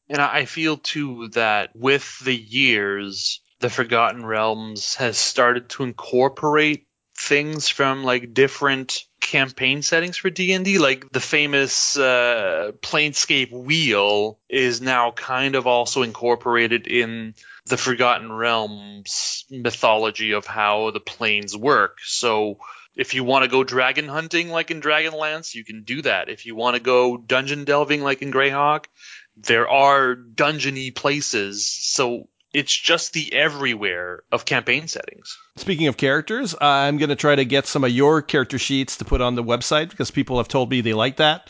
And 0.10 0.22
I 0.22 0.40
I 0.40 0.46
feel 0.46 0.78
too 0.78 1.30
that 1.30 1.76
with 1.76 2.20
the 2.24 2.36
years, 2.36 3.42
the 3.60 3.70
Forgotten 3.70 4.26
Realms 4.26 4.96
has 4.96 5.18
started 5.18 5.70
to 5.70 5.84
incorporate 5.84 6.88
things 7.18 7.68
from 7.68 8.04
like 8.04 8.34
different 8.34 9.00
campaign 9.20 9.82
settings 9.82 10.16
for 10.16 10.30
D&D 10.30 10.78
like 10.78 11.12
the 11.12 11.20
famous 11.20 11.98
uh, 11.98 12.72
Planescape 12.82 13.52
wheel 13.52 14.40
is 14.48 14.82
now 14.82 15.12
kind 15.12 15.56
of 15.56 15.66
also 15.66 16.04
incorporated 16.04 16.86
in 16.88 17.34
the 17.68 17.78
Forgotten 17.78 18.32
Realms 18.32 19.46
mythology 19.50 20.32
of 20.32 20.46
how 20.46 20.92
the 20.92 21.00
planes 21.00 21.56
work 21.56 22.00
so 22.04 22.60
if 22.96 23.14
you 23.14 23.24
want 23.24 23.44
to 23.44 23.50
go 23.50 23.64
dragon 23.64 24.08
hunting 24.08 24.50
like 24.50 24.72
in 24.72 24.82
Dragonlance 24.82 25.54
you 25.54 25.64
can 25.64 25.84
do 25.84 26.02
that 26.02 26.30
if 26.30 26.46
you 26.46 26.56
want 26.56 26.76
to 26.76 26.82
go 26.82 27.18
dungeon 27.18 27.64
delving 27.64 28.02
like 28.02 28.22
in 28.22 28.32
Greyhawk 28.32 28.86
there 29.38 29.70
are 29.70 30.16
dungeony 30.16 30.94
places, 30.94 31.68
so 31.68 32.28
it's 32.54 32.76
just 32.76 33.14
the 33.14 33.32
everywhere 33.34 34.24
of 34.32 34.46
campaign 34.46 34.88
settings. 34.88 35.38
Speaking 35.58 35.88
of 35.88 35.98
characters, 35.98 36.56
I'm 36.60 36.98
going 36.98 37.10
to 37.10 37.16
try 37.16 37.36
to 37.36 37.46
get 37.46 37.68
some 37.68 37.84
of 37.84 37.92
your 37.92 38.22
character 38.22 38.58
sheets 38.58 38.98
to 38.98 39.06
put 39.06 39.22
on 39.22 39.36
the 39.36 39.44
website 39.44 39.90
because 39.90 40.12
people 40.12 40.38
have 40.38 40.48
told 40.48 40.72
me 40.72 40.82
they 40.82 40.94
like 40.94 41.18
that. 41.18 41.50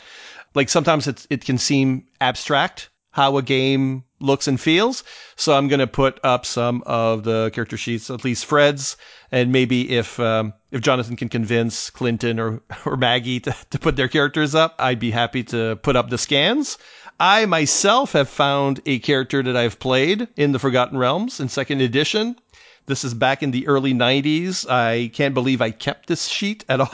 Like 0.54 0.68
sometimes 0.68 1.06
it, 1.06 1.26
it 1.30 1.44
can 1.44 1.56
seem 1.56 2.06
abstract 2.20 2.90
how 3.10 3.38
a 3.38 3.42
game 3.42 4.04
looks 4.20 4.48
and 4.48 4.60
feels. 4.60 5.04
So 5.36 5.56
I'm 5.56 5.68
going 5.68 5.80
to 5.80 5.86
put 5.86 6.18
up 6.24 6.44
some 6.44 6.82
of 6.86 7.24
the 7.24 7.50
character 7.54 7.76
sheets, 7.76 8.10
at 8.10 8.24
least 8.24 8.46
Fred's, 8.46 8.96
and 9.30 9.52
maybe 9.52 9.96
if 9.96 10.18
um, 10.20 10.52
if 10.70 10.80
Jonathan 10.80 11.16
can 11.16 11.28
convince 11.28 11.90
Clinton 11.90 12.38
or, 12.38 12.60
or 12.84 12.96
Maggie 12.96 13.40
to, 13.40 13.54
to 13.70 13.78
put 13.78 13.96
their 13.96 14.08
characters 14.08 14.54
up, 14.54 14.74
I'd 14.78 15.00
be 15.00 15.10
happy 15.10 15.44
to 15.44 15.76
put 15.76 15.96
up 15.96 16.10
the 16.10 16.18
scans. 16.18 16.78
I 17.20 17.46
myself 17.46 18.12
have 18.12 18.28
found 18.28 18.80
a 18.86 19.00
character 19.00 19.42
that 19.42 19.56
I've 19.56 19.80
played 19.80 20.28
in 20.36 20.52
the 20.52 20.60
Forgotten 20.60 20.96
Realms 20.96 21.40
in 21.40 21.48
second 21.48 21.80
edition 21.80 22.36
This 22.86 23.04
is 23.04 23.12
back 23.12 23.42
in 23.42 23.50
the 23.50 23.66
early 23.66 23.92
90s. 23.92 24.70
I 24.70 25.08
can't 25.12 25.34
believe 25.34 25.60
I 25.60 25.72
kept 25.72 26.06
this 26.06 26.28
sheet 26.28 26.64
at 26.68 26.80
all. 26.80 26.90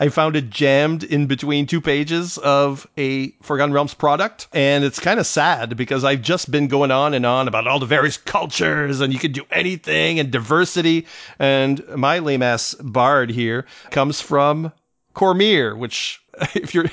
I 0.00 0.08
found 0.08 0.36
it 0.36 0.50
jammed 0.50 1.04
in 1.04 1.26
between 1.26 1.66
two 1.66 1.80
pages 1.80 2.38
of 2.38 2.86
a 2.96 3.30
Forgotten 3.42 3.72
Realms 3.72 3.94
product. 3.94 4.48
And 4.52 4.84
it's 4.84 5.00
kind 5.00 5.20
of 5.20 5.26
sad 5.26 5.76
because 5.76 6.04
I've 6.04 6.22
just 6.22 6.50
been 6.50 6.68
going 6.68 6.90
on 6.90 7.14
and 7.14 7.24
on 7.24 7.48
about 7.48 7.66
all 7.66 7.78
the 7.78 7.86
various 7.86 8.16
cultures 8.16 9.00
and 9.00 9.12
you 9.12 9.18
can 9.18 9.32
do 9.32 9.44
anything 9.50 10.18
and 10.18 10.30
diversity. 10.30 11.06
And 11.38 11.86
my 11.96 12.18
lame 12.18 12.42
ass 12.42 12.74
bard 12.74 13.30
here 13.30 13.66
comes 13.90 14.20
from 14.20 14.72
Cormyr, 15.14 15.76
which 15.76 16.20
if 16.54 16.74
you're 16.74 16.86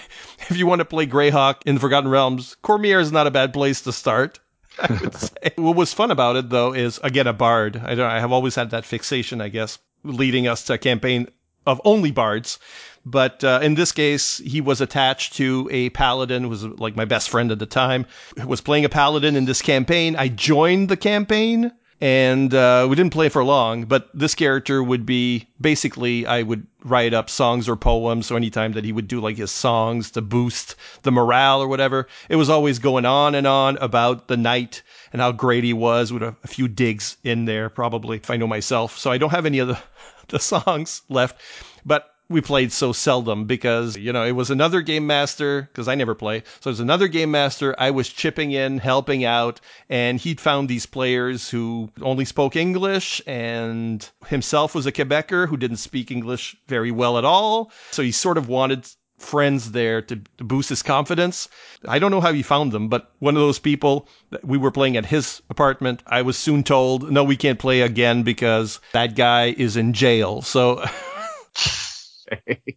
if 0.50 0.58
you 0.58 0.68
want 0.68 0.80
to 0.80 0.86
play 0.86 1.08
Greyhawk 1.08 1.62
in 1.66 1.76
the 1.76 1.82
Forgotten 1.82 2.10
Realms, 2.10 2.56
Cormyr 2.64 3.02
is 3.02 3.12
not 3.12 3.28
a 3.28 3.32
bad 3.32 3.54
place 3.54 3.82
to 3.82 3.92
start. 3.92 4.40
I 4.80 4.94
would 5.02 5.16
say. 5.18 5.52
what 5.56 5.76
was 5.76 5.94
fun 5.94 6.12
about 6.12 6.36
it 6.36 6.50
though 6.50 6.74
is 6.74 7.00
again 7.04 7.28
a 7.28 7.34
bard. 7.34 7.82
I 7.84 7.96
don't 7.96 8.10
I 8.10 8.20
have 8.20 8.32
always 8.32 8.56
had 8.56 8.72
that 8.72 8.86
fixation, 8.86 9.42
I 9.42 9.50
guess, 9.50 9.80
leading 10.04 10.48
us 10.48 10.64
to 10.66 10.74
a 10.74 10.78
campaign 10.78 11.28
of 11.66 11.82
only 11.86 12.12
bards. 12.12 12.60
But 13.06 13.44
uh, 13.44 13.60
in 13.64 13.76
this 13.76 13.92
case, 13.92 14.38
he 14.38 14.62
was 14.62 14.80
attached 14.80 15.34
to 15.34 15.68
a 15.72 15.90
paladin, 15.90 16.50
was 16.50 16.64
like 16.64 16.96
my 16.96 17.06
best 17.06 17.30
friend 17.30 17.52
at 17.52 17.60
the 17.60 17.66
time, 17.66 18.06
was 18.46 18.62
playing 18.62 18.86
a 18.86 18.90
paladin 18.90 19.36
in 19.36 19.46
this 19.46 19.62
campaign. 19.62 20.16
I 20.16 20.28
joined 20.28 20.90
the 20.90 20.98
campaign 20.98 21.72
and 22.02 22.52
uh, 22.52 22.88
we 22.90 22.96
didn't 22.96 23.14
play 23.14 23.30
for 23.30 23.44
long, 23.44 23.86
but 23.86 24.10
this 24.12 24.34
character 24.34 24.82
would 24.82 25.06
be 25.06 25.48
basically 25.62 26.26
I 26.26 26.42
would 26.42 26.66
write 26.84 27.14
up 27.14 27.30
songs 27.30 27.70
or 27.70 27.76
poems. 27.76 28.26
So 28.26 28.36
anytime 28.36 28.72
that 28.74 28.84
he 28.84 28.92
would 28.92 29.08
do 29.08 29.22
like 29.22 29.38
his 29.38 29.52
songs 29.52 30.10
to 30.12 30.22
boost 30.22 30.76
the 31.04 31.12
morale 31.12 31.62
or 31.62 31.68
whatever, 31.68 32.08
it 32.28 32.38
was 32.38 32.50
always 32.50 32.80
going 32.80 33.06
on 33.06 33.36
and 33.36 33.46
on 33.46 33.78
about 33.78 34.28
the 34.28 34.38
knight 34.38 34.82
and 35.14 35.22
how 35.22 35.32
great 35.32 35.64
he 35.64 35.74
was 35.74 36.12
with 36.12 36.24
a, 36.24 36.36
a 36.44 36.48
few 36.48 36.68
digs 36.68 37.18
in 37.24 37.46
there, 37.46 37.70
probably 37.70 38.18
if 38.18 38.32
I 38.32 38.38
know 38.38 38.48
myself. 38.48 38.98
So 38.98 39.12
I 39.12 39.20
don't 39.20 39.30
have 39.30 39.46
any 39.46 39.60
of 39.60 39.68
the, 39.68 39.80
the 40.30 40.40
songs 40.40 41.04
left, 41.08 41.40
but 41.86 42.11
we 42.32 42.42
played 42.42 42.72
so 42.72 42.94
seldom 42.94 43.46
because, 43.46 43.98
you 43.98 44.12
know, 44.14 44.26
it 44.26 44.32
was 44.32 44.50
another 44.50 44.82
game 44.82 45.06
master 45.06 45.64
because 45.72 45.88
I 45.88 45.96
never 45.96 46.16
play. 46.16 46.44
So 46.60 46.70
it 46.70 46.74
was 46.74 46.80
another 46.80 47.08
game 47.08 47.32
master. 47.32 47.76
I 47.78 47.92
was 47.92 48.10
chipping 48.10 48.52
in, 48.52 48.80
helping 48.80 49.24
out, 49.26 49.62
and 49.90 50.20
he'd 50.20 50.42
found 50.42 50.68
these 50.68 50.86
players 50.86 51.50
who 51.50 51.92
only 52.02 52.26
spoke 52.26 52.56
English 52.56 53.22
and 53.28 54.08
himself 54.28 54.74
was 54.74 54.86
a 54.86 54.92
Quebecer 54.92 55.48
who 55.48 55.58
didn't 55.58 55.78
speak 55.78 56.12
English 56.12 56.56
very 56.68 56.92
well 56.92 57.18
at 57.18 57.26
all. 57.26 57.72
So 57.92 58.02
he 58.02 58.12
sort 58.12 58.38
of 58.38 58.48
wanted 58.48 58.88
friends 59.22 59.72
there 59.72 60.02
to, 60.02 60.20
to 60.38 60.44
boost 60.44 60.70
his 60.70 60.82
confidence. 60.82 61.48
I 61.88 62.00
don't 62.00 62.12
know 62.12 62.22
how 62.22 62.34
he 62.34 62.42
found 62.42 62.72
them, 62.72 62.90
but 62.90 63.12
one 63.20 63.36
of 63.36 63.42
those 63.42 63.60
people 63.60 64.08
we 64.44 64.58
were 64.58 64.72
playing 64.72 64.98
at 64.98 65.06
his 65.06 65.42
apartment. 65.50 66.02
I 66.08 66.24
was 66.24 66.38
soon 66.38 66.64
told, 66.64 67.12
no, 67.12 67.24
we 67.24 67.38
can't 67.38 67.60
play 67.60 67.82
again 67.82 68.24
because 68.24 68.80
that 68.94 69.16
guy 69.16 69.54
is 69.58 69.78
in 69.78 69.94
jail. 69.94 70.42
So 70.42 70.84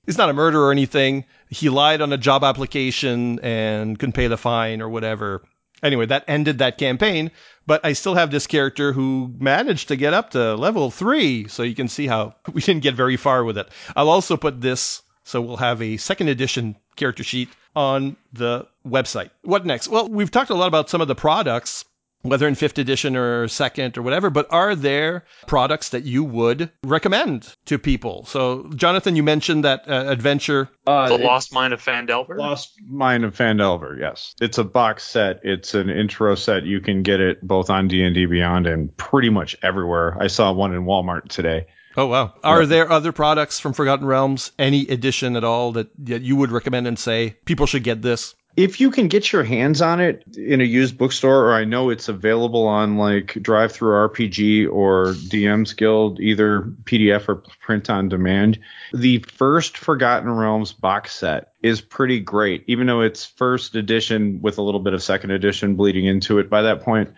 he's 0.07 0.19
not 0.19 0.31
a 0.31 0.33
murderer 0.33 0.67
or 0.67 0.73
anything. 0.73 1.25
He 1.51 1.69
lied 1.69 2.01
on 2.01 2.13
a 2.13 2.19
job 2.19 2.45
application 2.45 3.39
and 3.41 3.99
couldn't 3.99 4.15
pay 4.15 4.27
the 4.27 4.37
fine 4.37 4.81
or 4.81 4.89
whatever. 4.89 5.45
Anyway, 5.83 6.07
that 6.07 6.25
ended 6.29 6.59
that 6.59 6.79
campaign, 6.79 7.31
but 7.67 7.85
I 7.85 7.93
still 7.93 8.15
have 8.15 8.31
this 8.31 8.47
character 8.47 8.93
who 8.93 9.35
managed 9.39 9.89
to 9.89 9.97
get 9.97 10.15
up 10.15 10.31
to 10.31 10.55
level 10.55 10.91
three. 10.91 11.47
So 11.49 11.63
you 11.63 11.75
can 11.75 11.89
see 11.89 12.07
how 12.07 12.35
we 12.53 12.63
didn't 12.63 12.83
get 12.83 12.95
very 12.95 13.17
far 13.17 13.45
with 13.45 13.59
it. 13.59 13.69
I'll 13.95 14.09
also 14.09 14.37
put 14.37 14.61
this, 14.61 15.03
so 15.25 15.41
we'll 15.41 15.59
have 15.59 15.83
a 15.83 15.97
second 15.99 16.29
edition 16.29 16.77
character 16.97 17.23
sheet 17.25 17.51
on 17.77 18.17
the 18.33 18.67
website. 18.87 19.31
What 19.43 19.67
next? 19.67 19.89
Well, 19.89 20.09
we've 20.09 20.31
talked 20.31 20.51
a 20.51 20.55
lot 20.55 20.69
about 20.69 20.89
some 20.89 21.01
of 21.01 21.09
the 21.09 21.15
products 21.15 21.85
whether 22.25 22.49
in 22.49 22.55
fifth 22.55 22.79
edition 22.79 23.17
or 23.17 23.47
second 23.49 23.97
or 23.99 24.03
whatever, 24.03 24.31
but 24.31 24.47
are 24.51 24.75
there 24.75 25.25
products 25.47 25.91
that 25.91 26.05
you 26.05 26.25
would 26.25 26.71
recommend 26.83 27.55
to 27.67 27.79
people? 27.79 28.25
So, 28.27 28.69
Jonathan, 28.75 29.15
you 29.15 29.23
mentioned 29.23 29.65
that 29.65 29.89
uh, 29.89 30.05
adventure. 30.09 30.71
Uh, 30.87 31.09
the 31.09 31.19
Lost 31.19 31.53
Mine 31.53 31.73
of 31.73 31.83
Phandelver. 31.83 32.37
Lost 32.39 32.73
Mine 32.89 33.25
of 33.25 33.37
Phandelver, 33.37 33.99
yes. 34.01 34.35
It's 34.41 34.59
a 34.59 34.65
box 34.65 35.05
set. 35.05 35.41
It's 35.43 35.75
an 35.75 35.91
intro 35.91 36.35
set. 36.35 36.65
You 36.65 36.81
can 36.81 37.03
get 37.03 37.21
it 37.21 37.47
both 37.47 37.69
on 37.71 37.89
D&D 37.89 38.27
Beyond 38.27 38.67
and 38.67 38.97
pretty 38.97 39.31
much 39.31 39.57
everywhere. 39.63 40.17
I 40.19 40.29
saw 40.29 40.53
one 40.53 40.75
in 40.75 40.85
Walmart 40.85 41.29
today. 41.29 41.67
Oh 41.97 42.07
wow! 42.07 42.35
Are 42.43 42.63
yeah. 42.63 42.67
there 42.67 42.91
other 42.91 43.13
products 43.13 43.61
from 43.61 43.73
Forgotten 43.73 44.05
Realms, 44.05 44.51
any 44.59 44.89
edition 44.89 45.37
at 45.37 45.45
all 45.45 45.71
that, 45.73 45.91
that 46.07 46.23
you 46.23 46.35
would 46.35 46.51
recommend 46.51 46.89
and 46.89 46.99
say 46.99 47.37
people 47.45 47.67
should 47.67 47.85
get 47.85 48.03
this? 48.03 48.35
If 48.57 48.81
you 48.81 48.91
can 48.93 49.09
get 49.09 49.33
your 49.33 49.43
hands 49.43 49.83
on 49.83 50.01
it 50.01 50.25
in 50.37 50.61
a 50.61 50.65
used 50.65 50.97
bookstore, 50.97 51.47
or 51.47 51.55
I 51.55 51.65
know 51.65 51.91
it's 51.91 52.09
available 52.09 52.69
on 52.69 52.97
like 52.97 53.35
DriveThruRPG 53.35 54.71
or 54.71 55.07
DM's 55.07 55.73
Guild, 55.73 56.21
either 56.21 56.63
PDF 56.85 57.29
or 57.29 57.37
print 57.61 57.91
on 57.91 58.09
demand, 58.09 58.61
the 58.93 59.19
first 59.19 59.77
Forgotten 59.77 60.31
Realms 60.31 60.73
box 60.73 61.15
set 61.15 61.53
is 61.63 61.81
pretty 61.81 62.21
great, 62.21 62.63
even 62.69 62.87
though 62.87 63.01
it's 63.01 63.25
first 63.25 63.75
edition 63.75 64.41
with 64.41 64.59
a 64.59 64.63
little 64.63 64.81
bit 64.81 64.95
of 64.95 65.03
second 65.03 65.33
edition 65.33 65.75
bleeding 65.75 66.07
into 66.07 66.39
it 66.39 66.49
by 66.49 66.63
that 66.63 66.83
point. 66.83 67.13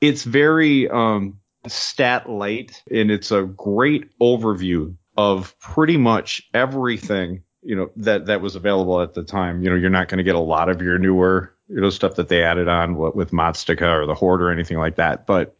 It's 0.00 0.22
very 0.22 0.88
um, 0.88 1.40
stat 1.66 2.30
light 2.30 2.82
and 2.90 3.10
it's 3.10 3.32
a 3.32 3.42
great 3.42 4.16
overview 4.20 4.94
of 5.16 5.58
pretty 5.58 5.96
much 5.96 6.48
everything 6.54 7.42
you 7.68 7.76
know 7.76 7.90
that 7.96 8.26
that 8.26 8.40
was 8.40 8.56
available 8.56 9.02
at 9.02 9.12
the 9.12 9.22
time. 9.22 9.62
You 9.62 9.68
know, 9.68 9.76
you're 9.76 9.90
not 9.90 10.08
going 10.08 10.16
to 10.18 10.24
get 10.24 10.34
a 10.34 10.40
lot 10.40 10.70
of 10.70 10.80
your 10.80 10.98
newer 10.98 11.54
you 11.68 11.82
know 11.82 11.90
stuff 11.90 12.14
that 12.14 12.28
they 12.28 12.42
added 12.42 12.66
on 12.66 12.96
with 12.96 13.30
Maztica 13.30 13.94
or 13.94 14.06
the 14.06 14.14
Horde 14.14 14.40
or 14.40 14.50
anything 14.50 14.78
like 14.78 14.96
that, 14.96 15.26
but 15.26 15.54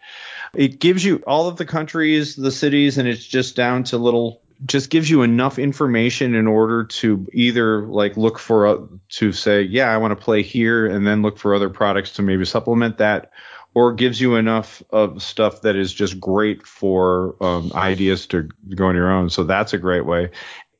it 0.55 0.81
gives 0.81 1.05
you 1.05 1.23
all 1.27 1.49
of 1.49 1.59
the 1.59 1.67
countries, 1.67 2.35
the 2.35 2.51
cities, 2.51 2.97
and 2.97 3.07
it's 3.07 3.27
just 3.27 3.55
down 3.55 3.85
to 3.85 3.99
little. 3.99 4.41
Just 4.65 4.91
gives 4.91 5.09
you 5.09 5.23
enough 5.23 5.59
information 5.59 6.35
in 6.35 6.49
order 6.49 6.85
to 6.85 7.29
either 7.33 7.87
like 7.87 8.17
look 8.17 8.41
for 8.41 8.67
a, 8.67 8.89
to 9.11 9.31
say, 9.33 9.63
yeah, 9.63 9.89
I 9.89 9.99
want 9.99 10.19
to 10.19 10.25
play 10.25 10.43
here, 10.43 10.87
and 10.87 11.07
then 11.07 11.21
look 11.21 11.39
for 11.39 11.55
other 11.55 11.69
products 11.69 12.13
to 12.15 12.23
maybe 12.23 12.47
supplement 12.47 12.99
that, 12.99 13.31
or 13.75 13.93
gives 13.93 14.19
you 14.19 14.35
enough 14.35 14.83
of 14.91 15.23
stuff 15.23 15.61
that 15.61 15.77
is 15.77 15.93
just 15.93 16.19
great 16.19 16.67
for 16.67 17.37
um, 17.41 17.71
ideas 17.75 18.27
to 18.29 18.49
go 18.75 18.87
on 18.87 18.97
your 18.97 19.13
own. 19.13 19.29
So 19.29 19.45
that's 19.45 19.75
a 19.75 19.79
great 19.79 20.07
way 20.07 20.31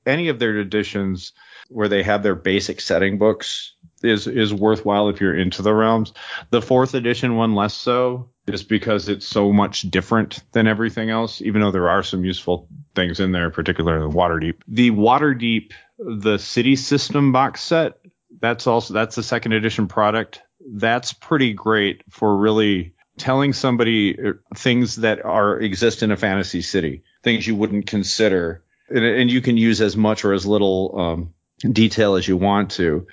any 0.09 0.28
of 0.28 0.38
their 0.38 0.59
editions 0.59 1.32
where 1.68 1.88
they 1.88 2.02
have 2.02 2.22
their 2.22 2.34
basic 2.34 2.80
setting 2.80 3.18
books 3.18 3.74
is 4.02 4.26
is 4.26 4.54
worthwhile 4.54 5.09
if 5.09 5.20
you're 5.20 5.36
into 5.36 5.62
the 5.62 5.74
realms. 5.74 6.12
The 6.50 6.62
fourth 6.62 6.94
edition 6.94 7.36
one 7.36 7.54
less 7.54 7.74
so, 7.74 8.30
just 8.48 8.68
because 8.68 9.09
it's 9.09 9.26
so 9.26 9.52
much 9.52 9.82
different 9.82 10.42
than 10.52 10.66
everything 10.66 11.11
else. 11.11 11.42
Even 11.42 11.61
though 11.61 11.70
there 11.70 11.90
are 11.90 12.02
some 12.02 12.24
useful 12.24 12.68
things 12.94 13.20
in 13.20 13.32
there, 13.32 13.50
particularly 13.50 14.11
the 14.11 14.16
Waterdeep. 14.16 14.61
The 14.66 14.90
Waterdeep, 14.90 15.72
the 15.98 16.38
city 16.38 16.76
system 16.76 17.32
box 17.32 17.61
set, 17.61 17.98
that's 18.40 18.66
also 18.66 18.94
that's 18.94 19.16
the 19.16 19.22
second 19.22 19.52
edition 19.52 19.88
product. 19.88 20.40
That's 20.70 21.12
pretty 21.12 21.52
great 21.52 22.02
for 22.11 22.36
really 22.36 22.94
telling 23.18 23.52
somebody 23.52 24.16
uh, 24.18 24.32
things 24.54 24.96
that 24.96 25.24
are 25.24 25.59
exist 25.59 26.02
in 26.02 26.12
a 26.12 26.16
fantasy 26.16 26.62
city, 26.62 27.02
things 27.22 27.46
you 27.46 27.56
wouldn't 27.56 27.86
consider 27.86 28.62
and, 28.91 29.05
and 29.05 29.30
you 29.30 29.41
can 29.41 29.57
use 29.57 29.80
as 29.80 29.97
much 29.97 30.24
or 30.24 30.32
as 30.32 30.47
little 30.47 30.95
um, 30.99 31.34
detail 31.72 32.14
as 32.16 32.26
you 32.26 32.36
want 32.36 32.70
to. 32.72 33.07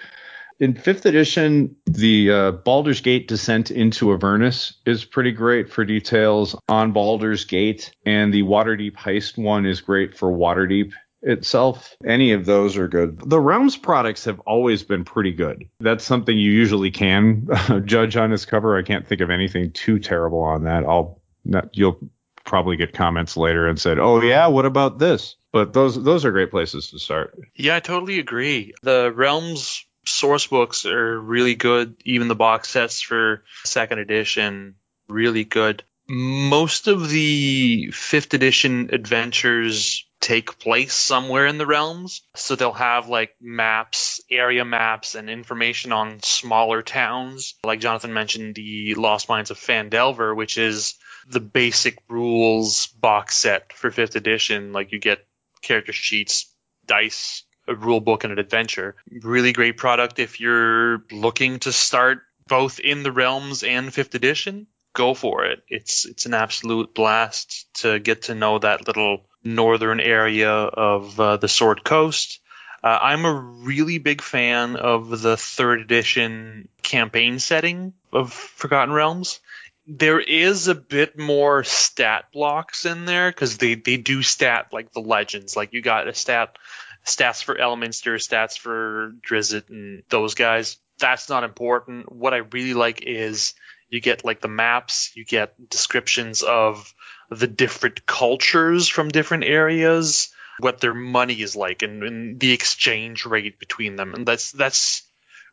In 0.59 0.73
fifth 0.73 1.05
edition, 1.05 1.75
the 1.85 2.31
uh, 2.31 2.51
Baldur's 2.51 3.01
Gate 3.01 3.27
descent 3.27 3.71
into 3.71 4.13
Avernus 4.13 4.73
is 4.85 5.03
pretty 5.03 5.33
great 5.33 5.69
for 5.69 5.83
details 5.83 6.55
on 6.69 6.93
Baldur's 6.93 7.43
Gate, 7.43 7.91
and 8.05 8.33
the 8.33 8.43
Waterdeep 8.43 8.95
heist 8.95 9.37
one 9.37 9.65
is 9.65 9.81
great 9.81 10.17
for 10.17 10.31
Waterdeep 10.31 10.93
itself. 11.21 11.97
Any 12.05 12.31
of 12.31 12.45
those 12.45 12.77
are 12.77 12.87
good. 12.87 13.19
The 13.29 13.39
Realms 13.39 13.75
products 13.75 14.23
have 14.25 14.39
always 14.41 14.83
been 14.83 15.03
pretty 15.03 15.33
good. 15.33 15.67
That's 15.81 16.05
something 16.05 16.37
you 16.37 16.51
usually 16.51 16.91
can 16.91 17.49
judge 17.85 18.15
on 18.15 18.31
its 18.31 18.45
cover. 18.45 18.77
I 18.77 18.83
can't 18.83 19.05
think 19.05 19.19
of 19.19 19.29
anything 19.29 19.71
too 19.71 19.99
terrible 19.99 20.41
on 20.41 20.63
that. 20.63 20.85
I'll 20.85 21.19
not, 21.43 21.69
you'll 21.73 21.99
probably 22.45 22.77
get 22.77 22.93
comments 22.93 23.35
later 23.35 23.67
and 23.67 23.79
said, 23.79 23.99
"Oh 23.99 24.21
yeah, 24.21 24.47
what 24.47 24.65
about 24.65 24.99
this?" 24.99 25.35
But 25.51 25.73
those 25.73 26.01
those 26.01 26.25
are 26.25 26.31
great 26.31 26.51
places 26.51 26.91
to 26.91 26.99
start. 26.99 27.37
Yeah, 27.55 27.75
I 27.75 27.79
totally 27.79 28.19
agree. 28.19 28.73
The 28.83 29.11
Realms 29.13 29.85
source 30.05 30.47
books 30.47 30.85
are 30.85 31.19
really 31.19 31.55
good. 31.55 31.95
Even 32.05 32.27
the 32.27 32.35
box 32.35 32.69
sets 32.69 33.01
for 33.01 33.43
second 33.63 33.99
edition, 33.99 34.75
really 35.07 35.43
good. 35.43 35.83
Most 36.07 36.87
of 36.87 37.09
the 37.09 37.89
fifth 37.91 38.33
edition 38.35 38.89
adventures 38.93 40.05
take 40.19 40.59
place 40.59 40.93
somewhere 40.93 41.45
in 41.45 41.57
the 41.57 41.65
realms. 41.65 42.21
So 42.35 42.55
they'll 42.55 42.73
have 42.73 43.09
like 43.09 43.35
maps, 43.41 44.21
area 44.29 44.65
maps, 44.65 45.15
and 45.15 45.29
information 45.29 45.91
on 45.91 46.21
smaller 46.21 46.81
towns. 46.81 47.55
Like 47.63 47.79
Jonathan 47.79 48.13
mentioned, 48.13 48.55
the 48.55 48.95
Lost 48.95 49.29
Mines 49.29 49.51
of 49.51 49.57
Phandelver, 49.57 50.35
which 50.35 50.57
is 50.57 50.95
the 51.27 51.39
basic 51.39 51.97
rules 52.07 52.87
box 52.87 53.35
set 53.35 53.73
for 53.73 53.91
fifth 53.91 54.15
edition. 54.15 54.73
Like 54.73 54.91
you 54.91 54.99
get 54.99 55.25
character 55.61 55.93
sheets, 55.93 56.45
dice, 56.85 57.43
a 57.67 57.75
rule 57.75 57.99
book, 57.99 58.23
and 58.23 58.33
an 58.33 58.39
adventure. 58.39 58.95
Really 59.09 59.51
great 59.53 59.77
product 59.77 60.19
if 60.19 60.39
you're 60.39 61.03
looking 61.11 61.59
to 61.59 61.71
start 61.71 62.19
both 62.47 62.79
in 62.79 63.01
the 63.03 63.11
realms 63.11 63.63
and 63.63 63.93
fifth 63.93 64.13
edition. 64.15 64.67
go 64.93 65.13
for 65.13 65.45
it. 65.45 65.63
It's 65.67 66.05
it's 66.05 66.25
an 66.25 66.33
absolute 66.33 66.95
blast 66.95 67.67
to 67.81 67.99
get 67.99 68.23
to 68.23 68.35
know 68.35 68.59
that 68.59 68.87
little 68.87 69.25
northern 69.43 69.99
area 69.99 70.51
of 70.51 71.19
uh, 71.19 71.37
the 71.37 71.47
Sword 71.49 71.83
Coast. 71.83 72.39
Uh, 72.83 72.97
I'm 73.01 73.25
a 73.25 73.33
really 73.33 73.97
big 73.97 74.21
fan 74.21 74.75
of 74.75 75.21
the 75.21 75.37
third 75.37 75.81
edition 75.81 76.69
campaign 76.83 77.39
setting 77.39 77.93
of 78.13 78.31
Forgotten 78.31 78.93
Realms. 78.93 79.39
There 79.87 80.19
is 80.19 80.67
a 80.67 80.75
bit 80.75 81.17
more 81.17 81.63
stat 81.63 82.25
blocks 82.33 82.85
in 82.85 83.05
there 83.05 83.29
because 83.29 83.57
they, 83.57 83.75
they 83.75 83.97
do 83.97 84.23
stat 84.23 84.67
like 84.71 84.91
the 84.91 85.01
legends. 85.01 85.55
Like 85.55 85.73
you 85.73 85.81
got 85.81 86.07
a 86.07 86.13
stat 86.13 86.57
stats 87.05 87.43
for 87.43 87.55
Elminster, 87.55 88.15
stats 88.15 88.57
for 88.57 89.13
Drizzt, 89.21 89.69
and 89.69 90.03
those 90.09 90.33
guys. 90.33 90.77
That's 90.97 91.29
not 91.29 91.43
important. 91.43 92.11
What 92.11 92.33
I 92.33 92.37
really 92.37 92.73
like 92.73 93.03
is 93.03 93.53
you 93.89 94.01
get 94.01 94.25
like 94.25 94.41
the 94.41 94.47
maps, 94.47 95.11
you 95.15 95.25
get 95.25 95.69
descriptions 95.69 96.41
of 96.41 96.93
the 97.29 97.47
different 97.47 98.05
cultures 98.05 98.87
from 98.87 99.09
different 99.09 99.43
areas, 99.43 100.29
what 100.59 100.79
their 100.79 100.93
money 100.93 101.41
is 101.41 101.55
like, 101.55 101.81
and, 101.81 102.03
and 102.03 102.39
the 102.39 102.53
exchange 102.53 103.25
rate 103.25 103.59
between 103.59 103.95
them, 103.95 104.13
and 104.13 104.25
that's 104.25 104.51
that's 104.51 105.04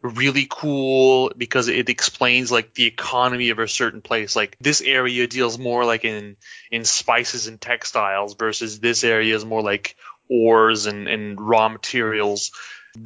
really 0.03 0.47
cool 0.51 1.33
because 1.37 1.69
it 1.69 1.89
explains 1.89 2.51
like 2.51 2.75
the 2.75 2.87
economy 2.87 3.51
of 3.51 3.59
a 3.59 3.69
certain 3.69 4.03
place. 4.03 4.35
Like 4.35 4.57
this 4.61 4.81
area 4.81 5.27
deals 5.27 5.59
more 5.59 5.85
like 5.85 6.05
in 6.05 6.37
in 6.71 6.85
spices 6.85 7.47
and 7.47 7.61
textiles 7.61 8.35
versus 8.35 8.81
this 8.81 9.05
area 9.05 9.35
is 9.35 9.45
more 9.45 9.63
like 9.63 9.97
ores 10.29 10.87
and, 10.87 11.09
and 11.09 11.41
raw 11.41 11.69
materials 11.69 12.53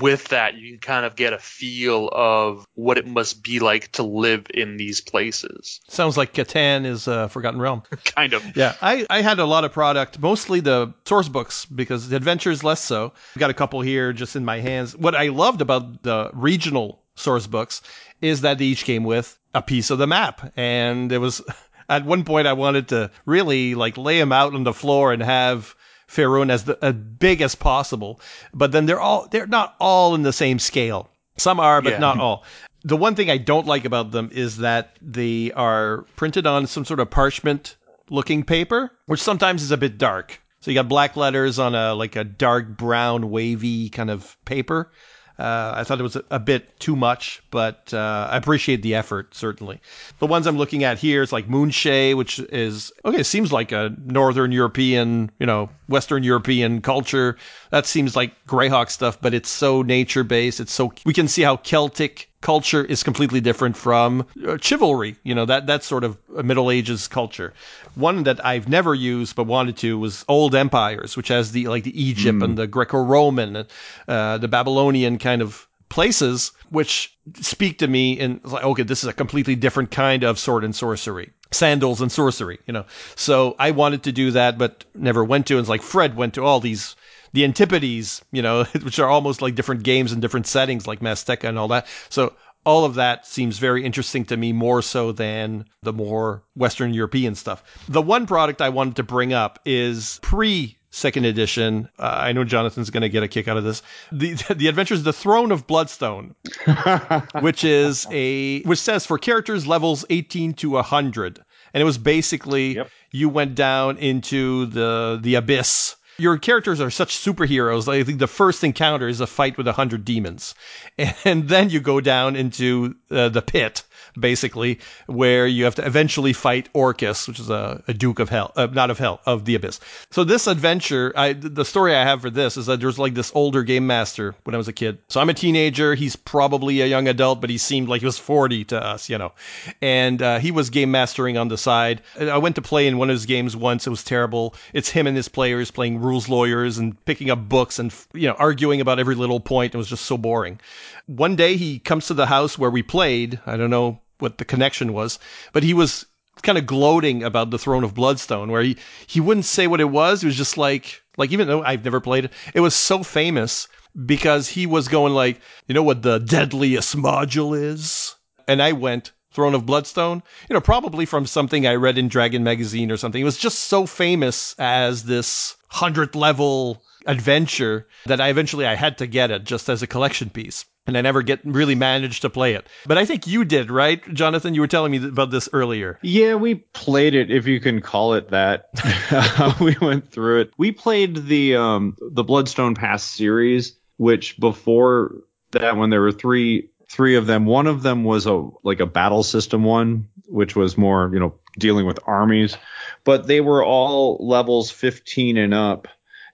with 0.00 0.28
that, 0.28 0.54
you 0.54 0.70
can 0.70 0.80
kind 0.80 1.06
of 1.06 1.16
get 1.16 1.32
a 1.32 1.38
feel 1.38 2.08
of 2.12 2.66
what 2.74 2.98
it 2.98 3.06
must 3.06 3.42
be 3.42 3.60
like 3.60 3.92
to 3.92 4.02
live 4.02 4.46
in 4.52 4.76
these 4.76 5.00
places. 5.00 5.80
Sounds 5.88 6.16
like 6.16 6.34
Catan 6.34 6.84
is 6.84 7.06
a 7.06 7.28
Forgotten 7.28 7.60
Realm. 7.60 7.82
kind 8.04 8.32
of. 8.32 8.56
Yeah, 8.56 8.74
I, 8.82 9.06
I 9.08 9.22
had 9.22 9.38
a 9.38 9.44
lot 9.44 9.64
of 9.64 9.72
product, 9.72 10.18
mostly 10.18 10.60
the 10.60 10.92
source 11.04 11.28
books, 11.28 11.64
because 11.66 12.08
the 12.08 12.16
adventures 12.16 12.64
less 12.64 12.80
so. 12.80 13.12
I've 13.34 13.40
got 13.40 13.50
a 13.50 13.54
couple 13.54 13.80
here 13.80 14.12
just 14.12 14.36
in 14.36 14.44
my 14.44 14.60
hands. 14.60 14.96
What 14.96 15.14
I 15.14 15.28
loved 15.28 15.60
about 15.60 16.02
the 16.02 16.30
regional 16.34 17.02
source 17.14 17.46
books 17.46 17.82
is 18.20 18.42
that 18.42 18.58
they 18.58 18.66
each 18.66 18.84
came 18.84 19.04
with 19.04 19.38
a 19.54 19.62
piece 19.62 19.90
of 19.90 19.98
the 19.98 20.06
map. 20.06 20.52
And 20.56 21.10
it 21.10 21.18
was, 21.18 21.42
at 21.88 22.04
one 22.04 22.24
point, 22.24 22.46
I 22.46 22.52
wanted 22.52 22.88
to 22.88 23.10
really 23.24 23.74
like 23.74 23.96
lay 23.96 24.18
them 24.18 24.32
out 24.32 24.54
on 24.54 24.64
the 24.64 24.72
floor 24.72 25.12
and 25.12 25.22
have 25.22 25.74
Faerun 26.08 26.50
as 26.50 26.64
the, 26.64 26.78
as 26.82 26.94
big 26.94 27.40
as 27.40 27.54
possible. 27.54 28.20
But 28.54 28.72
then 28.72 28.86
they're 28.86 29.00
all 29.00 29.28
they're 29.30 29.46
not 29.46 29.74
all 29.80 30.14
in 30.14 30.22
the 30.22 30.32
same 30.32 30.58
scale. 30.58 31.08
Some 31.36 31.60
are, 31.60 31.82
but 31.82 31.94
Yeah. 31.94 31.98
not 31.98 32.18
all. 32.18 32.44
The 32.84 32.96
one 32.96 33.14
thing 33.14 33.30
I 33.30 33.38
don't 33.38 33.66
like 33.66 33.84
about 33.84 34.12
them 34.12 34.30
is 34.32 34.58
that 34.58 34.96
they 35.02 35.50
are 35.52 36.02
printed 36.14 36.46
on 36.46 36.66
some 36.66 36.84
sort 36.84 37.00
of 37.00 37.10
parchment 37.10 37.76
looking 38.08 38.44
paper, 38.44 38.92
which 39.06 39.20
sometimes 39.20 39.62
is 39.62 39.72
a 39.72 39.76
bit 39.76 39.98
dark. 39.98 40.40
So 40.60 40.70
you 40.70 40.76
got 40.76 40.88
black 40.88 41.16
letters 41.16 41.58
on 41.58 41.74
a 41.74 41.94
like 41.94 42.16
a 42.16 42.24
dark 42.24 42.76
brown 42.76 43.30
wavy 43.30 43.88
kind 43.88 44.10
of 44.10 44.36
paper. 44.44 44.90
Uh, 45.38 45.74
I 45.76 45.84
thought 45.84 46.00
it 46.00 46.02
was 46.04 46.16
a, 46.16 46.24
a 46.30 46.38
bit 46.38 46.80
too 46.80 46.96
much, 46.96 47.42
but 47.56 47.94
uh, 47.94 48.28
I 48.30 48.36
appreciate 48.36 48.82
the 48.82 48.94
effort 48.94 49.34
certainly. 49.34 49.80
The 50.18 50.26
ones 50.26 50.46
I'm 50.46 50.58
looking 50.58 50.84
at 50.84 50.98
here 50.98 51.22
is 51.22 51.32
like 51.32 51.48
Moonshae, 51.48 52.14
which 52.14 52.38
is 52.38 52.92
okay. 53.02 53.20
It 53.20 53.24
seems 53.24 53.50
like 53.50 53.72
a 53.72 53.96
Northern 54.04 54.52
European, 54.52 55.30
you 55.38 55.46
know, 55.46 55.70
Western 55.88 56.22
European 56.22 56.82
culture. 56.82 57.38
That 57.70 57.86
seems 57.86 58.14
like 58.14 58.32
Greyhawk 58.46 58.90
stuff, 58.90 59.18
but 59.22 59.32
it's 59.32 59.48
so 59.48 59.80
nature 59.80 60.22
based. 60.22 60.60
It's 60.60 60.70
so 60.70 60.92
we 61.06 61.14
can 61.14 61.28
see 61.28 61.40
how 61.40 61.56
Celtic 61.56 62.28
culture 62.42 62.84
is 62.84 63.02
completely 63.02 63.40
different 63.40 63.74
from 63.74 64.26
uh, 64.46 64.58
chivalry. 64.60 65.16
You 65.22 65.34
know 65.34 65.46
that 65.46 65.66
that 65.66 65.82
sort 65.82 66.04
of 66.04 66.18
Middle 66.28 66.70
Ages 66.70 67.08
culture. 67.08 67.54
One 67.94 68.24
that 68.24 68.44
I've 68.44 68.68
never 68.68 68.94
used 68.94 69.34
but 69.34 69.44
wanted 69.44 69.78
to 69.78 69.98
was 69.98 70.26
Old 70.28 70.54
Empires, 70.54 71.16
which 71.16 71.28
has 71.28 71.52
the 71.52 71.68
like 71.68 71.84
the 71.84 71.98
Egypt 71.98 72.42
and 72.42 72.58
the 72.58 72.66
Greco-Roman, 72.66 73.56
and 73.56 73.68
uh, 74.08 74.36
the 74.36 74.48
Babylonian 74.48 75.16
kind 75.16 75.40
of 75.40 75.66
places, 75.88 76.52
which 76.70 77.16
speak 77.40 77.78
to 77.78 77.86
me 77.86 78.18
and 78.18 78.40
it's 78.42 78.52
like, 78.52 78.64
okay, 78.64 78.82
this 78.82 79.02
is 79.02 79.08
a 79.08 79.12
completely 79.12 79.54
different 79.54 79.90
kind 79.90 80.24
of 80.24 80.38
sword 80.38 80.64
and 80.64 80.74
sorcery, 80.74 81.30
sandals 81.52 82.00
and 82.00 82.10
sorcery, 82.10 82.58
you 82.66 82.72
know. 82.72 82.84
So 83.14 83.56
I 83.58 83.70
wanted 83.70 84.02
to 84.04 84.12
do 84.12 84.30
that, 84.32 84.58
but 84.58 84.84
never 84.94 85.24
went 85.24 85.46
to. 85.46 85.54
And 85.54 85.60
it's 85.60 85.68
like 85.68 85.82
Fred 85.82 86.16
went 86.16 86.34
to 86.34 86.44
all 86.44 86.60
these 86.60 86.96
the 87.32 87.44
Antipodes, 87.44 88.22
you 88.32 88.42
know, 88.42 88.64
which 88.82 88.98
are 88.98 89.08
almost 89.08 89.42
like 89.42 89.54
different 89.54 89.82
games 89.82 90.12
and 90.12 90.22
different 90.22 90.46
settings, 90.46 90.86
like 90.86 91.00
Maztica 91.00 91.48
and 91.48 91.58
all 91.58 91.68
that. 91.68 91.86
So 92.08 92.34
all 92.64 92.84
of 92.84 92.94
that 92.96 93.26
seems 93.26 93.58
very 93.58 93.84
interesting 93.84 94.24
to 94.24 94.36
me, 94.36 94.52
more 94.52 94.82
so 94.82 95.12
than 95.12 95.66
the 95.82 95.92
more 95.92 96.42
Western 96.56 96.92
European 96.92 97.36
stuff. 97.36 97.62
The 97.88 98.02
one 98.02 98.26
product 98.26 98.60
I 98.60 98.70
wanted 98.70 98.96
to 98.96 99.04
bring 99.04 99.32
up 99.32 99.60
is 99.64 100.18
pre 100.20 100.75
second 100.96 101.26
edition. 101.26 101.88
Uh, 101.98 102.14
I 102.22 102.32
know 102.32 102.42
Jonathan's 102.44 102.90
going 102.90 103.02
to 103.02 103.08
get 103.08 103.22
a 103.22 103.28
kick 103.28 103.48
out 103.48 103.56
of 103.56 103.64
this. 103.64 103.82
The 104.10 104.34
the 104.56 104.68
Adventures 104.68 105.02
the 105.02 105.12
Throne 105.12 105.52
of 105.52 105.66
Bloodstone, 105.66 106.34
which 107.40 107.64
is 107.64 108.06
a 108.10 108.62
which 108.62 108.78
says 108.78 109.06
for 109.06 109.18
characters 109.18 109.66
levels 109.66 110.04
18 110.10 110.54
to 110.54 110.70
100, 110.70 111.40
and 111.74 111.80
it 111.80 111.84
was 111.84 111.98
basically 111.98 112.76
Yep. 112.76 112.90
you 113.12 113.28
went 113.28 113.54
down 113.54 113.98
into 113.98 114.66
the 114.66 115.18
the 115.22 115.34
abyss. 115.36 115.96
Your 116.18 116.38
characters 116.38 116.80
are 116.80 116.88
such 116.90 117.14
superheroes. 117.14 117.92
I 117.92 118.02
think 118.02 118.20
the 118.20 118.26
first 118.26 118.64
encounter 118.64 119.06
is 119.06 119.20
a 119.20 119.26
fight 119.26 119.58
with 119.58 119.68
a 119.68 119.72
hundred 119.72 120.04
demons, 120.06 120.54
and 121.24 121.46
then 121.48 121.68
you 121.68 121.80
go 121.80 122.00
down 122.00 122.36
into 122.36 122.94
uh, 123.10 123.28
the 123.28 123.42
pit, 123.42 123.82
basically, 124.18 124.80
where 125.06 125.46
you 125.46 125.64
have 125.64 125.74
to 125.76 125.86
eventually 125.86 126.32
fight 126.32 126.68
Orcus, 126.72 127.28
which 127.28 127.40
is 127.40 127.50
a, 127.50 127.82
a 127.88 127.94
duke 127.94 128.18
of 128.18 128.28
hell, 128.28 128.52
uh, 128.56 128.66
not 128.66 128.90
of 128.90 128.98
hell, 128.98 129.20
of 129.26 129.44
the 129.44 129.54
abyss. 129.54 129.80
So 130.10 130.24
this 130.24 130.46
adventure, 130.46 131.12
I, 131.16 131.32
the 131.32 131.64
story 131.64 131.94
I 131.94 132.02
have 132.02 132.22
for 132.22 132.30
this 132.30 132.56
is 132.56 132.66
that 132.66 132.80
there's 132.80 132.98
like 132.98 133.14
this 133.14 133.32
older 133.34 133.62
game 133.62 133.86
master 133.86 134.34
when 134.44 134.54
I 134.54 134.58
was 134.58 134.68
a 134.68 134.72
kid. 134.72 134.98
So 135.08 135.20
I'm 135.20 135.28
a 135.28 135.34
teenager. 135.34 135.94
He's 135.94 136.16
probably 136.16 136.80
a 136.80 136.86
young 136.86 137.08
adult, 137.08 137.40
but 137.40 137.50
he 137.50 137.58
seemed 137.58 137.88
like 137.88 138.00
he 138.00 138.06
was 138.06 138.18
40 138.18 138.64
to 138.66 138.82
us, 138.82 139.08
you 139.08 139.18
know. 139.18 139.32
And 139.80 140.20
uh, 140.22 140.38
he 140.38 140.50
was 140.50 140.70
game 140.70 140.90
mastering 140.90 141.36
on 141.36 141.48
the 141.48 141.58
side. 141.58 142.02
I 142.18 142.38
went 142.38 142.56
to 142.56 142.62
play 142.62 142.86
in 142.86 142.98
one 142.98 143.10
of 143.10 143.14
his 143.14 143.26
games 143.26 143.56
once. 143.56 143.86
It 143.86 143.90
was 143.90 144.04
terrible. 144.04 144.54
It's 144.72 144.88
him 144.88 145.06
and 145.06 145.16
his 145.16 145.28
players 145.28 145.70
playing 145.70 146.00
rules 146.00 146.28
lawyers 146.28 146.78
and 146.78 147.02
picking 147.04 147.30
up 147.30 147.48
books 147.48 147.78
and 147.78 147.94
you 148.12 148.28
know 148.28 148.34
arguing 148.34 148.80
about 148.80 148.98
every 148.98 149.14
little 149.14 149.40
point. 149.40 149.74
It 149.74 149.78
was 149.78 149.88
just 149.88 150.06
so 150.06 150.16
boring. 150.16 150.60
One 151.06 151.36
day 151.36 151.56
he 151.56 151.78
comes 151.78 152.06
to 152.06 152.14
the 152.14 152.26
house 152.26 152.58
where 152.58 152.70
we 152.70 152.82
played. 152.82 153.40
I 153.46 153.56
don't 153.56 153.70
know 153.70 154.00
what 154.18 154.38
the 154.38 154.44
connection 154.44 154.92
was, 154.92 155.18
but 155.52 155.62
he 155.62 155.74
was 155.74 156.06
kind 156.42 156.58
of 156.58 156.66
gloating 156.66 157.22
about 157.22 157.50
the 157.50 157.58
Throne 157.58 157.84
of 157.84 157.94
Bloodstone, 157.94 158.50
where 158.50 158.62
he 158.62 158.76
he 159.06 159.20
wouldn't 159.20 159.46
say 159.46 159.66
what 159.66 159.80
it 159.80 159.90
was. 159.90 160.22
It 160.22 160.26
was 160.26 160.36
just 160.36 160.58
like 160.58 161.02
like 161.16 161.32
even 161.32 161.48
though 161.48 161.62
I've 161.62 161.84
never 161.84 162.00
played 162.00 162.26
it, 162.26 162.32
it 162.54 162.60
was 162.60 162.74
so 162.74 163.02
famous 163.02 163.68
because 164.04 164.48
he 164.48 164.66
was 164.66 164.88
going 164.88 165.14
like, 165.14 165.40
you 165.66 165.74
know 165.74 165.82
what 165.82 166.02
the 166.02 166.18
deadliest 166.18 166.96
module 166.96 167.58
is, 167.58 168.14
and 168.46 168.62
I 168.62 168.72
went. 168.72 169.12
Throne 169.32 169.54
of 169.54 169.66
Bloodstone, 169.66 170.22
you 170.48 170.54
know, 170.54 170.62
probably 170.62 171.04
from 171.04 171.26
something 171.26 171.66
I 171.66 171.74
read 171.74 171.98
in 171.98 172.08
Dragon 172.08 172.42
magazine 172.42 172.90
or 172.90 172.96
something. 172.96 173.20
It 173.20 173.26
was 173.26 173.36
just 173.36 173.64
so 173.64 173.84
famous 173.84 174.54
as 174.58 175.04
this 175.04 175.56
hundredth 175.68 176.14
level 176.14 176.82
adventure 177.06 177.86
that 178.06 178.20
I 178.20 178.28
eventually 178.28 178.66
I 178.66 178.74
had 178.74 178.98
to 178.98 179.06
get 179.06 179.30
it 179.30 179.44
just 179.44 179.68
as 179.68 179.82
a 179.82 179.86
collection 179.86 180.30
piece. 180.30 180.64
And 180.88 180.96
I 180.96 181.00
never 181.00 181.22
get 181.22 181.40
really 181.44 181.74
managed 181.74 182.22
to 182.22 182.30
play 182.30 182.54
it. 182.54 182.64
But 182.86 182.96
I 182.96 183.06
think 183.06 183.26
you 183.26 183.44
did, 183.44 183.72
right, 183.72 184.00
Jonathan? 184.14 184.54
You 184.54 184.60
were 184.60 184.68
telling 184.68 184.92
me 184.92 185.04
about 185.04 185.32
this 185.32 185.48
earlier. 185.52 185.98
Yeah, 186.00 186.36
we 186.36 186.54
played 186.54 187.16
it, 187.16 187.28
if 187.28 187.48
you 187.48 187.58
can 187.58 187.80
call 187.80 188.14
it 188.14 188.30
that. 188.30 188.68
we 189.60 189.76
went 189.80 190.12
through 190.12 190.42
it. 190.42 190.52
We 190.56 190.70
played 190.70 191.26
the 191.26 191.56
um, 191.56 191.96
the 192.00 192.22
Bloodstone 192.22 192.76
Pass 192.76 193.02
series, 193.02 193.76
which 193.96 194.38
before 194.38 195.22
that 195.50 195.76
one 195.76 195.90
there 195.90 196.00
were 196.00 196.12
three 196.12 196.70
three 196.88 197.16
of 197.16 197.26
them. 197.26 197.46
One 197.46 197.66
of 197.66 197.82
them 197.82 198.04
was 198.04 198.26
a 198.26 198.48
like 198.62 198.80
a 198.80 198.86
battle 198.86 199.22
system 199.22 199.64
one, 199.64 200.08
which 200.28 200.54
was 200.54 200.78
more 200.78 201.10
you 201.12 201.18
know 201.18 201.34
dealing 201.58 201.86
with 201.86 201.98
armies, 202.06 202.56
but 203.04 203.26
they 203.26 203.40
were 203.40 203.64
all 203.64 204.18
levels 204.20 204.70
15 204.70 205.36
and 205.36 205.54
up 205.54 205.88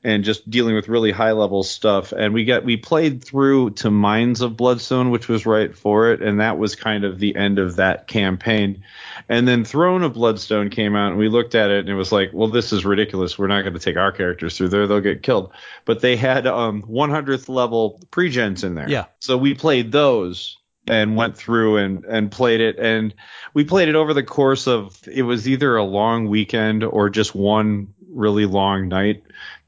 and 0.05 0.25
just 0.25 0.49
dealing 0.51 0.75
with 0.75 0.89
really 0.89 1.13
high 1.13 1.33
level 1.33 1.63
stuff. 1.63 2.13
And 2.13 2.35
we 2.35 2.45
got 2.45 2.65
we 2.65 2.77
played 2.77 3.23
through 3.23 3.71
to 3.71 3.91
Mines 3.91 4.41
of 4.41 4.57
Bloodstone, 4.57 5.11
which 5.11 5.29
was 5.29 5.47
right 5.47 5.75
for 5.77 6.11
it, 6.13 6.23
and 6.23 6.41
that 6.41 6.59
was 6.59 6.75
kind 6.75 7.05
of 7.05 7.19
the 7.19 7.37
end 7.37 7.59
of 7.59 7.77
that 7.77 8.09
campaign. 8.09 8.83
And 9.29 9.47
then 9.47 9.65
Throne 9.65 10.03
of 10.03 10.15
Bloodstone 10.15 10.71
came 10.71 10.97
out, 10.97 11.11
and 11.11 11.19
we 11.19 11.29
looked 11.29 11.55
at 11.55 11.71
it, 11.71 11.81
and 11.81 11.89
it 11.89 11.95
was 11.95 12.13
like, 12.13 12.31
well, 12.33 12.49
this 12.49 12.73
is 12.73 12.85
ridiculous. 12.85 13.39
We're 13.39 13.47
not 13.47 13.63
going 13.63 13.75
to 13.75 13.81
take 13.81 13.97
our 13.97 14.13
characters 14.13 14.57
through 14.57 14.69
there; 14.69 14.87
they'll 14.87 15.01
get 15.01 15.23
killed. 15.23 15.53
But 15.85 16.01
they 16.01 16.17
had 16.17 16.47
um 16.47 16.83
100th 16.83 17.49
level 17.49 18.01
pregens 18.11 18.65
in 18.65 18.75
there, 18.75 18.89
Yeah. 18.89 19.07
So 19.21 19.37
we 19.37 19.55
played 19.55 19.93
those 19.93 20.59
and 20.89 21.17
went 21.17 21.37
through 21.37 21.77
and 21.77 22.05
and 22.05 22.31
played 22.31 22.61
it 22.61 22.77
and 22.77 23.15
we 23.55 23.65
played 23.65 23.89
it 23.89 23.95
over 23.95 24.13
the 24.13 24.23
course 24.23 24.67
of 24.67 24.99
it 25.07 25.23
was 25.23 25.49
either 25.49 25.77
a 25.77 25.85
long 25.85 26.29
weekend 26.29 26.83
or 26.83 27.09
just 27.09 27.37
one 27.37 27.95
really 28.11 28.47
long 28.47 28.89
night 28.89 29.23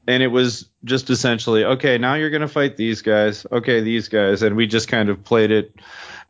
and 0.07 0.21
it 0.21 0.27
was 0.27 0.69
just 0.83 1.09
essentially 1.09 1.63
okay 1.63 1.97
now 1.97 2.15
you're 2.15 2.29
going 2.29 2.41
to 2.41 2.47
fight 2.47 2.77
these 2.77 3.01
guys 3.01 3.45
okay 3.51 3.81
these 3.81 4.07
guys 4.07 4.41
and 4.41 4.55
we 4.55 4.67
just 4.67 4.87
kind 4.87 5.09
of 5.09 5.23
played 5.23 5.51
it 5.51 5.75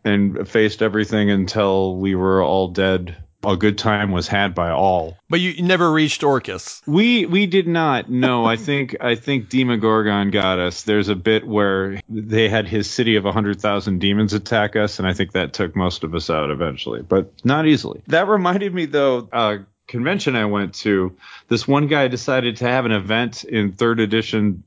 and 0.03 0.47
faced 0.47 0.81
everything 0.81 1.29
until 1.29 1.95
we 1.97 2.15
were 2.15 2.43
all 2.43 2.67
dead 2.67 3.15
a 3.45 3.55
good 3.55 3.77
time 3.77 4.11
was 4.11 4.27
had 4.27 4.55
by 4.55 4.71
all. 4.71 5.17
But 5.29 5.39
you 5.39 5.61
never 5.61 5.91
reached 5.91 6.23
Orcus. 6.23 6.81
We 6.85 7.25
we 7.25 7.45
did 7.45 7.67
not. 7.67 8.09
No, 8.09 8.45
I 8.45 8.55
think 8.55 8.95
I 9.01 9.15
think 9.15 9.49
Demogorgon 9.49 10.31
got 10.31 10.59
us. 10.59 10.83
There's 10.83 11.09
a 11.09 11.15
bit 11.15 11.47
where 11.47 11.99
they 12.09 12.49
had 12.49 12.67
his 12.67 12.89
city 12.89 13.15
of 13.15 13.25
hundred 13.25 13.61
thousand 13.61 13.99
demons 13.99 14.33
attack 14.33 14.75
us, 14.75 14.99
and 14.99 15.07
I 15.07 15.13
think 15.13 15.33
that 15.33 15.53
took 15.53 15.75
most 15.75 16.03
of 16.03 16.15
us 16.15 16.29
out 16.29 16.49
eventually, 16.49 17.01
but 17.01 17.31
not 17.43 17.67
easily. 17.67 18.01
That 18.07 18.27
reminded 18.27 18.73
me 18.73 18.85
though. 18.85 19.29
Uh, 19.31 19.57
convention 19.87 20.35
I 20.35 20.45
went 20.45 20.73
to, 20.75 21.15
this 21.47 21.67
one 21.67 21.87
guy 21.87 22.07
decided 22.07 22.57
to 22.57 22.65
have 22.65 22.85
an 22.85 22.91
event 22.91 23.43
in 23.43 23.73
third 23.73 23.99
edition 23.99 24.63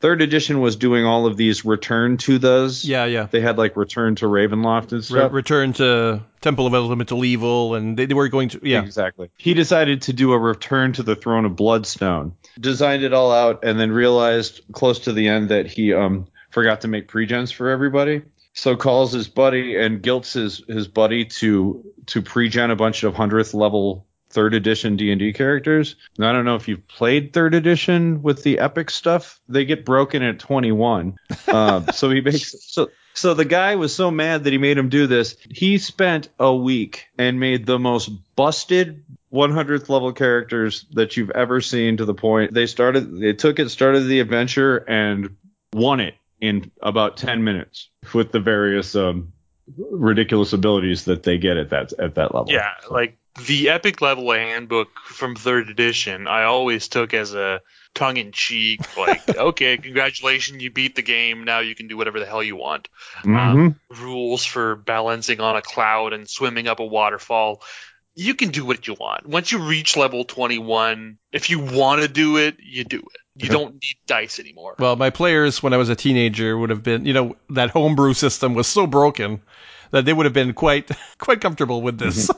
third 0.00 0.22
edition 0.22 0.60
was 0.60 0.76
doing 0.76 1.04
all 1.04 1.26
of 1.26 1.36
these 1.36 1.64
return 1.64 2.16
to 2.16 2.38
those. 2.38 2.84
Yeah, 2.84 3.04
yeah. 3.04 3.28
They 3.30 3.40
had 3.40 3.58
like 3.58 3.76
return 3.76 4.16
to 4.16 4.26
Ravenloft 4.26 4.92
and 4.92 4.92
Re- 4.92 5.02
stuff. 5.02 5.32
return 5.32 5.72
to 5.74 6.22
Temple 6.40 6.66
of 6.66 6.74
Elemental 6.74 7.24
Evil, 7.24 7.74
and 7.74 7.96
they, 7.96 8.06
they 8.06 8.14
were 8.14 8.28
going 8.28 8.48
to 8.50 8.60
yeah. 8.62 8.82
Exactly. 8.82 9.30
He 9.36 9.54
decided 9.54 10.02
to 10.02 10.12
do 10.12 10.32
a 10.32 10.38
return 10.38 10.92
to 10.94 11.02
the 11.02 11.14
throne 11.14 11.44
of 11.44 11.54
Bloodstone. 11.54 12.34
Designed 12.58 13.04
it 13.04 13.12
all 13.12 13.32
out 13.32 13.62
and 13.64 13.78
then 13.78 13.92
realized 13.92 14.62
close 14.72 15.00
to 15.00 15.12
the 15.12 15.28
end 15.28 15.50
that 15.50 15.66
he 15.66 15.92
um 15.92 16.26
forgot 16.50 16.80
to 16.80 16.88
make 16.88 17.08
pregens 17.08 17.52
for 17.52 17.68
everybody. 17.68 18.22
So 18.52 18.74
calls 18.74 19.12
his 19.12 19.28
buddy 19.28 19.76
and 19.76 20.02
guilts 20.02 20.32
his 20.32 20.62
his 20.66 20.88
buddy 20.88 21.26
to 21.26 21.84
to 22.06 22.22
pregen 22.22 22.70
a 22.70 22.76
bunch 22.76 23.04
of 23.04 23.14
hundredth 23.14 23.54
level 23.54 24.06
third 24.30 24.54
edition 24.54 24.96
D&D 24.96 25.32
characters. 25.32 25.96
And 26.16 26.26
I 26.26 26.32
don't 26.32 26.44
know 26.44 26.56
if 26.56 26.68
you've 26.68 26.86
played 26.88 27.32
third 27.32 27.54
edition 27.54 28.22
with 28.22 28.42
the 28.42 28.58
epic 28.58 28.90
stuff. 28.90 29.40
They 29.48 29.64
get 29.64 29.84
broken 29.84 30.22
at 30.22 30.38
21. 30.38 31.16
Uh, 31.48 31.92
so 31.92 32.10
he 32.10 32.20
makes 32.20 32.54
so 32.72 32.88
so 33.12 33.34
the 33.34 33.44
guy 33.44 33.74
was 33.76 33.94
so 33.94 34.10
mad 34.10 34.44
that 34.44 34.52
he 34.52 34.58
made 34.58 34.78
him 34.78 34.88
do 34.88 35.06
this. 35.06 35.36
He 35.50 35.78
spent 35.78 36.28
a 36.38 36.54
week 36.54 37.06
and 37.18 37.40
made 37.40 37.66
the 37.66 37.78
most 37.78 38.08
busted 38.36 39.04
100th 39.32 39.88
level 39.88 40.12
characters 40.12 40.86
that 40.92 41.16
you've 41.16 41.30
ever 41.30 41.60
seen 41.60 41.96
to 41.98 42.04
the 42.04 42.14
point 42.14 42.52
they 42.52 42.66
started 42.66 43.20
they 43.20 43.32
took 43.32 43.60
it 43.60 43.68
started 43.68 44.00
the 44.00 44.18
adventure 44.18 44.78
and 44.78 45.36
won 45.72 46.00
it 46.00 46.14
in 46.40 46.68
about 46.82 47.16
10 47.16 47.44
minutes 47.44 47.90
with 48.12 48.32
the 48.32 48.40
various 48.40 48.96
um 48.96 49.32
ridiculous 49.76 50.52
abilities 50.52 51.04
that 51.04 51.22
they 51.22 51.38
get 51.38 51.56
at 51.56 51.70
that 51.70 51.92
at 51.98 52.14
that 52.14 52.34
level. 52.34 52.52
Yeah, 52.52 52.72
like 52.90 53.18
the 53.46 53.70
epic 53.70 54.00
level 54.00 54.32
handbook 54.32 54.88
from 55.06 55.36
third 55.36 55.68
edition, 55.68 56.26
I 56.26 56.44
always 56.44 56.88
took 56.88 57.14
as 57.14 57.34
a 57.34 57.60
tongue 57.94 58.16
in 58.16 58.32
cheek, 58.32 58.80
like, 58.96 59.28
okay, 59.28 59.76
congratulations, 59.76 60.62
you 60.62 60.70
beat 60.70 60.96
the 60.96 61.02
game. 61.02 61.44
Now 61.44 61.60
you 61.60 61.74
can 61.74 61.88
do 61.88 61.96
whatever 61.96 62.20
the 62.20 62.26
hell 62.26 62.42
you 62.42 62.56
want. 62.56 62.88
Mhm. 63.22 63.36
Um, 63.38 63.80
rules 63.90 64.44
for 64.44 64.76
balancing 64.76 65.40
on 65.40 65.56
a 65.56 65.62
cloud 65.62 66.12
and 66.12 66.28
swimming 66.28 66.68
up 66.68 66.80
a 66.80 66.86
waterfall. 66.86 67.62
You 68.14 68.34
can 68.34 68.50
do 68.50 68.64
what 68.64 68.86
you 68.86 68.94
want. 68.94 69.26
Once 69.26 69.52
you 69.52 69.58
reach 69.58 69.96
level 69.96 70.24
21, 70.24 71.18
if 71.32 71.48
you 71.48 71.60
want 71.60 72.02
to 72.02 72.08
do 72.08 72.36
it, 72.36 72.56
you 72.60 72.84
do 72.84 72.98
it. 72.98 73.20
You 73.36 73.48
don't 73.48 73.74
need 73.74 73.96
dice 74.06 74.38
anymore. 74.38 74.74
Well, 74.78 74.96
my 74.96 75.08
players 75.08 75.62
when 75.62 75.72
I 75.72 75.78
was 75.78 75.88
a 75.88 75.96
teenager 75.96 76.58
would 76.58 76.68
have 76.68 76.82
been, 76.82 77.06
you 77.06 77.14
know, 77.14 77.36
that 77.50 77.70
homebrew 77.70 78.12
system 78.12 78.54
was 78.54 78.66
so 78.66 78.86
broken 78.86 79.40
that 79.90 80.04
they 80.04 80.12
would 80.12 80.26
have 80.26 80.32
been 80.32 80.52
quite 80.52 80.90
quite 81.18 81.40
comfortable 81.40 81.82
with 81.82 81.98
this. 81.98 82.30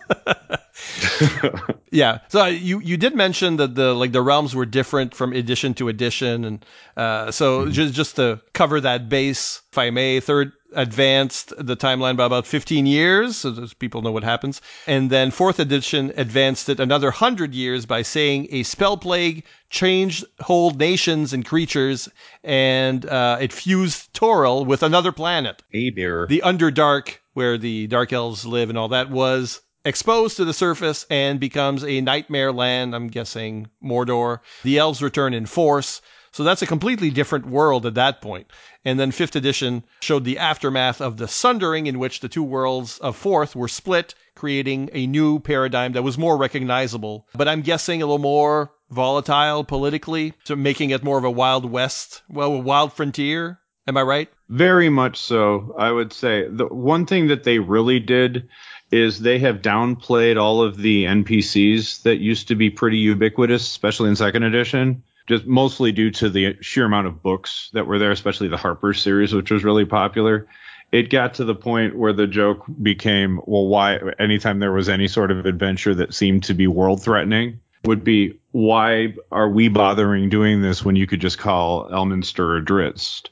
yeah. 1.90 2.18
So 2.28 2.46
you 2.46 2.80
you 2.80 2.96
did 2.96 3.14
mention 3.14 3.56
that 3.56 3.74
the 3.74 3.94
like 3.94 4.12
the 4.12 4.22
realms 4.22 4.54
were 4.54 4.66
different 4.66 5.14
from 5.14 5.32
edition 5.32 5.74
to 5.74 5.88
edition, 5.88 6.44
and 6.44 6.66
uh, 6.96 7.30
so 7.30 7.68
just 7.68 7.94
just 7.94 8.16
to 8.16 8.40
cover 8.52 8.80
that 8.80 9.08
base, 9.08 9.62
if 9.70 9.78
I 9.78 9.90
may, 9.90 10.20
third 10.20 10.52
advanced 10.74 11.52
the 11.58 11.76
timeline 11.76 12.16
by 12.16 12.24
about 12.24 12.46
15 12.46 12.86
years, 12.86 13.36
so 13.36 13.66
people 13.78 14.02
know 14.02 14.12
what 14.12 14.24
happens, 14.24 14.60
and 14.86 15.10
then 15.10 15.30
fourth 15.30 15.58
edition 15.58 16.12
advanced 16.16 16.68
it 16.68 16.80
another 16.80 17.10
hundred 17.10 17.54
years 17.54 17.86
by 17.86 18.02
saying 18.02 18.48
a 18.50 18.62
spell 18.62 18.96
plague 18.96 19.44
changed 19.70 20.24
whole 20.40 20.70
nations 20.70 21.32
and 21.32 21.44
creatures, 21.44 22.08
and 22.42 23.06
uh, 23.06 23.38
it 23.40 23.52
fused 23.52 24.12
Toril 24.14 24.66
with 24.66 24.82
another 24.82 25.12
planet 25.12 25.62
there. 25.72 26.26
the 26.26 26.42
Underdark, 26.44 27.18
where 27.34 27.58
the 27.58 27.86
Dark 27.86 28.12
Elves 28.12 28.44
live 28.44 28.68
and 28.68 28.78
all 28.78 28.88
that, 28.88 29.10
was 29.10 29.60
exposed 29.84 30.36
to 30.36 30.44
the 30.44 30.52
surface 30.52 31.04
and 31.10 31.40
becomes 31.40 31.84
a 31.84 32.00
nightmare 32.00 32.52
land. 32.52 32.94
I'm 32.94 33.08
guessing 33.08 33.68
Mordor. 33.82 34.40
The 34.62 34.78
elves 34.78 35.02
return 35.02 35.34
in 35.34 35.46
force. 35.46 36.00
So 36.30 36.44
that's 36.44 36.62
a 36.62 36.66
completely 36.66 37.10
different 37.10 37.46
world 37.46 37.84
at 37.84 37.94
that 37.94 38.22
point. 38.22 38.50
And 38.86 38.98
then 38.98 39.10
fifth 39.10 39.36
edition 39.36 39.84
showed 40.00 40.24
the 40.24 40.38
aftermath 40.38 41.00
of 41.00 41.18
the 41.18 41.28
sundering 41.28 41.86
in 41.86 41.98
which 41.98 42.20
the 42.20 42.28
two 42.28 42.42
worlds 42.42 42.98
of 42.98 43.16
fourth 43.16 43.54
were 43.54 43.68
split, 43.68 44.14
creating 44.34 44.88
a 44.94 45.06
new 45.06 45.40
paradigm 45.40 45.92
that 45.92 46.02
was 46.02 46.16
more 46.16 46.38
recognizable. 46.38 47.26
But 47.34 47.48
I'm 47.48 47.60
guessing 47.60 48.00
a 48.00 48.06
little 48.06 48.18
more 48.18 48.72
volatile 48.88 49.64
politically, 49.64 50.32
so 50.44 50.56
making 50.56 50.90
it 50.90 51.04
more 51.04 51.18
of 51.18 51.24
a 51.24 51.30
wild 51.30 51.70
west, 51.70 52.22
well, 52.30 52.54
a 52.54 52.58
wild 52.58 52.94
frontier. 52.94 53.58
Am 53.86 53.96
I 53.96 54.02
right? 54.02 54.30
Very 54.52 54.90
much 54.90 55.16
so, 55.16 55.74
I 55.78 55.90
would 55.90 56.12
say. 56.12 56.46
The 56.46 56.66
one 56.66 57.06
thing 57.06 57.28
that 57.28 57.42
they 57.42 57.58
really 57.58 57.98
did 57.98 58.50
is 58.90 59.18
they 59.18 59.38
have 59.38 59.62
downplayed 59.62 60.38
all 60.38 60.60
of 60.60 60.76
the 60.76 61.06
NPCs 61.06 62.02
that 62.02 62.18
used 62.18 62.48
to 62.48 62.54
be 62.54 62.68
pretty 62.68 62.98
ubiquitous, 62.98 63.62
especially 63.62 64.10
in 64.10 64.16
second 64.16 64.42
edition, 64.42 65.02
just 65.26 65.46
mostly 65.46 65.90
due 65.90 66.10
to 66.10 66.28
the 66.28 66.58
sheer 66.60 66.84
amount 66.84 67.06
of 67.06 67.22
books 67.22 67.70
that 67.72 67.86
were 67.86 67.98
there, 67.98 68.10
especially 68.10 68.48
the 68.48 68.58
Harper 68.58 68.92
series, 68.92 69.32
which 69.32 69.50
was 69.50 69.64
really 69.64 69.86
popular. 69.86 70.46
It 70.92 71.08
got 71.08 71.32
to 71.34 71.46
the 71.46 71.54
point 71.54 71.96
where 71.96 72.12
the 72.12 72.26
joke 72.26 72.66
became, 72.82 73.40
well, 73.46 73.68
why, 73.68 74.00
anytime 74.18 74.58
there 74.58 74.72
was 74.72 74.90
any 74.90 75.08
sort 75.08 75.30
of 75.30 75.46
adventure 75.46 75.94
that 75.94 76.12
seemed 76.12 76.44
to 76.44 76.52
be 76.52 76.66
world 76.66 77.02
threatening, 77.02 77.58
would 77.86 78.04
be, 78.04 78.38
why 78.50 79.14
are 79.30 79.48
we 79.48 79.68
bothering 79.68 80.28
doing 80.28 80.60
this 80.60 80.84
when 80.84 80.94
you 80.94 81.06
could 81.06 81.22
just 81.22 81.38
call 81.38 81.88
Elminster 81.88 82.58
or 82.58 82.60
Drizzt? 82.60 83.30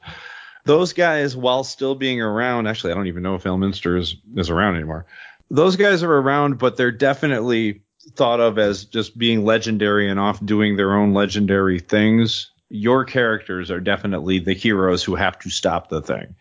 Those 0.65 0.93
guys, 0.93 1.35
while 1.35 1.63
still 1.63 1.95
being 1.95 2.21
around, 2.21 2.67
actually, 2.67 2.93
I 2.93 2.95
don't 2.95 3.07
even 3.07 3.23
know 3.23 3.35
if 3.35 3.43
Elminster 3.43 3.97
is, 3.97 4.15
is 4.35 4.49
around 4.49 4.75
anymore. 4.75 5.05
Those 5.49 5.75
guys 5.75 6.03
are 6.03 6.13
around, 6.13 6.59
but 6.59 6.77
they're 6.77 6.91
definitely 6.91 7.81
thought 8.15 8.39
of 8.39 8.57
as 8.57 8.85
just 8.85 9.17
being 9.17 9.45
legendary 9.45 10.09
and 10.09 10.19
off 10.19 10.43
doing 10.43 10.77
their 10.77 10.93
own 10.93 11.13
legendary 11.13 11.79
things. 11.79 12.51
Your 12.69 13.05
characters 13.05 13.69
are 13.69 13.79
definitely 13.79 14.39
the 14.39 14.53
heroes 14.53 15.03
who 15.03 15.15
have 15.15 15.37
to 15.39 15.49
stop 15.49 15.89
the 15.89 16.01
thing. 16.01 16.35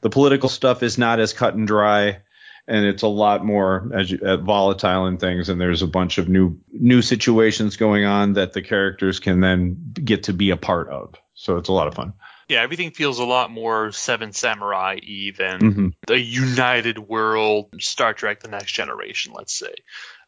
The 0.00 0.10
political 0.10 0.48
stuff 0.48 0.82
is 0.82 0.98
not 0.98 1.20
as 1.20 1.32
cut 1.32 1.54
and 1.54 1.66
dry, 1.66 2.20
and 2.68 2.84
it's 2.84 3.02
a 3.02 3.08
lot 3.08 3.44
more 3.44 3.90
as 3.94 4.10
you, 4.10 4.18
uh, 4.18 4.36
volatile 4.36 5.06
and 5.06 5.18
things. 5.18 5.48
And 5.48 5.60
there's 5.60 5.82
a 5.82 5.86
bunch 5.86 6.18
of 6.18 6.28
new 6.28 6.58
new 6.72 7.02
situations 7.02 7.76
going 7.76 8.04
on 8.04 8.34
that 8.34 8.52
the 8.52 8.62
characters 8.62 9.20
can 9.20 9.40
then 9.40 9.92
get 9.94 10.24
to 10.24 10.32
be 10.32 10.50
a 10.50 10.56
part 10.56 10.88
of. 10.88 11.14
So 11.34 11.56
it's 11.56 11.68
a 11.68 11.72
lot 11.72 11.86
of 11.86 11.94
fun. 11.94 12.14
Yeah, 12.48 12.62
everything 12.62 12.92
feels 12.92 13.18
a 13.18 13.24
lot 13.24 13.50
more 13.50 13.90
Seven 13.92 14.32
Samurai 14.32 14.98
y 15.02 15.32
than 15.36 15.60
Mhm. 15.60 15.92
the 16.06 16.20
United 16.20 16.98
World 16.98 17.74
Star 17.80 18.14
Trek: 18.14 18.40
The 18.40 18.48
Next 18.48 18.72
Generation. 18.72 19.32
Let's 19.34 19.56
say. 19.58 19.74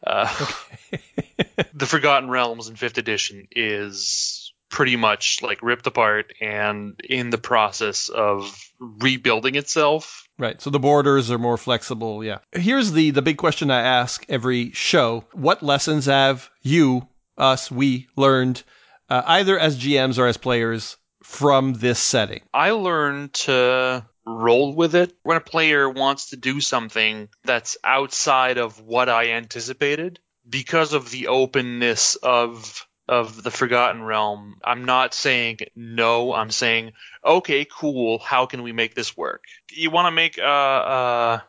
Uh, 0.07 0.27
the 1.75 1.87
Forgotten 1.87 2.29
Realms 2.31 2.69
in 2.69 2.77
Fifth 2.77 2.99
Edition 2.99 3.47
is 3.53 4.53
pretty 4.71 4.97
much 4.97 5.39
like 5.43 5.62
ripped 5.62 5.87
apart 5.87 6.33
and 6.41 7.01
in 7.03 7.31
the 7.31 7.39
process 7.39 8.09
of 8.11 8.55
rebuilding 8.79 9.55
itself. 9.55 10.25
Right. 10.39 10.61
So 10.61 10.71
the 10.71 10.79
borders 10.79 11.31
are 11.31 11.39
more 11.39 11.57
flexible. 11.57 12.23
Yeah. 12.23 12.39
Here's 12.53 12.93
the 12.93 13.11
the 13.11 13.23
big 13.23 13.39
question 13.39 13.71
I 13.71 13.81
ask 13.83 14.25
every 14.29 14.73
show: 14.73 15.25
What 15.33 15.62
lessons 15.62 16.07
have 16.07 16.51
you, 16.62 17.09
us, 17.37 17.71
we 17.71 18.09
learned, 18.16 18.62
uh, 19.09 19.23
either 19.27 19.59
as 19.59 19.79
GMs 19.79 20.19
or 20.19 20.27
as 20.27 20.37
players, 20.37 20.97
from 21.23 21.75
this 21.75 21.99
setting? 21.99 22.43
I 22.53 22.71
learned 22.71 23.35
to 23.35 24.07
roll 24.27 24.75
with 24.75 24.95
it 24.95 25.14
when 25.23 25.37
a 25.37 25.41
player 25.41 25.89
wants 25.89 26.31
to 26.31 26.37
do 26.37 26.61
something 26.61 27.29
that's 27.45 27.77
outside 27.83 28.59
of 28.59 28.81
what 28.81 29.09
I 29.09 29.31
anticipated 29.31 30.21
because 30.49 30.93
of 30.93 31.11
the 31.11 31.29
openness 31.29 32.16
of 32.16 32.85
of 33.09 33.43
the 33.43 33.51
Forgotten 33.51 34.03
Realm. 34.03 34.57
I'm 34.62 34.85
not 34.85 35.14
saying 35.14 35.61
no. 35.75 36.35
I'm 36.35 36.51
saying 36.51 36.93
okay, 37.25 37.64
cool. 37.64 38.19
How 38.19 38.47
can 38.47 38.62
we 38.62 38.73
make 38.73 38.95
this 38.95 39.16
work? 39.16 39.45
You 39.73 39.91
want 39.91 40.07
to 40.07 40.12
make 40.12 40.39
a, 40.39 40.43
a 40.43 41.45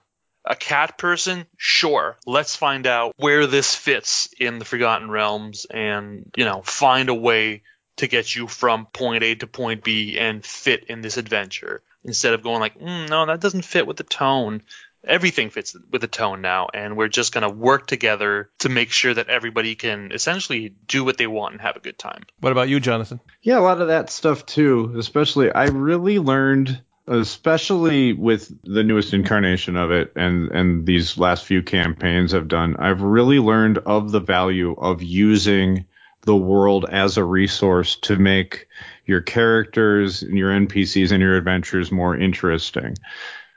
a 0.46 0.56
cat 0.56 0.98
person? 0.98 1.46
Sure. 1.58 2.18
Let's 2.26 2.56
find 2.56 2.88
out 2.88 3.14
where 3.18 3.46
this 3.46 3.76
fits 3.76 4.30
in 4.40 4.58
the 4.58 4.66
Forgotten 4.66 5.10
Realms, 5.12 5.66
and 5.70 6.32
you 6.36 6.46
know, 6.46 6.62
find 6.62 7.10
a 7.10 7.14
way 7.14 7.64
to 8.00 8.08
get 8.08 8.36
you 8.36 8.48
from 8.48 8.86
point 8.88 9.24
A 9.24 9.36
to 9.36 9.48
point 9.48 9.84
B 9.84 10.18
and 10.18 10.44
fit 10.44 10.86
in 10.86 11.02
this 11.02 11.18
adventure 11.18 11.82
instead 12.04 12.34
of 12.34 12.44
going 12.44 12.60
like, 12.60 12.80
mm, 12.80 13.10
no, 13.10 13.26
that 13.26 13.40
doesn't 13.40 13.66
fit 13.66 13.86
with 13.86 13.98
the 13.98 14.04
tone. 14.04 14.62
Everything 15.04 15.50
fits 15.50 15.78
with 15.92 16.02
the 16.02 16.08
tone 16.08 16.42
now, 16.42 16.68
and 16.74 16.98
we're 16.98 17.08
just 17.08 17.34
going 17.34 17.44
to 17.44 17.50
work 17.50 17.88
together 17.88 18.50
to 18.60 18.70
make 18.70 18.92
sure 18.92 19.14
that 19.14 19.30
everybody 19.30 19.76
can 19.76 20.12
essentially 20.12 20.74
do 20.88 21.06
what 21.06 21.18
they 21.18 21.28
want 21.28 21.54
and 21.54 21.62
have 21.62 21.78
a 21.78 21.80
good 21.80 21.98
time. 21.98 22.24
What 22.42 22.52
about 22.52 22.68
you, 22.68 22.82
Jonathan? 22.82 23.22
Yeah, 23.42 23.60
a 23.60 23.62
lot 23.62 23.80
of 23.80 23.88
that 23.88 24.10
stuff 24.10 24.46
too. 24.46 24.94
Especially, 24.98 25.52
I 25.52 25.66
really 25.66 26.20
learned 26.20 26.82
especially 27.08 28.14
with 28.14 28.54
the 28.64 28.84
newest 28.84 29.16
incarnation 29.16 29.76
of 29.76 29.90
it 29.90 30.14
and 30.16 30.52
and 30.52 30.86
these 30.86 31.18
last 31.18 31.44
few 31.44 31.64
campaigns 31.64 32.36
I've 32.36 32.48
done, 32.48 32.76
I've 32.78 33.02
really 33.02 33.40
learned 33.40 33.80
of 33.80 34.12
the 34.12 34.20
value 34.20 34.76
of 34.78 35.02
using 35.02 35.86
the 36.22 36.36
world 36.36 36.86
as 36.90 37.18
a 37.18 37.24
resource 37.24 37.96
to 37.98 38.18
make 38.18 38.68
your 39.06 39.22
characters 39.22 40.22
and 40.22 40.38
your 40.38 40.52
NPCs 40.52 41.12
and 41.12 41.22
your 41.22 41.38
adventures 41.38 41.92
more 41.92 42.16
interesting. 42.16 42.96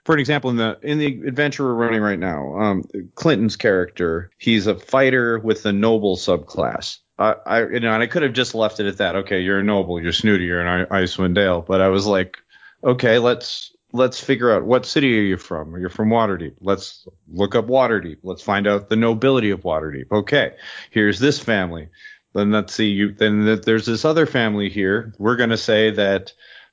For 0.05 0.15
an 0.15 0.21
example, 0.21 0.51
in 0.51 0.57
the 0.57 0.79
in 0.83 0.99
the 0.99 1.29
adventure 1.29 1.65
we're 1.65 1.75
running 1.75 2.01
right 2.01 2.19
now, 2.19 2.59
um, 2.59 2.85
Clinton's 3.15 3.57
character, 3.57 4.31
he's 4.37 4.67
a 4.67 4.75
fighter 4.75 5.39
with 5.39 5.63
the 5.63 5.73
noble 5.73 6.17
subclass. 6.17 6.99
I, 7.19 7.37
I 7.47 7.69
you 7.69 7.81
know, 7.81 7.93
and 7.93 8.03
I 8.03 8.09
could 8.09 8.23
have 8.23 8.33
just 8.33 8.55
left 8.55 8.81
it 8.81 8.87
at 8.87 8.97
that. 8.97 9.15
Okay, 9.17 9.41
you're 9.41 9.61
a 9.61 9.63
noble, 9.63 10.03
you're 10.03 10.13
snooty, 10.13 10.45
you're 10.45 10.67
an 10.67 10.87
Icewind 10.87 11.35
Dale. 11.35 11.63
But 11.63 11.81
I 11.81 11.89
was 11.89 12.07
like, 12.07 12.39
okay, 12.83 13.19
let's 13.21 13.73
let's 13.93 14.19
figure 14.19 14.51
out 14.51 14.65
what 14.65 14.87
city 14.87 15.19
are 15.19 15.23
you 15.23 15.37
from? 15.37 15.79
You're 15.79 15.91
from 15.91 16.09
Waterdeep. 16.09 16.55
Let's 16.61 17.07
look 17.31 17.55
up 17.55 17.67
Waterdeep. 17.67 18.19
Let's 18.23 18.43
find 18.43 18.67
out 18.67 18.89
the 18.89 18.97
nobility 18.97 19.51
of 19.51 19.61
Waterdeep. 19.61 20.11
Okay, 20.11 20.55
here's 20.91 21.19
this 21.19 21.39
family. 21.39 21.89
Then 22.35 22.51
let's 22.51 22.75
see 22.75 22.89
you. 22.89 23.13
Then 23.13 23.61
there's 23.65 23.87
this 23.87 24.05
other 24.05 24.27
family 24.27 24.69
here. 24.69 25.13
We're 25.19 25.37
going 25.37 25.51
to 25.51 25.57
say 25.57 25.91
that 25.91 26.33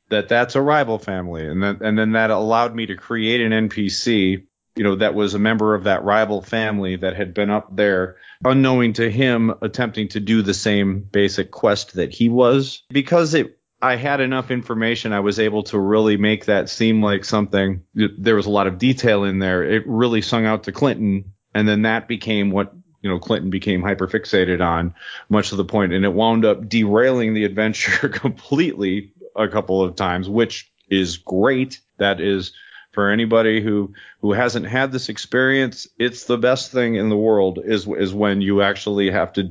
that 0.10 0.30
that's 0.30 0.56
a 0.56 0.62
rival 0.62 1.00
family, 1.00 1.46
and 1.46 1.62
then 1.62 1.80
and 1.82 1.98
then 1.98 2.14
that 2.14 2.32
allowed 2.32 2.76
me 2.76 2.86
to 2.88 2.96
create 2.96 3.42
an 3.42 3.70
NPC. 3.70 4.46
You 4.76 4.84
know, 4.84 4.96
that 4.96 5.14
was 5.14 5.34
a 5.34 5.40
member 5.40 5.76
of 5.76 5.84
that 5.84 6.04
rival 6.04 6.42
family 6.42 6.96
that 6.98 7.16
had 7.16 7.34
been 7.34 7.50
up 7.50 7.76
there, 7.76 8.16
unknowing 8.46 8.94
to 8.94 9.12
him, 9.12 9.54
attempting 9.62 10.08
to 10.10 10.22
do 10.22 10.42
the 10.42 10.54
same 10.54 11.02
basic 11.02 11.52
quest 11.52 11.96
that 11.96 12.14
he 12.14 12.30
was. 12.30 12.84
Because 12.90 13.34
it 13.34 13.60
I 13.82 13.96
had 13.96 14.20
enough 14.20 14.52
information, 14.52 15.14
I 15.14 15.22
was 15.22 15.40
able 15.40 15.64
to 15.64 15.80
really 15.80 16.18
make 16.18 16.46
that 16.46 16.70
seem 16.70 17.02
like 17.02 17.24
something. 17.24 17.84
There 17.94 18.36
was 18.36 18.46
a 18.46 18.52
lot 18.52 18.68
of 18.68 18.78
detail 18.78 19.24
in 19.24 19.40
there. 19.40 19.64
It 19.64 19.84
really 19.86 20.22
sung 20.22 20.46
out 20.46 20.64
to 20.64 20.72
Clinton, 20.72 21.34
and 21.54 21.68
then 21.68 21.84
that 21.84 22.08
became 22.08 22.52
what 22.52 22.74
you 23.02 23.10
know 23.10 23.20
Clinton 23.20 23.50
became 23.50 23.82
hyperfixated 23.82 24.66
on, 24.66 24.94
much 25.30 25.50
to 25.50 25.56
the 25.56 25.66
point, 25.66 25.94
and 25.94 26.06
it 26.06 26.14
wound 26.14 26.46
up 26.46 26.68
derailing 26.68 27.34
the 27.34 27.46
adventure 27.46 28.10
completely 28.10 29.14
a 29.36 29.48
couple 29.48 29.82
of 29.82 29.96
times, 29.96 30.30
which 30.30 30.72
is 30.90 31.18
great. 31.18 31.80
That 31.98 32.20
is 32.20 32.54
for 32.92 33.10
anybody 33.10 33.62
who 33.62 33.94
who 34.22 34.34
hasn't 34.34 34.66
had 34.66 34.92
this 34.92 35.10
experience, 35.10 35.88
it's 35.98 36.26
the 36.26 36.38
best 36.38 36.72
thing 36.72 36.96
in 36.96 37.10
the 37.10 37.18
world 37.18 37.60
is 37.64 37.88
is 37.88 38.14
when 38.14 38.42
you 38.42 38.62
actually 38.62 39.10
have 39.12 39.34
to 39.34 39.50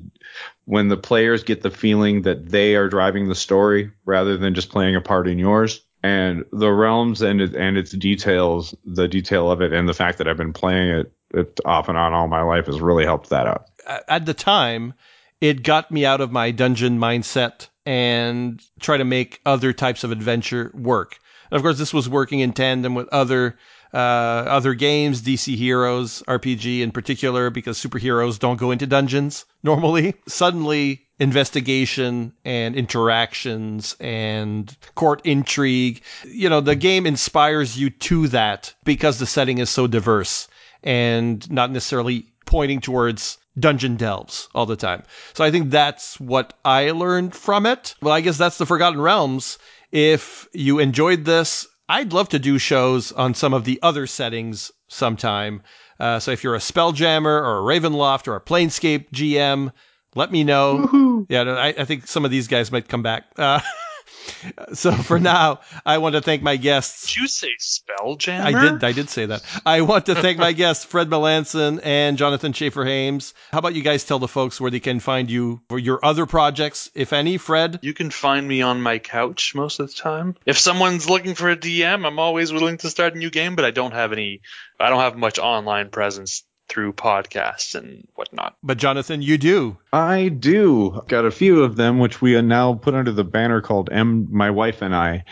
when 0.64 0.88
the 0.88 0.96
players 0.96 1.44
get 1.44 1.62
the 1.62 1.70
feeling 1.70 2.22
that 2.22 2.49
they 2.51 2.76
are 2.76 2.88
driving 2.88 3.28
the 3.28 3.34
story 3.34 3.90
rather 4.05 4.36
than 4.36 4.55
just 4.55 4.70
playing 4.70 4.96
a 4.96 5.01
part 5.01 5.28
in 5.28 5.38
yours. 5.38 5.82
And 6.03 6.44
the 6.53 6.70
realms 6.70 7.22
and 7.22 7.40
and 7.40 7.76
its 7.76 7.92
details, 7.92 8.74
the 8.84 9.09
detail 9.09 9.51
of 9.51 9.62
it, 9.62 9.72
and 9.72 9.88
the 9.88 9.94
fact 9.94 10.18
that 10.18 10.28
I've 10.28 10.36
been 10.36 10.53
playing 10.53 10.90
it, 10.90 11.12
it 11.34 11.60
off 11.64 11.88
and 11.88 11.98
on 11.98 12.12
all 12.12 12.28
my 12.28 12.42
life 12.42 12.66
has 12.66 12.80
really 12.80 13.04
helped 13.04 13.30
that 13.30 13.46
out. 13.46 13.66
At 14.08 14.26
the 14.26 14.34
time, 14.34 14.94
it 15.40 15.62
got 15.62 15.90
me 15.90 16.04
out 16.04 16.20
of 16.20 16.32
my 16.32 16.50
dungeon 16.50 16.98
mindset 16.98 17.68
and 17.86 18.62
try 18.80 18.96
to 18.96 19.04
make 19.04 19.40
other 19.46 19.72
types 19.72 20.04
of 20.04 20.12
adventure 20.12 20.70
work. 20.74 21.18
And 21.50 21.56
of 21.56 21.62
course, 21.62 21.78
this 21.78 21.94
was 21.94 22.08
working 22.08 22.40
in 22.40 22.52
tandem 22.52 22.94
with 22.94 23.08
other 23.08 23.56
uh, 23.94 23.96
other 23.96 24.74
games, 24.74 25.22
DC 25.22 25.56
Heroes 25.56 26.22
RPG 26.28 26.82
in 26.82 26.90
particular, 26.90 27.48
because 27.48 27.82
superheroes 27.82 28.38
don't 28.38 28.58
go 28.58 28.70
into 28.70 28.86
dungeons 28.86 29.46
normally. 29.62 30.14
Suddenly, 30.26 31.06
investigation 31.18 32.32
and 32.44 32.76
interactions 32.76 33.96
and 33.98 34.76
court 34.94 35.22
intrigue, 35.24 36.02
you 36.26 36.50
know, 36.50 36.60
the 36.60 36.76
game 36.76 37.06
inspires 37.06 37.78
you 37.78 37.88
to 37.88 38.28
that 38.28 38.74
because 38.84 39.18
the 39.18 39.26
setting 39.26 39.56
is 39.56 39.70
so 39.70 39.86
diverse 39.86 40.48
and 40.82 41.50
not 41.50 41.70
necessarily 41.70 42.26
pointing 42.46 42.80
towards 42.80 43.38
dungeon 43.58 43.96
delves 43.96 44.48
all 44.54 44.66
the 44.66 44.76
time. 44.76 45.02
So 45.34 45.44
I 45.44 45.50
think 45.50 45.70
that's 45.70 46.18
what 46.20 46.54
I 46.64 46.92
learned 46.92 47.34
from 47.34 47.66
it. 47.66 47.94
Well, 48.00 48.14
I 48.14 48.20
guess 48.20 48.38
that's 48.38 48.58
the 48.58 48.66
Forgotten 48.66 49.00
Realms 49.00 49.58
if 49.92 50.48
you 50.52 50.78
enjoyed 50.78 51.24
this, 51.24 51.66
I'd 51.88 52.12
love 52.12 52.28
to 52.30 52.38
do 52.38 52.58
shows 52.58 53.12
on 53.12 53.34
some 53.34 53.54
of 53.54 53.64
the 53.64 53.78
other 53.82 54.06
settings 54.06 54.70
sometime. 54.88 55.62
Uh, 55.98 56.18
so 56.18 56.30
if 56.30 56.44
you're 56.44 56.54
a 56.54 56.58
Spelljammer 56.58 57.24
or 57.26 57.58
a 57.58 57.80
Ravenloft 57.80 58.28
or 58.28 58.36
a 58.36 58.40
Planescape 58.40 59.10
GM, 59.12 59.72
let 60.14 60.30
me 60.30 60.44
know. 60.44 60.76
Woo-hoo. 60.76 61.26
Yeah, 61.28 61.42
I, 61.42 61.68
I, 61.68 61.84
think 61.84 62.06
some 62.06 62.24
of 62.24 62.30
these 62.30 62.48
guys 62.48 62.70
might 62.70 62.88
come 62.88 63.02
back. 63.02 63.24
Uh, 63.36 63.60
so 64.72 64.92
for 64.92 65.18
now, 65.18 65.60
I 65.84 65.98
want 65.98 66.14
to 66.14 66.20
thank 66.20 66.42
my 66.42 66.56
guests. 66.56 67.06
Did 67.06 67.16
you 67.16 67.28
say 67.28 67.50
Spelljammer? 67.60 68.40
I 68.40 68.60
did. 68.60 68.84
I 68.84 68.92
did 68.92 69.10
say 69.10 69.26
that. 69.26 69.42
I 69.64 69.82
want 69.82 70.06
to 70.06 70.14
thank 70.14 70.38
my 70.38 70.52
guests, 70.62 70.84
Fred 70.84 71.08
Melanson 71.08 71.80
and 71.82 72.18
Jonathan 72.18 72.52
Schaefer 72.52 72.84
Hames. 72.84 73.34
How 73.52 73.58
about 73.58 73.74
you 73.74 73.82
guys 73.82 74.04
tell 74.04 74.18
the 74.18 74.28
folks 74.28 74.60
where 74.60 74.70
they 74.70 74.80
can 74.80 75.00
find 75.00 75.30
you 75.30 75.60
for 75.68 75.78
your 75.78 76.04
other 76.04 76.26
projects, 76.26 76.90
if 76.94 77.12
any? 77.12 77.38
Fred, 77.38 77.80
you 77.82 77.94
can 77.94 78.10
find 78.10 78.46
me 78.46 78.62
on 78.62 78.80
my 78.80 78.98
couch 78.98 79.54
most 79.54 79.80
of 79.80 79.88
the 79.88 79.94
time. 79.94 80.36
If 80.46 80.58
someone's 80.58 81.08
looking 81.08 81.34
for 81.34 81.50
a 81.50 81.56
DM, 81.56 82.06
I'm 82.06 82.18
always 82.18 82.52
willing 82.52 82.78
to 82.78 82.90
start 82.90 83.14
a 83.14 83.18
new 83.18 83.30
game, 83.30 83.56
but 83.56 83.64
I 83.64 83.70
don't 83.70 83.92
have 83.92 84.12
any. 84.12 84.40
I 84.80 84.90
don't 84.90 85.00
have 85.00 85.16
much 85.16 85.38
online 85.38 85.90
presence 85.90 86.44
through 86.68 86.92
podcasts 86.92 87.74
and 87.74 88.06
whatnot. 88.14 88.56
But 88.62 88.78
Jonathan, 88.78 89.22
you 89.22 89.38
do. 89.38 89.78
I 89.92 90.28
do. 90.28 91.02
Got 91.08 91.24
a 91.24 91.30
few 91.30 91.62
of 91.62 91.76
them, 91.76 91.98
which 91.98 92.20
we 92.20 92.36
are 92.36 92.42
now 92.42 92.74
put 92.74 92.94
under 92.94 93.12
the 93.12 93.24
banner 93.24 93.60
called 93.60 93.90
M. 93.90 94.28
My 94.30 94.50
wife 94.50 94.82
and 94.82 94.94
I, 94.94 95.24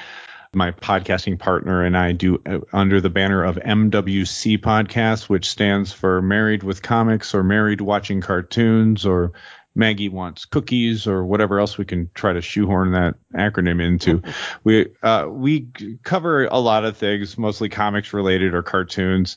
my 0.53 0.73
podcasting 0.73 1.39
partner 1.39 1.85
and 1.85 1.97
I 1.97 2.13
do 2.13 2.41
uh, 2.47 2.61
under 2.73 3.01
the 3.01 3.11
banner 3.11 3.45
of 3.45 3.57
MWC 3.57 4.59
Podcast, 4.59 5.29
which 5.29 5.49
stands 5.49 5.93
for 5.93 6.23
Married 6.23 6.63
with 6.63 6.83
Comics 6.83 7.35
or 7.35 7.43
Married 7.43 7.81
Watching 7.81 8.21
Cartoons 8.21 9.05
or 9.05 9.33
Maggie 9.77 10.09
wants 10.09 10.47
cookies 10.47 11.07
or 11.07 11.25
whatever 11.25 11.61
else 11.61 11.77
we 11.77 11.85
can 11.85 12.11
try 12.15 12.33
to 12.33 12.41
shoehorn 12.41 12.93
that 12.93 13.17
acronym 13.35 13.83
into. 13.83 14.23
we 14.65 14.87
uh, 15.03 15.27
we 15.29 15.69
cover 16.03 16.47
a 16.47 16.59
lot 16.59 16.87
of 16.87 16.97
things, 16.97 17.37
mostly 17.37 17.69
comics 17.69 18.15
related 18.15 18.55
or 18.55 18.63
cartoons. 18.63 19.37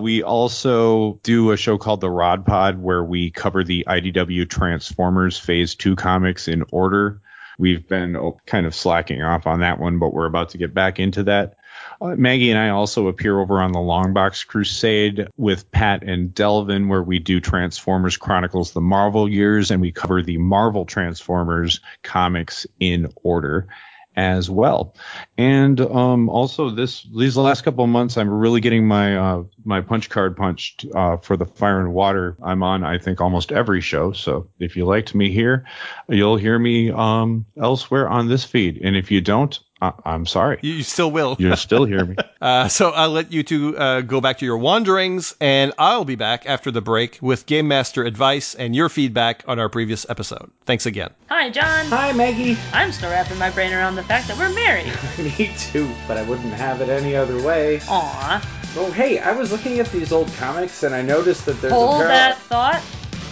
We 0.00 0.24
also 0.24 1.20
do 1.22 1.52
a 1.52 1.56
show 1.56 1.78
called 1.78 2.00
The 2.00 2.10
Rod 2.10 2.44
Pod 2.44 2.82
where 2.82 3.04
we 3.04 3.30
cover 3.30 3.62
the 3.62 3.84
IDW 3.86 4.50
Transformers 4.50 5.38
Phase 5.38 5.76
2 5.76 5.94
comics 5.94 6.48
in 6.48 6.64
order. 6.72 7.20
We've 7.58 7.86
been 7.86 8.16
oh, 8.16 8.36
kind 8.44 8.66
of 8.66 8.74
slacking 8.74 9.22
off 9.22 9.46
on 9.46 9.60
that 9.60 9.78
one, 9.78 10.00
but 10.00 10.12
we're 10.12 10.26
about 10.26 10.48
to 10.50 10.58
get 10.58 10.74
back 10.74 10.98
into 10.98 11.22
that. 11.24 11.54
Uh, 12.00 12.16
Maggie 12.16 12.50
and 12.50 12.58
I 12.58 12.70
also 12.70 13.06
appear 13.06 13.38
over 13.38 13.60
on 13.60 13.70
the 13.70 13.78
Longbox 13.78 14.44
Crusade 14.48 15.28
with 15.36 15.70
Pat 15.70 16.02
and 16.02 16.34
Delvin, 16.34 16.88
where 16.88 17.02
we 17.02 17.20
do 17.20 17.40
Transformers 17.40 18.16
Chronicles 18.16 18.72
the 18.72 18.80
Marvel 18.80 19.28
years 19.28 19.70
and 19.70 19.80
we 19.80 19.92
cover 19.92 20.22
the 20.22 20.38
Marvel 20.38 20.86
Transformers 20.86 21.78
comics 22.02 22.66
in 22.80 23.12
order 23.22 23.68
as 24.16 24.48
well. 24.48 24.94
And 25.38 25.80
um, 25.80 26.28
also 26.28 26.70
this 26.70 27.02
these 27.16 27.36
last 27.36 27.62
couple 27.62 27.84
of 27.84 27.90
months, 27.90 28.16
I'm 28.16 28.28
really 28.28 28.60
getting 28.60 28.86
my 28.86 29.16
uh, 29.16 29.44
my 29.64 29.80
punch 29.80 30.10
card 30.10 30.36
punched 30.36 30.86
uh, 30.94 31.16
for 31.16 31.36
the 31.36 31.46
Fire 31.46 31.80
and 31.80 31.92
Water. 31.92 32.36
I'm 32.42 32.62
on 32.62 32.84
I 32.84 32.98
think 32.98 33.20
almost 33.20 33.52
every 33.52 33.80
show. 33.80 34.12
So 34.12 34.48
if 34.58 34.76
you 34.76 34.84
liked 34.84 35.14
me 35.14 35.30
here, 35.30 35.64
you'll 36.08 36.36
hear 36.36 36.58
me 36.58 36.90
um, 36.90 37.44
elsewhere 37.60 38.08
on 38.08 38.28
this 38.28 38.44
feed. 38.44 38.80
And 38.82 38.96
if 38.96 39.10
you 39.10 39.20
don't, 39.20 39.58
I- 40.04 40.14
am 40.14 40.26
sorry. 40.26 40.58
You 40.62 40.82
still 40.82 41.10
will. 41.10 41.36
You 41.38 41.54
still 41.56 41.84
hear 41.92 42.04
me. 42.04 42.16
uh, 42.40 42.68
so 42.68 42.90
I'll 42.90 43.10
let 43.10 43.32
you 43.32 43.42
two 43.42 43.76
uh, 43.76 44.00
go 44.00 44.20
back 44.20 44.38
to 44.38 44.46
your 44.46 44.58
wanderings, 44.58 45.34
and 45.40 45.72
I'll 45.78 46.04
be 46.04 46.14
back 46.14 46.46
after 46.46 46.70
the 46.70 46.80
break 46.80 47.18
with 47.20 47.46
Game 47.46 47.68
Master 47.68 48.04
advice 48.04 48.54
and 48.54 48.74
your 48.74 48.88
feedback 48.88 49.44
on 49.46 49.58
our 49.58 49.68
previous 49.68 50.08
episode. 50.08 50.50
Thanks 50.66 50.86
again. 50.86 51.10
Hi, 51.28 51.50
John. 51.50 51.86
Hi, 51.86 52.12
Maggie. 52.12 52.56
I'm 52.72 52.92
still 52.92 53.10
wrapping 53.10 53.38
my 53.38 53.50
brain 53.50 53.72
around 53.72 53.96
the 53.96 54.02
fact 54.04 54.28
that 54.28 54.38
we're 54.38 54.54
married. 54.54 54.92
me 55.38 55.50
too, 55.58 55.90
but 56.08 56.16
I 56.16 56.22
wouldn't 56.22 56.54
have 56.54 56.80
it 56.80 56.88
any 56.88 57.14
other 57.14 57.42
way. 57.42 57.80
Aw. 57.88 58.60
Oh, 58.76 58.90
hey, 58.90 59.18
I 59.18 59.32
was 59.32 59.52
looking 59.52 59.78
at 59.78 59.86
these 59.92 60.10
old 60.12 60.32
comics 60.34 60.82
and 60.82 60.94
I 60.94 61.02
noticed 61.02 61.46
that 61.46 61.60
there's 61.60 61.72
Hold 61.72 62.02
a 62.02 62.04
that 62.04 62.38
thought. 62.38 62.80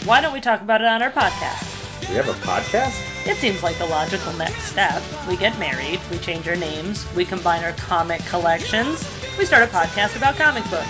Why 0.04 0.20
don't 0.20 0.32
we 0.32 0.40
talk 0.40 0.60
about 0.60 0.80
it 0.80 0.86
on 0.86 1.02
our 1.02 1.10
podcast? 1.10 1.81
We 2.08 2.16
have 2.16 2.28
a 2.28 2.34
podcast? 2.34 3.26
It 3.26 3.36
seems 3.36 3.62
like 3.62 3.78
the 3.78 3.86
logical 3.86 4.32
next 4.34 4.64
step. 4.64 5.02
We 5.28 5.36
get 5.36 5.58
married, 5.58 6.00
we 6.10 6.18
change 6.18 6.48
our 6.48 6.56
names, 6.56 7.06
we 7.14 7.24
combine 7.24 7.64
our 7.64 7.72
comic 7.72 8.20
collections, 8.26 9.08
we 9.38 9.46
start 9.46 9.62
a 9.62 9.66
podcast 9.66 10.16
about 10.16 10.36
comic 10.36 10.64
books. 10.64 10.88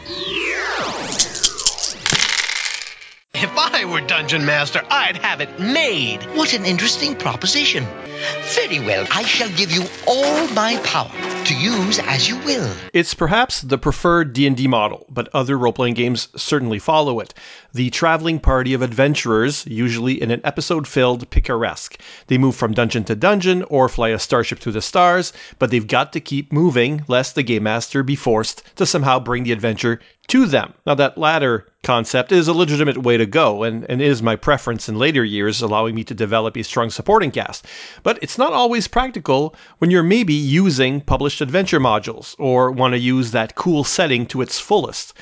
If 3.43 3.57
I 3.57 3.83
were 3.83 3.99
Dungeon 3.99 4.45
Master, 4.45 4.81
I'd 4.89 5.17
have 5.17 5.41
it 5.41 5.59
made. 5.59 6.23
What 6.33 6.53
an 6.53 6.63
interesting 6.63 7.13
proposition. 7.13 7.85
Very 8.55 8.79
well, 8.79 9.05
I 9.11 9.23
shall 9.23 9.49
give 9.49 9.69
you 9.69 9.83
all 10.07 10.47
my 10.53 10.77
power 10.77 11.11
to 11.47 11.53
use 11.53 11.99
as 11.99 12.29
you 12.29 12.37
will. 12.45 12.71
It's 12.93 13.13
perhaps 13.13 13.59
the 13.59 13.77
preferred 13.77 14.31
D&D 14.31 14.69
model, 14.69 15.05
but 15.09 15.27
other 15.33 15.57
role-playing 15.57 15.95
games 15.95 16.29
certainly 16.37 16.79
follow 16.79 17.19
it. 17.19 17.33
The 17.73 17.89
traveling 17.89 18.39
party 18.39 18.73
of 18.75 18.81
adventurers, 18.81 19.65
usually 19.65 20.21
in 20.21 20.31
an 20.31 20.39
episode-filled 20.45 21.29
picaresque. 21.29 21.99
They 22.27 22.37
move 22.37 22.55
from 22.55 22.73
dungeon 22.73 23.03
to 23.05 23.15
dungeon 23.15 23.63
or 23.63 23.89
fly 23.89 24.09
a 24.09 24.19
starship 24.19 24.59
to 24.59 24.71
the 24.71 24.81
stars, 24.81 25.33
but 25.59 25.69
they've 25.69 25.85
got 25.85 26.13
to 26.13 26.21
keep 26.21 26.53
moving 26.53 27.03
lest 27.09 27.35
the 27.35 27.43
game 27.43 27.63
master 27.63 28.03
be 28.03 28.15
forced 28.15 28.63
to 28.77 28.85
somehow 28.85 29.19
bring 29.19 29.43
the 29.43 29.51
adventure 29.51 29.99
to 30.27 30.45
them. 30.45 30.73
Now, 30.85 30.95
that 30.95 31.17
latter 31.17 31.67
concept 31.83 32.31
is 32.31 32.47
a 32.47 32.53
legitimate 32.53 32.97
way 32.97 33.17
to 33.17 33.25
go 33.25 33.63
and, 33.63 33.85
and 33.89 34.01
is 34.01 34.21
my 34.21 34.35
preference 34.35 34.87
in 34.87 34.97
later 34.97 35.23
years, 35.23 35.61
allowing 35.61 35.95
me 35.95 36.03
to 36.05 36.13
develop 36.13 36.55
a 36.57 36.63
strong 36.63 36.89
supporting 36.89 37.31
cast. 37.31 37.65
But 38.03 38.19
it's 38.21 38.37
not 38.37 38.53
always 38.53 38.87
practical 38.87 39.53
when 39.79 39.91
you're 39.91 40.03
maybe 40.03 40.33
using 40.33 41.01
published 41.01 41.41
adventure 41.41 41.79
modules 41.79 42.35
or 42.39 42.71
want 42.71 42.93
to 42.93 42.99
use 42.99 43.31
that 43.31 43.55
cool 43.55 43.83
setting 43.83 44.25
to 44.27 44.41
its 44.41 44.59
fullest. 44.59 45.13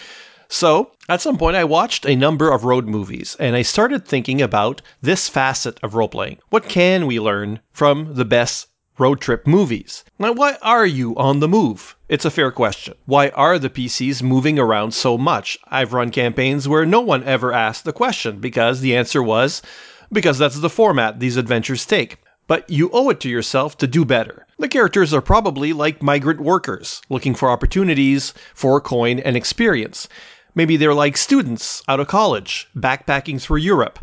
So, 0.49 0.91
at 1.08 1.22
some 1.22 1.38
point, 1.38 1.56
I 1.56 1.64
watched 1.64 2.06
a 2.06 2.16
number 2.16 2.52
of 2.52 2.66
road 2.66 2.86
movies 2.86 3.38
and 3.39 3.56
I 3.56 3.62
started 3.62 4.06
thinking 4.06 4.41
about 4.41 4.82
this 5.02 5.30
facet 5.30 5.80
of 5.82 5.95
role 5.95 6.10
playing. 6.10 6.39
What 6.49 6.68
can 6.68 7.08
we 7.08 7.20
learn 7.22 7.62
from 7.72 8.16
the 8.16 8.26
best 8.26 8.68
road 9.02 9.20
trip 9.20 9.47
movies. 9.47 10.04
Now, 10.20 10.32
why 10.32 10.58
are 10.62 10.86
you 10.86 11.16
on 11.18 11.39
the 11.39 11.47
move? 11.47 11.95
It's 12.08 12.24
a 12.24 12.30
fair 12.30 12.52
question. 12.52 12.93
Why 13.06 13.30
are 13.30 13.58
the 13.58 13.72
PCs 13.72 14.22
moving 14.22 14.60
around 14.60 14.93
so 14.93 15.18
much? 15.18 15.58
I've 15.68 15.93
run 15.93 16.12
campaigns 16.12 16.68
where 16.68 16.86
no 16.86 17.02
one 17.02 17.24
ever 17.24 17.52
asked 17.52 17.84
the 17.84 17.93
question 17.93 18.38
because 18.39 18.80
the 18.80 18.95
answer 18.95 19.24
was 19.24 19.64
because 20.12 20.38
that's 20.38 20.60
the 20.60 20.70
format 20.70 21.20
these 21.20 21.36
adventures 21.36 21.84
take. 21.84 22.18
But 22.45 22.70
you 22.70 22.91
owe 22.93 23.10
it 23.10 23.20
to 23.22 23.30
yourself 23.30 23.76
to 23.80 23.88
do 23.88 24.06
better. 24.06 24.45
The 24.60 24.68
characters 24.68 25.16
are 25.16 25.22
probably 25.22 25.74
like 25.74 26.04
migrant 26.04 26.39
workers, 26.39 27.02
looking 27.10 27.34
for 27.34 27.49
opportunities 27.49 28.36
for 28.54 28.80
coin 28.80 29.18
and 29.18 29.36
experience. 29.36 30.08
Maybe 30.54 30.78
they're 30.78 30.93
like 30.93 31.18
students 31.18 31.82
out 31.88 31.99
of 31.99 32.08
college, 32.08 32.68
backpacking 32.78 33.41
through 33.41 33.62
Europe. 33.62 33.97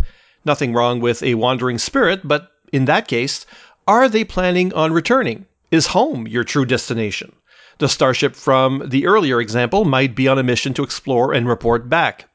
Nothing 0.45 0.73
wrong 0.73 0.99
with 0.99 1.23
a 1.23 1.35
wandering 1.35 1.79
spirit, 1.79 2.23
but 2.25 2.51
in 2.73 2.87
that 2.87 3.09
case, 3.09 3.47
are 3.89 4.07
they 4.07 4.23
planning 4.23 4.71
on 4.75 4.93
returning? 4.93 5.47
Is 5.71 5.87
home 5.87 6.29
your 6.29 6.45
true 6.45 6.67
destination? 6.67 7.33
The 7.79 7.89
starship 7.89 8.37
from 8.37 8.83
the 8.87 9.07
earlier 9.07 9.41
example 9.41 9.87
might 9.87 10.15
be 10.15 10.29
on 10.29 10.39
a 10.39 10.43
mission 10.43 10.75
to 10.75 10.83
explore 10.83 11.33
and 11.33 11.49
report 11.49 11.89
back. 11.89 12.29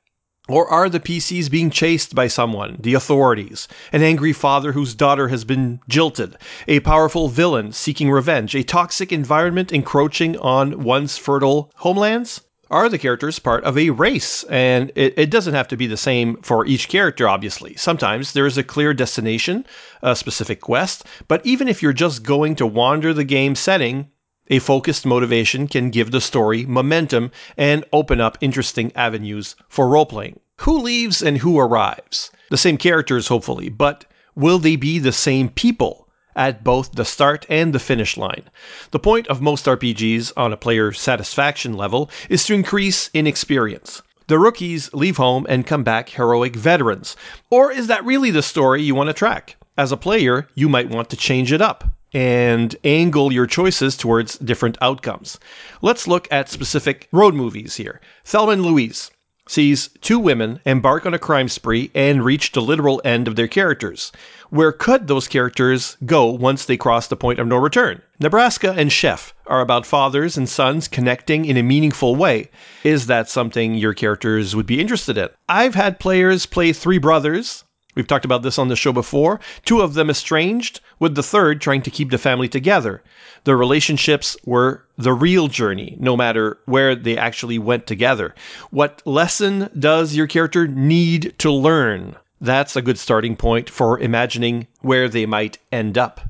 Or 0.50 0.68
are 0.68 0.90
the 0.90 1.00
PCs 1.00 1.52
being 1.52 1.70
chased 1.70 2.16
by 2.16 2.28
someone, 2.28 2.78
the 2.80 2.96
authorities, 2.96 3.68
an 3.92 4.02
angry 4.02 4.34
father 4.34 4.72
whose 4.72 4.96
daughter 4.96 5.28
has 5.28 5.46
been 5.46 5.80
jilted, 5.88 6.38
a 6.68 6.80
powerful 6.80 7.30
villain 7.30 7.72
seeking 7.72 8.10
revenge, 8.10 8.56
a 8.56 8.64
toxic 8.64 9.12
environment 9.12 9.72
encroaching 9.72 10.36
on 10.40 10.84
one's 10.84 11.20
fertile 11.20 11.72
homelands? 11.76 12.42
Are 12.72 12.90
the 12.90 12.98
characters 12.98 13.40
part 13.40 13.64
of 13.64 13.78
a 13.78 13.90
race? 13.90 14.44
And 14.46 14.92
it, 14.96 15.14
it, 15.18 15.30
doesn't 15.30 15.54
have 15.54 15.68
to 15.68 15.78
be 15.78 15.88
the 15.88 15.98
same 15.98 16.38
for 16.42 16.66
each 16.66 16.88
character, 16.88 17.28
obviously. 17.28 17.76
Sometimes 17.76 18.34
there 18.34 18.46
is 18.46 18.58
a 18.58 18.64
clear 18.64 18.94
destination, 18.94 19.66
a 20.02 20.16
specific 20.16 20.62
quest, 20.62 21.06
but 21.28 21.46
even 21.46 21.68
if 21.68 21.84
you're 21.84 21.94
just 21.94 22.24
going 22.24 22.56
to 22.56 22.66
wander 22.66 23.14
the 23.14 23.24
game 23.24 23.56
setting, 23.56 24.08
a 24.48 24.60
focused 24.60 25.06
motivation 25.06 25.68
can 25.68 25.90
give 25.90 26.12
the 26.12 26.22
story 26.22 26.66
momentum 26.66 27.32
and 27.58 27.86
open 27.94 28.20
up 28.20 28.38
interesting 28.42 28.92
avenues 28.96 29.56
for 29.70 29.88
roleplaying. 29.88 30.38
Who 30.62 30.80
leaves 30.80 31.22
and 31.22 31.38
who 31.38 31.60
arrives? 31.60 32.30
The 32.50 32.58
same 32.58 32.78
characters, 32.78 33.28
hopefully, 33.28 33.70
but 33.70 34.06
will 34.36 34.60
they 34.60 34.76
be 34.76 35.00
the 35.00 35.12
same 35.12 35.50
people? 35.50 36.03
At 36.36 36.64
both 36.64 36.92
the 36.94 37.06
start 37.06 37.46
and 37.50 37.74
the 37.74 37.80
finish 37.80 38.18
line. 38.18 38.44
The 38.92 39.00
point 39.00 39.28
of 39.28 39.42
most 39.42 39.66
RPGs 39.66 40.32
on 40.36 40.54
a 40.54 40.58
player 40.58 40.92
satisfaction 40.92 41.74
level 41.74 42.10
is 42.30 42.46
to 42.46 42.54
increase 42.54 43.10
in 43.14 43.28
experience. 43.28 44.02
The 44.28 44.40
rookies 44.40 44.94
leave 44.94 45.18
home 45.18 45.46
and 45.50 45.68
come 45.68 45.84
back 45.84 46.10
heroic 46.10 46.56
veterans. 46.56 47.16
Or 47.50 47.72
is 47.72 47.88
that 47.88 48.06
really 48.06 48.32
the 48.32 48.42
story 48.42 48.82
you 48.82 48.96
want 48.96 49.10
to 49.10 49.14
track? 49.14 49.58
As 49.78 49.92
a 49.92 49.98
player, 49.98 50.48
you 50.56 50.70
might 50.70 50.90
want 50.90 51.10
to 51.10 51.18
change 51.18 51.52
it 51.52 51.62
up 51.62 51.84
and 52.14 52.76
angle 52.84 53.34
your 53.34 53.48
choices 53.48 53.98
towards 53.98 54.38
different 54.38 54.78
outcomes. 54.82 55.40
Let's 55.82 56.08
look 56.08 56.28
at 56.32 56.50
specific 56.50 57.08
road 57.12 57.34
movies 57.34 57.76
here. 57.76 58.00
Thelma 58.24 58.52
and 58.54 58.66
Louise 58.66 59.10
sees 59.48 59.90
two 60.02 60.18
women 60.18 60.60
embark 60.66 61.06
on 61.06 61.14
a 61.14 61.20
crime 61.20 61.50
spree 61.50 61.92
and 61.94 62.24
reach 62.24 62.52
the 62.52 62.62
literal 62.62 63.02
end 63.04 63.28
of 63.28 63.36
their 63.36 63.48
characters. 63.48 64.12
Where 64.50 64.72
could 64.72 65.08
those 65.08 65.28
characters 65.28 65.98
go 66.06 66.26
once 66.26 66.66
they 66.66 66.78
cross 66.78 67.08
the 67.08 67.16
point 67.16 67.40
of 67.40 67.48
no 67.48 67.58
return? 67.58 68.02
Nebraska 68.20 68.74
and 68.78 68.92
Chef 68.92 69.34
are 69.48 69.62
about 69.62 69.86
fathers 69.86 70.38
and 70.38 70.48
sons 70.48 70.88
connecting 70.88 71.46
in 71.46 71.58
a 71.58 71.64
meaningful 71.64 72.16
way. 72.16 72.50
Is 72.84 73.08
that 73.08 73.30
something 73.30 73.76
your 73.76 73.94
characters 73.94 74.56
would 74.56 74.66
be 74.66 74.80
interested 74.80 75.18
in? 75.18 75.30
I've 75.50 75.76
had 75.76 76.00
players 76.00 76.46
play 76.46 76.72
Three 76.72 76.98
Brothers, 76.98 77.64
We've 77.96 78.08
talked 78.08 78.26
about 78.26 78.42
this 78.42 78.58
on 78.58 78.70
the 78.70 78.76
show 78.76 78.92
before. 78.92 79.40
Two 79.66 79.82
of 79.82 79.94
them 79.94 80.10
estranged, 80.10 80.80
with 81.04 81.16
the 81.16 81.22
third 81.22 81.60
trying 81.60 81.82
to 81.82 81.92
keep 81.92 82.12
the 82.12 82.18
family 82.18 82.48
together. 82.48 83.04
The 83.44 83.58
relationships 83.58 84.38
were 84.46 84.86
the 84.98 85.12
real 85.12 85.50
journey, 85.50 85.98
no 86.00 86.16
matter 86.16 86.58
where 86.64 86.96
they 86.96 87.18
actually 87.18 87.60
went 87.60 87.88
together. 87.88 88.34
What 88.72 89.02
lesson 89.06 89.70
does 89.78 90.16
your 90.16 90.28
character 90.28 90.66
need 90.66 91.36
to 91.40 91.52
learn? 91.52 92.16
That's 92.40 92.78
a 92.78 92.82
good 92.82 92.98
starting 92.98 93.36
point 93.36 93.70
for 93.70 94.00
imagining 94.00 94.66
where 94.80 95.10
they 95.10 95.26
might 95.26 95.58
end 95.74 95.98
up. 95.98 96.22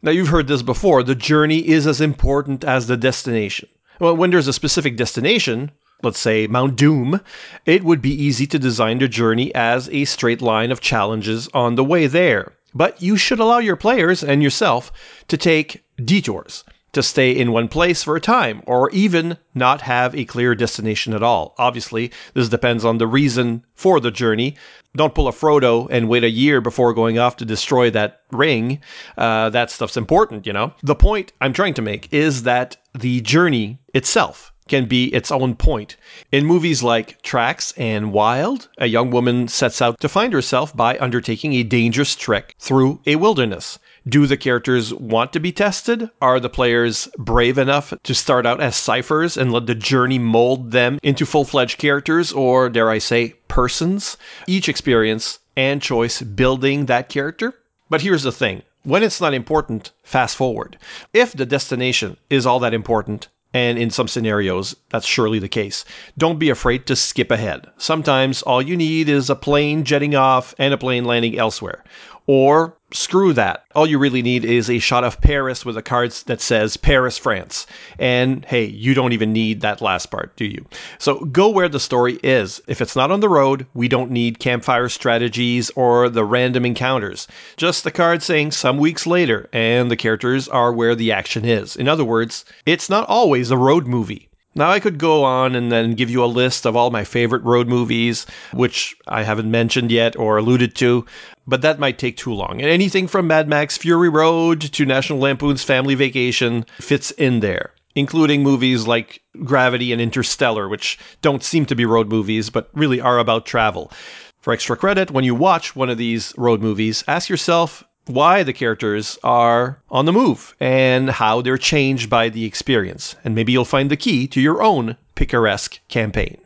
Now, 0.00 0.12
you've 0.12 0.28
heard 0.28 0.48
this 0.48 0.62
before 0.62 1.02
the 1.02 1.14
journey 1.14 1.58
is 1.58 1.86
as 1.86 2.00
important 2.00 2.64
as 2.64 2.86
the 2.86 2.96
destination. 2.96 3.68
Well, 4.00 4.16
when 4.16 4.30
there's 4.30 4.48
a 4.48 4.52
specific 4.54 4.96
destination, 4.96 5.72
let's 6.02 6.18
say 6.18 6.46
Mount 6.46 6.76
Doom, 6.76 7.20
it 7.66 7.84
would 7.84 8.00
be 8.00 8.22
easy 8.24 8.46
to 8.46 8.58
design 8.58 8.98
the 8.98 9.08
journey 9.08 9.54
as 9.54 9.90
a 9.90 10.06
straight 10.06 10.40
line 10.40 10.72
of 10.72 10.80
challenges 10.80 11.50
on 11.52 11.74
the 11.74 11.84
way 11.84 12.06
there. 12.06 12.55
But 12.76 13.00
you 13.00 13.16
should 13.16 13.40
allow 13.40 13.56
your 13.56 13.74
players 13.76 14.22
and 14.22 14.42
yourself 14.42 14.92
to 15.28 15.38
take 15.38 15.82
detours, 16.04 16.62
to 16.92 17.02
stay 17.02 17.30
in 17.30 17.50
one 17.50 17.68
place 17.68 18.02
for 18.02 18.16
a 18.16 18.20
time, 18.20 18.62
or 18.66 18.90
even 18.90 19.38
not 19.54 19.80
have 19.80 20.14
a 20.14 20.26
clear 20.26 20.54
destination 20.54 21.14
at 21.14 21.22
all. 21.22 21.54
Obviously, 21.56 22.12
this 22.34 22.50
depends 22.50 22.84
on 22.84 22.98
the 22.98 23.06
reason 23.06 23.64
for 23.74 23.98
the 23.98 24.10
journey. 24.10 24.56
Don't 24.94 25.14
pull 25.14 25.26
a 25.26 25.32
Frodo 25.32 25.88
and 25.90 26.10
wait 26.10 26.22
a 26.22 26.28
year 26.28 26.60
before 26.60 26.92
going 26.92 27.18
off 27.18 27.36
to 27.36 27.46
destroy 27.46 27.88
that 27.92 28.20
ring. 28.30 28.78
Uh, 29.16 29.48
that 29.48 29.70
stuff's 29.70 29.96
important, 29.96 30.46
you 30.46 30.52
know? 30.52 30.74
The 30.82 30.94
point 30.94 31.32
I'm 31.40 31.54
trying 31.54 31.74
to 31.74 31.82
make 31.82 32.12
is 32.12 32.42
that 32.42 32.76
the 32.94 33.22
journey 33.22 33.78
itself 33.94 34.52
can 34.68 34.86
be 34.86 35.06
its 35.14 35.30
own 35.30 35.54
point. 35.54 35.96
In 36.32 36.44
movies 36.44 36.82
like 36.82 37.22
Tracks 37.22 37.72
and 37.76 38.12
Wild, 38.12 38.68
a 38.78 38.86
young 38.86 39.10
woman 39.10 39.48
sets 39.48 39.80
out 39.80 40.00
to 40.00 40.08
find 40.08 40.32
herself 40.32 40.76
by 40.76 40.98
undertaking 40.98 41.52
a 41.52 41.62
dangerous 41.62 42.16
trek 42.16 42.54
through 42.58 43.00
a 43.06 43.16
wilderness. 43.16 43.78
Do 44.08 44.26
the 44.26 44.36
characters 44.36 44.94
want 44.94 45.32
to 45.32 45.40
be 45.40 45.50
tested? 45.50 46.10
Are 46.22 46.38
the 46.38 46.48
players 46.48 47.08
brave 47.18 47.58
enough 47.58 47.92
to 48.04 48.14
start 48.14 48.46
out 48.46 48.60
as 48.60 48.76
ciphers 48.76 49.36
and 49.36 49.52
let 49.52 49.66
the 49.66 49.74
journey 49.74 50.18
mold 50.18 50.70
them 50.70 51.00
into 51.02 51.26
full 51.26 51.44
fledged 51.44 51.78
characters, 51.78 52.30
or 52.32 52.68
dare 52.68 52.88
I 52.88 52.98
say, 52.98 53.34
persons? 53.48 54.16
Each 54.46 54.68
experience 54.68 55.40
and 55.56 55.82
choice 55.82 56.22
building 56.22 56.86
that 56.86 57.08
character. 57.08 57.54
But 57.90 58.02
here's 58.02 58.22
the 58.22 58.32
thing 58.32 58.62
when 58.84 59.02
it's 59.02 59.20
not 59.20 59.34
important, 59.34 59.90
fast 60.04 60.36
forward. 60.36 60.78
If 61.12 61.32
the 61.32 61.44
destination 61.44 62.16
is 62.30 62.46
all 62.46 62.60
that 62.60 62.74
important, 62.74 63.26
and 63.56 63.78
in 63.78 63.88
some 63.88 64.06
scenarios, 64.06 64.76
that's 64.90 65.06
surely 65.06 65.38
the 65.38 65.48
case. 65.48 65.86
Don't 66.18 66.38
be 66.38 66.50
afraid 66.50 66.84
to 66.86 66.94
skip 66.94 67.30
ahead. 67.30 67.66
Sometimes 67.78 68.42
all 68.42 68.60
you 68.60 68.76
need 68.76 69.08
is 69.08 69.30
a 69.30 69.34
plane 69.34 69.82
jetting 69.82 70.14
off 70.14 70.54
and 70.58 70.74
a 70.74 70.76
plane 70.76 71.06
landing 71.06 71.38
elsewhere. 71.38 71.82
Or 72.26 72.76
screw 72.92 73.32
that. 73.32 73.64
All 73.74 73.86
you 73.86 73.98
really 73.98 74.22
need 74.22 74.44
is 74.44 74.70
a 74.70 74.78
shot 74.78 75.04
of 75.04 75.20
Paris 75.20 75.64
with 75.64 75.76
a 75.76 75.82
card 75.82 76.12
that 76.26 76.40
says 76.40 76.76
Paris, 76.76 77.18
France. 77.18 77.66
And 77.98 78.44
hey, 78.44 78.64
you 78.64 78.94
don't 78.94 79.12
even 79.12 79.32
need 79.32 79.60
that 79.60 79.80
last 79.80 80.06
part, 80.06 80.34
do 80.36 80.44
you? 80.44 80.64
So 80.98 81.20
go 81.26 81.48
where 81.48 81.68
the 81.68 81.80
story 81.80 82.18
is. 82.22 82.60
If 82.66 82.80
it's 82.80 82.96
not 82.96 83.10
on 83.10 83.20
the 83.20 83.28
road, 83.28 83.66
we 83.74 83.88
don't 83.88 84.10
need 84.10 84.38
campfire 84.38 84.88
strategies 84.88 85.70
or 85.70 86.08
the 86.08 86.24
random 86.24 86.64
encounters. 86.64 87.28
Just 87.56 87.84
the 87.84 87.90
card 87.90 88.22
saying 88.22 88.52
some 88.52 88.78
weeks 88.78 89.06
later, 89.06 89.48
and 89.52 89.90
the 89.90 89.96
characters 89.96 90.48
are 90.48 90.72
where 90.72 90.94
the 90.94 91.12
action 91.12 91.44
is. 91.44 91.76
In 91.76 91.88
other 91.88 92.04
words, 92.04 92.44
it's 92.64 92.88
not 92.88 93.08
always 93.08 93.50
a 93.50 93.56
road 93.56 93.86
movie. 93.86 94.28
Now, 94.56 94.70
I 94.70 94.80
could 94.80 94.96
go 94.96 95.22
on 95.22 95.54
and 95.54 95.70
then 95.70 95.92
give 95.92 96.08
you 96.08 96.24
a 96.24 96.26
list 96.26 96.64
of 96.64 96.74
all 96.74 96.90
my 96.90 97.04
favorite 97.04 97.42
road 97.42 97.68
movies, 97.68 98.24
which 98.54 98.96
I 99.06 99.22
haven't 99.22 99.50
mentioned 99.50 99.92
yet 99.92 100.16
or 100.16 100.38
alluded 100.38 100.74
to, 100.76 101.04
but 101.46 101.60
that 101.60 101.78
might 101.78 101.98
take 101.98 102.16
too 102.16 102.32
long. 102.32 102.62
And 102.62 102.70
anything 102.70 103.06
from 103.06 103.26
Mad 103.26 103.48
Max 103.48 103.76
Fury 103.76 104.08
Road 104.08 104.62
to 104.62 104.86
National 104.86 105.18
Lampoon's 105.18 105.62
Family 105.62 105.94
Vacation 105.94 106.64
fits 106.80 107.10
in 107.10 107.40
there, 107.40 107.72
including 107.94 108.42
movies 108.42 108.86
like 108.86 109.20
Gravity 109.44 109.92
and 109.92 110.00
Interstellar, 110.00 110.70
which 110.70 110.98
don't 111.20 111.44
seem 111.44 111.66
to 111.66 111.76
be 111.76 111.84
road 111.84 112.08
movies, 112.08 112.48
but 112.48 112.70
really 112.72 112.98
are 112.98 113.18
about 113.18 113.44
travel. 113.44 113.92
For 114.40 114.54
extra 114.54 114.74
credit, 114.74 115.10
when 115.10 115.24
you 115.24 115.34
watch 115.34 115.76
one 115.76 115.90
of 115.90 115.98
these 115.98 116.32
road 116.38 116.62
movies, 116.62 117.04
ask 117.06 117.28
yourself 117.28 117.84
why 118.06 118.42
the 118.42 118.52
characters 118.52 119.18
are 119.24 119.78
on 119.90 120.04
the 120.04 120.12
move 120.12 120.54
and 120.60 121.10
how 121.10 121.42
they're 121.42 121.58
changed 121.58 122.08
by 122.08 122.28
the 122.28 122.44
experience. 122.44 123.16
And 123.24 123.34
maybe 123.34 123.52
you'll 123.52 123.64
find 123.64 123.90
the 123.90 123.96
key 123.96 124.26
to 124.28 124.40
your 124.40 124.62
own 124.62 124.96
picaresque 125.14 125.80
campaign. 125.88 126.38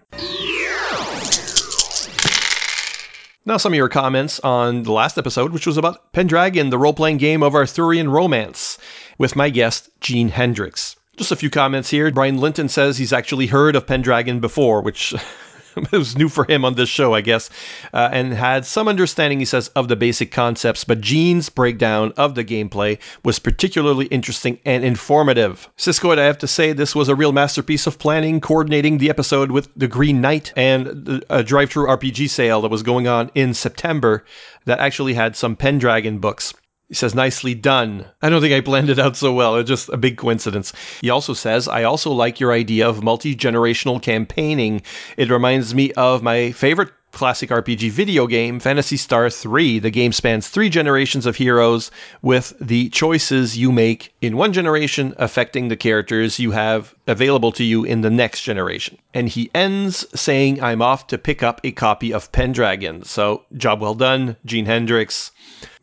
Now, 3.46 3.56
some 3.56 3.72
of 3.72 3.76
your 3.76 3.88
comments 3.88 4.38
on 4.40 4.82
the 4.82 4.92
last 4.92 5.16
episode, 5.16 5.52
which 5.52 5.66
was 5.66 5.76
about 5.76 6.12
Pendragon, 6.12 6.70
the 6.70 6.78
role 6.78 6.92
playing 6.92 7.16
game 7.16 7.42
of 7.42 7.54
Arthurian 7.54 8.10
romance, 8.10 8.78
with 9.18 9.34
my 9.34 9.48
guest, 9.50 9.88
Gene 10.00 10.28
Hendricks. 10.28 10.96
Just 11.16 11.32
a 11.32 11.36
few 11.36 11.50
comments 11.50 11.90
here. 11.90 12.10
Brian 12.10 12.38
Linton 12.38 12.68
says 12.68 12.96
he's 12.96 13.12
actually 13.12 13.46
heard 13.46 13.76
of 13.76 13.86
Pendragon 13.86 14.40
before, 14.40 14.82
which 14.82 15.14
it 15.92 15.92
was 15.92 16.16
new 16.16 16.28
for 16.28 16.44
him 16.44 16.64
on 16.64 16.74
this 16.74 16.88
show, 16.88 17.14
I 17.14 17.20
guess, 17.20 17.50
uh, 17.92 18.08
and 18.12 18.32
had 18.32 18.64
some 18.64 18.88
understanding, 18.88 19.38
he 19.38 19.44
says, 19.44 19.68
of 19.68 19.88
the 19.88 19.96
basic 19.96 20.30
concepts, 20.30 20.84
but 20.84 21.00
Gene's 21.00 21.48
breakdown 21.48 22.12
of 22.16 22.34
the 22.34 22.44
gameplay 22.44 22.98
was 23.24 23.38
particularly 23.38 24.06
interesting 24.06 24.58
and 24.64 24.84
informative. 24.84 25.68
Cisco, 25.76 26.12
I 26.12 26.22
have 26.22 26.38
to 26.38 26.48
say, 26.48 26.72
this 26.72 26.94
was 26.94 27.08
a 27.08 27.14
real 27.14 27.32
masterpiece 27.32 27.86
of 27.86 27.98
planning, 27.98 28.40
coordinating 28.40 28.98
the 28.98 29.10
episode 29.10 29.50
with 29.50 29.68
the 29.76 29.88
Green 29.88 30.20
Knight 30.20 30.52
and 30.56 30.86
a 31.30 31.44
DriveThruRPG 31.44 32.28
sale 32.28 32.60
that 32.62 32.70
was 32.70 32.82
going 32.82 33.06
on 33.06 33.30
in 33.34 33.54
September 33.54 34.24
that 34.64 34.80
actually 34.80 35.14
had 35.14 35.36
some 35.36 35.56
Pendragon 35.56 36.18
books. 36.18 36.52
He 36.90 36.96
says, 36.96 37.14
nicely 37.14 37.54
done. 37.54 38.04
I 38.20 38.28
don't 38.28 38.40
think 38.40 38.52
I 38.52 38.80
it 38.90 38.98
out 38.98 39.16
so 39.16 39.32
well. 39.32 39.54
It's 39.54 39.68
just 39.68 39.90
a 39.90 39.96
big 39.96 40.16
coincidence. 40.16 40.72
He 41.00 41.08
also 41.08 41.34
says, 41.34 41.68
I 41.68 41.84
also 41.84 42.10
like 42.10 42.40
your 42.40 42.52
idea 42.52 42.88
of 42.88 43.04
multi 43.04 43.36
generational 43.36 44.02
campaigning. 44.02 44.82
It 45.16 45.30
reminds 45.30 45.72
me 45.72 45.92
of 45.92 46.24
my 46.24 46.50
favorite 46.50 46.90
classic 47.12 47.50
RPG 47.50 47.90
video 47.90 48.26
game, 48.26 48.58
Phantasy 48.58 48.96
Star 48.96 49.30
3. 49.30 49.78
The 49.78 49.90
game 49.90 50.10
spans 50.10 50.48
three 50.48 50.68
generations 50.68 51.26
of 51.26 51.36
heroes 51.36 51.92
with 52.22 52.54
the 52.60 52.88
choices 52.88 53.56
you 53.56 53.70
make 53.70 54.12
in 54.20 54.36
one 54.36 54.52
generation 54.52 55.14
affecting 55.16 55.68
the 55.68 55.76
characters 55.76 56.40
you 56.40 56.50
have 56.50 56.92
available 57.06 57.52
to 57.52 57.62
you 57.62 57.84
in 57.84 58.00
the 58.00 58.10
next 58.10 58.42
generation. 58.42 58.98
And 59.14 59.28
he 59.28 59.48
ends 59.54 60.06
saying, 60.20 60.60
I'm 60.60 60.82
off 60.82 61.06
to 61.08 61.18
pick 61.18 61.42
up 61.42 61.60
a 61.62 61.70
copy 61.70 62.12
of 62.12 62.32
Pendragon. 62.32 63.04
So, 63.04 63.44
job 63.56 63.80
well 63.80 63.94
done, 63.94 64.36
Gene 64.44 64.66
Hendricks 64.66 65.30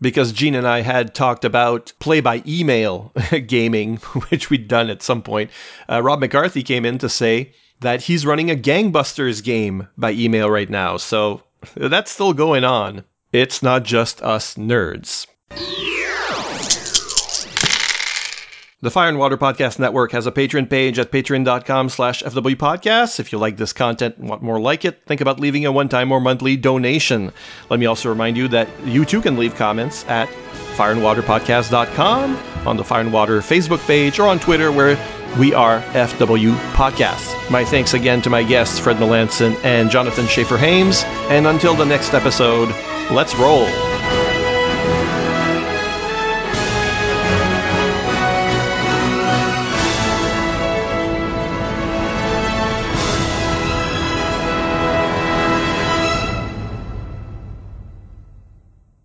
because 0.01 0.31
Gene 0.31 0.55
and 0.55 0.67
I 0.67 0.81
had 0.81 1.13
talked 1.15 1.45
about 1.45 1.93
play 1.99 2.21
by 2.21 2.43
email 2.47 3.11
gaming, 3.47 3.97
which 4.29 4.49
we'd 4.49 4.67
done 4.67 4.89
at 4.89 5.01
some 5.01 5.21
point. 5.21 5.51
Uh, 5.89 6.01
Rob 6.01 6.19
McCarthy 6.19 6.63
came 6.63 6.85
in 6.85 6.97
to 6.99 7.09
say 7.09 7.53
that 7.81 8.01
he's 8.01 8.25
running 8.25 8.49
a 8.49 8.55
Gangbusters 8.55 9.43
game 9.43 9.87
by 9.97 10.11
email 10.11 10.49
right 10.49 10.69
now. 10.69 10.97
So 10.97 11.43
that's 11.75 12.11
still 12.11 12.33
going 12.33 12.63
on. 12.63 13.03
It's 13.31 13.61
not 13.61 13.83
just 13.83 14.21
us 14.21 14.55
nerds. 14.55 15.27
The 18.79 18.91
Fire 18.91 19.09
and 19.09 19.17
Water 19.17 19.37
Podcast 19.37 19.79
Network 19.79 20.11
has 20.11 20.27
a 20.27 20.31
Patreon 20.31 20.69
page 20.69 20.99
at 20.99 21.11
patreon.com 21.11 21.89
slash 21.89 22.21
fwpodcasts. 22.21 23.19
If 23.19 23.31
you 23.31 23.39
like 23.39 23.57
this 23.57 23.73
content 23.73 24.17
and 24.17 24.29
want 24.29 24.43
more 24.43 24.59
like 24.59 24.85
it, 24.85 25.01
think 25.07 25.19
about 25.19 25.39
leaving 25.39 25.65
a 25.65 25.71
one-time 25.71 26.11
or 26.11 26.21
monthly 26.21 26.55
donation. 26.55 27.31
Let 27.71 27.79
me 27.79 27.87
also 27.87 28.07
remind 28.07 28.37
you 28.37 28.47
that 28.49 28.69
you 28.85 29.03
too 29.03 29.19
can 29.19 29.35
leave 29.35 29.55
comments 29.55 30.05
at 30.05 30.29
fireandwaterpodcast.com, 30.75 32.67
on 32.67 32.77
the 32.77 32.83
Fire 32.83 33.01
and 33.01 33.11
Water 33.11 33.39
Facebook 33.39 33.83
page, 33.87 34.19
or 34.19 34.27
on 34.27 34.37
Twitter 34.37 34.71
where 34.71 34.95
we 35.39 35.55
are 35.55 35.81
FW 35.93 36.55
Podcasts. 36.73 37.33
My 37.49 37.65
thanks 37.65 37.95
again 37.95 38.21
to 38.21 38.29
my 38.29 38.43
guests, 38.43 38.77
Fred 38.77 38.97
Melanson 38.97 39.55
and 39.65 39.89
Jonathan 39.89 40.27
Schaefer 40.27 40.57
Hames. 40.57 41.01
And 41.31 41.47
until 41.47 41.73
the 41.73 41.85
next 41.85 42.13
episode, 42.13 42.69
let's 43.09 43.33
roll. 43.37 43.65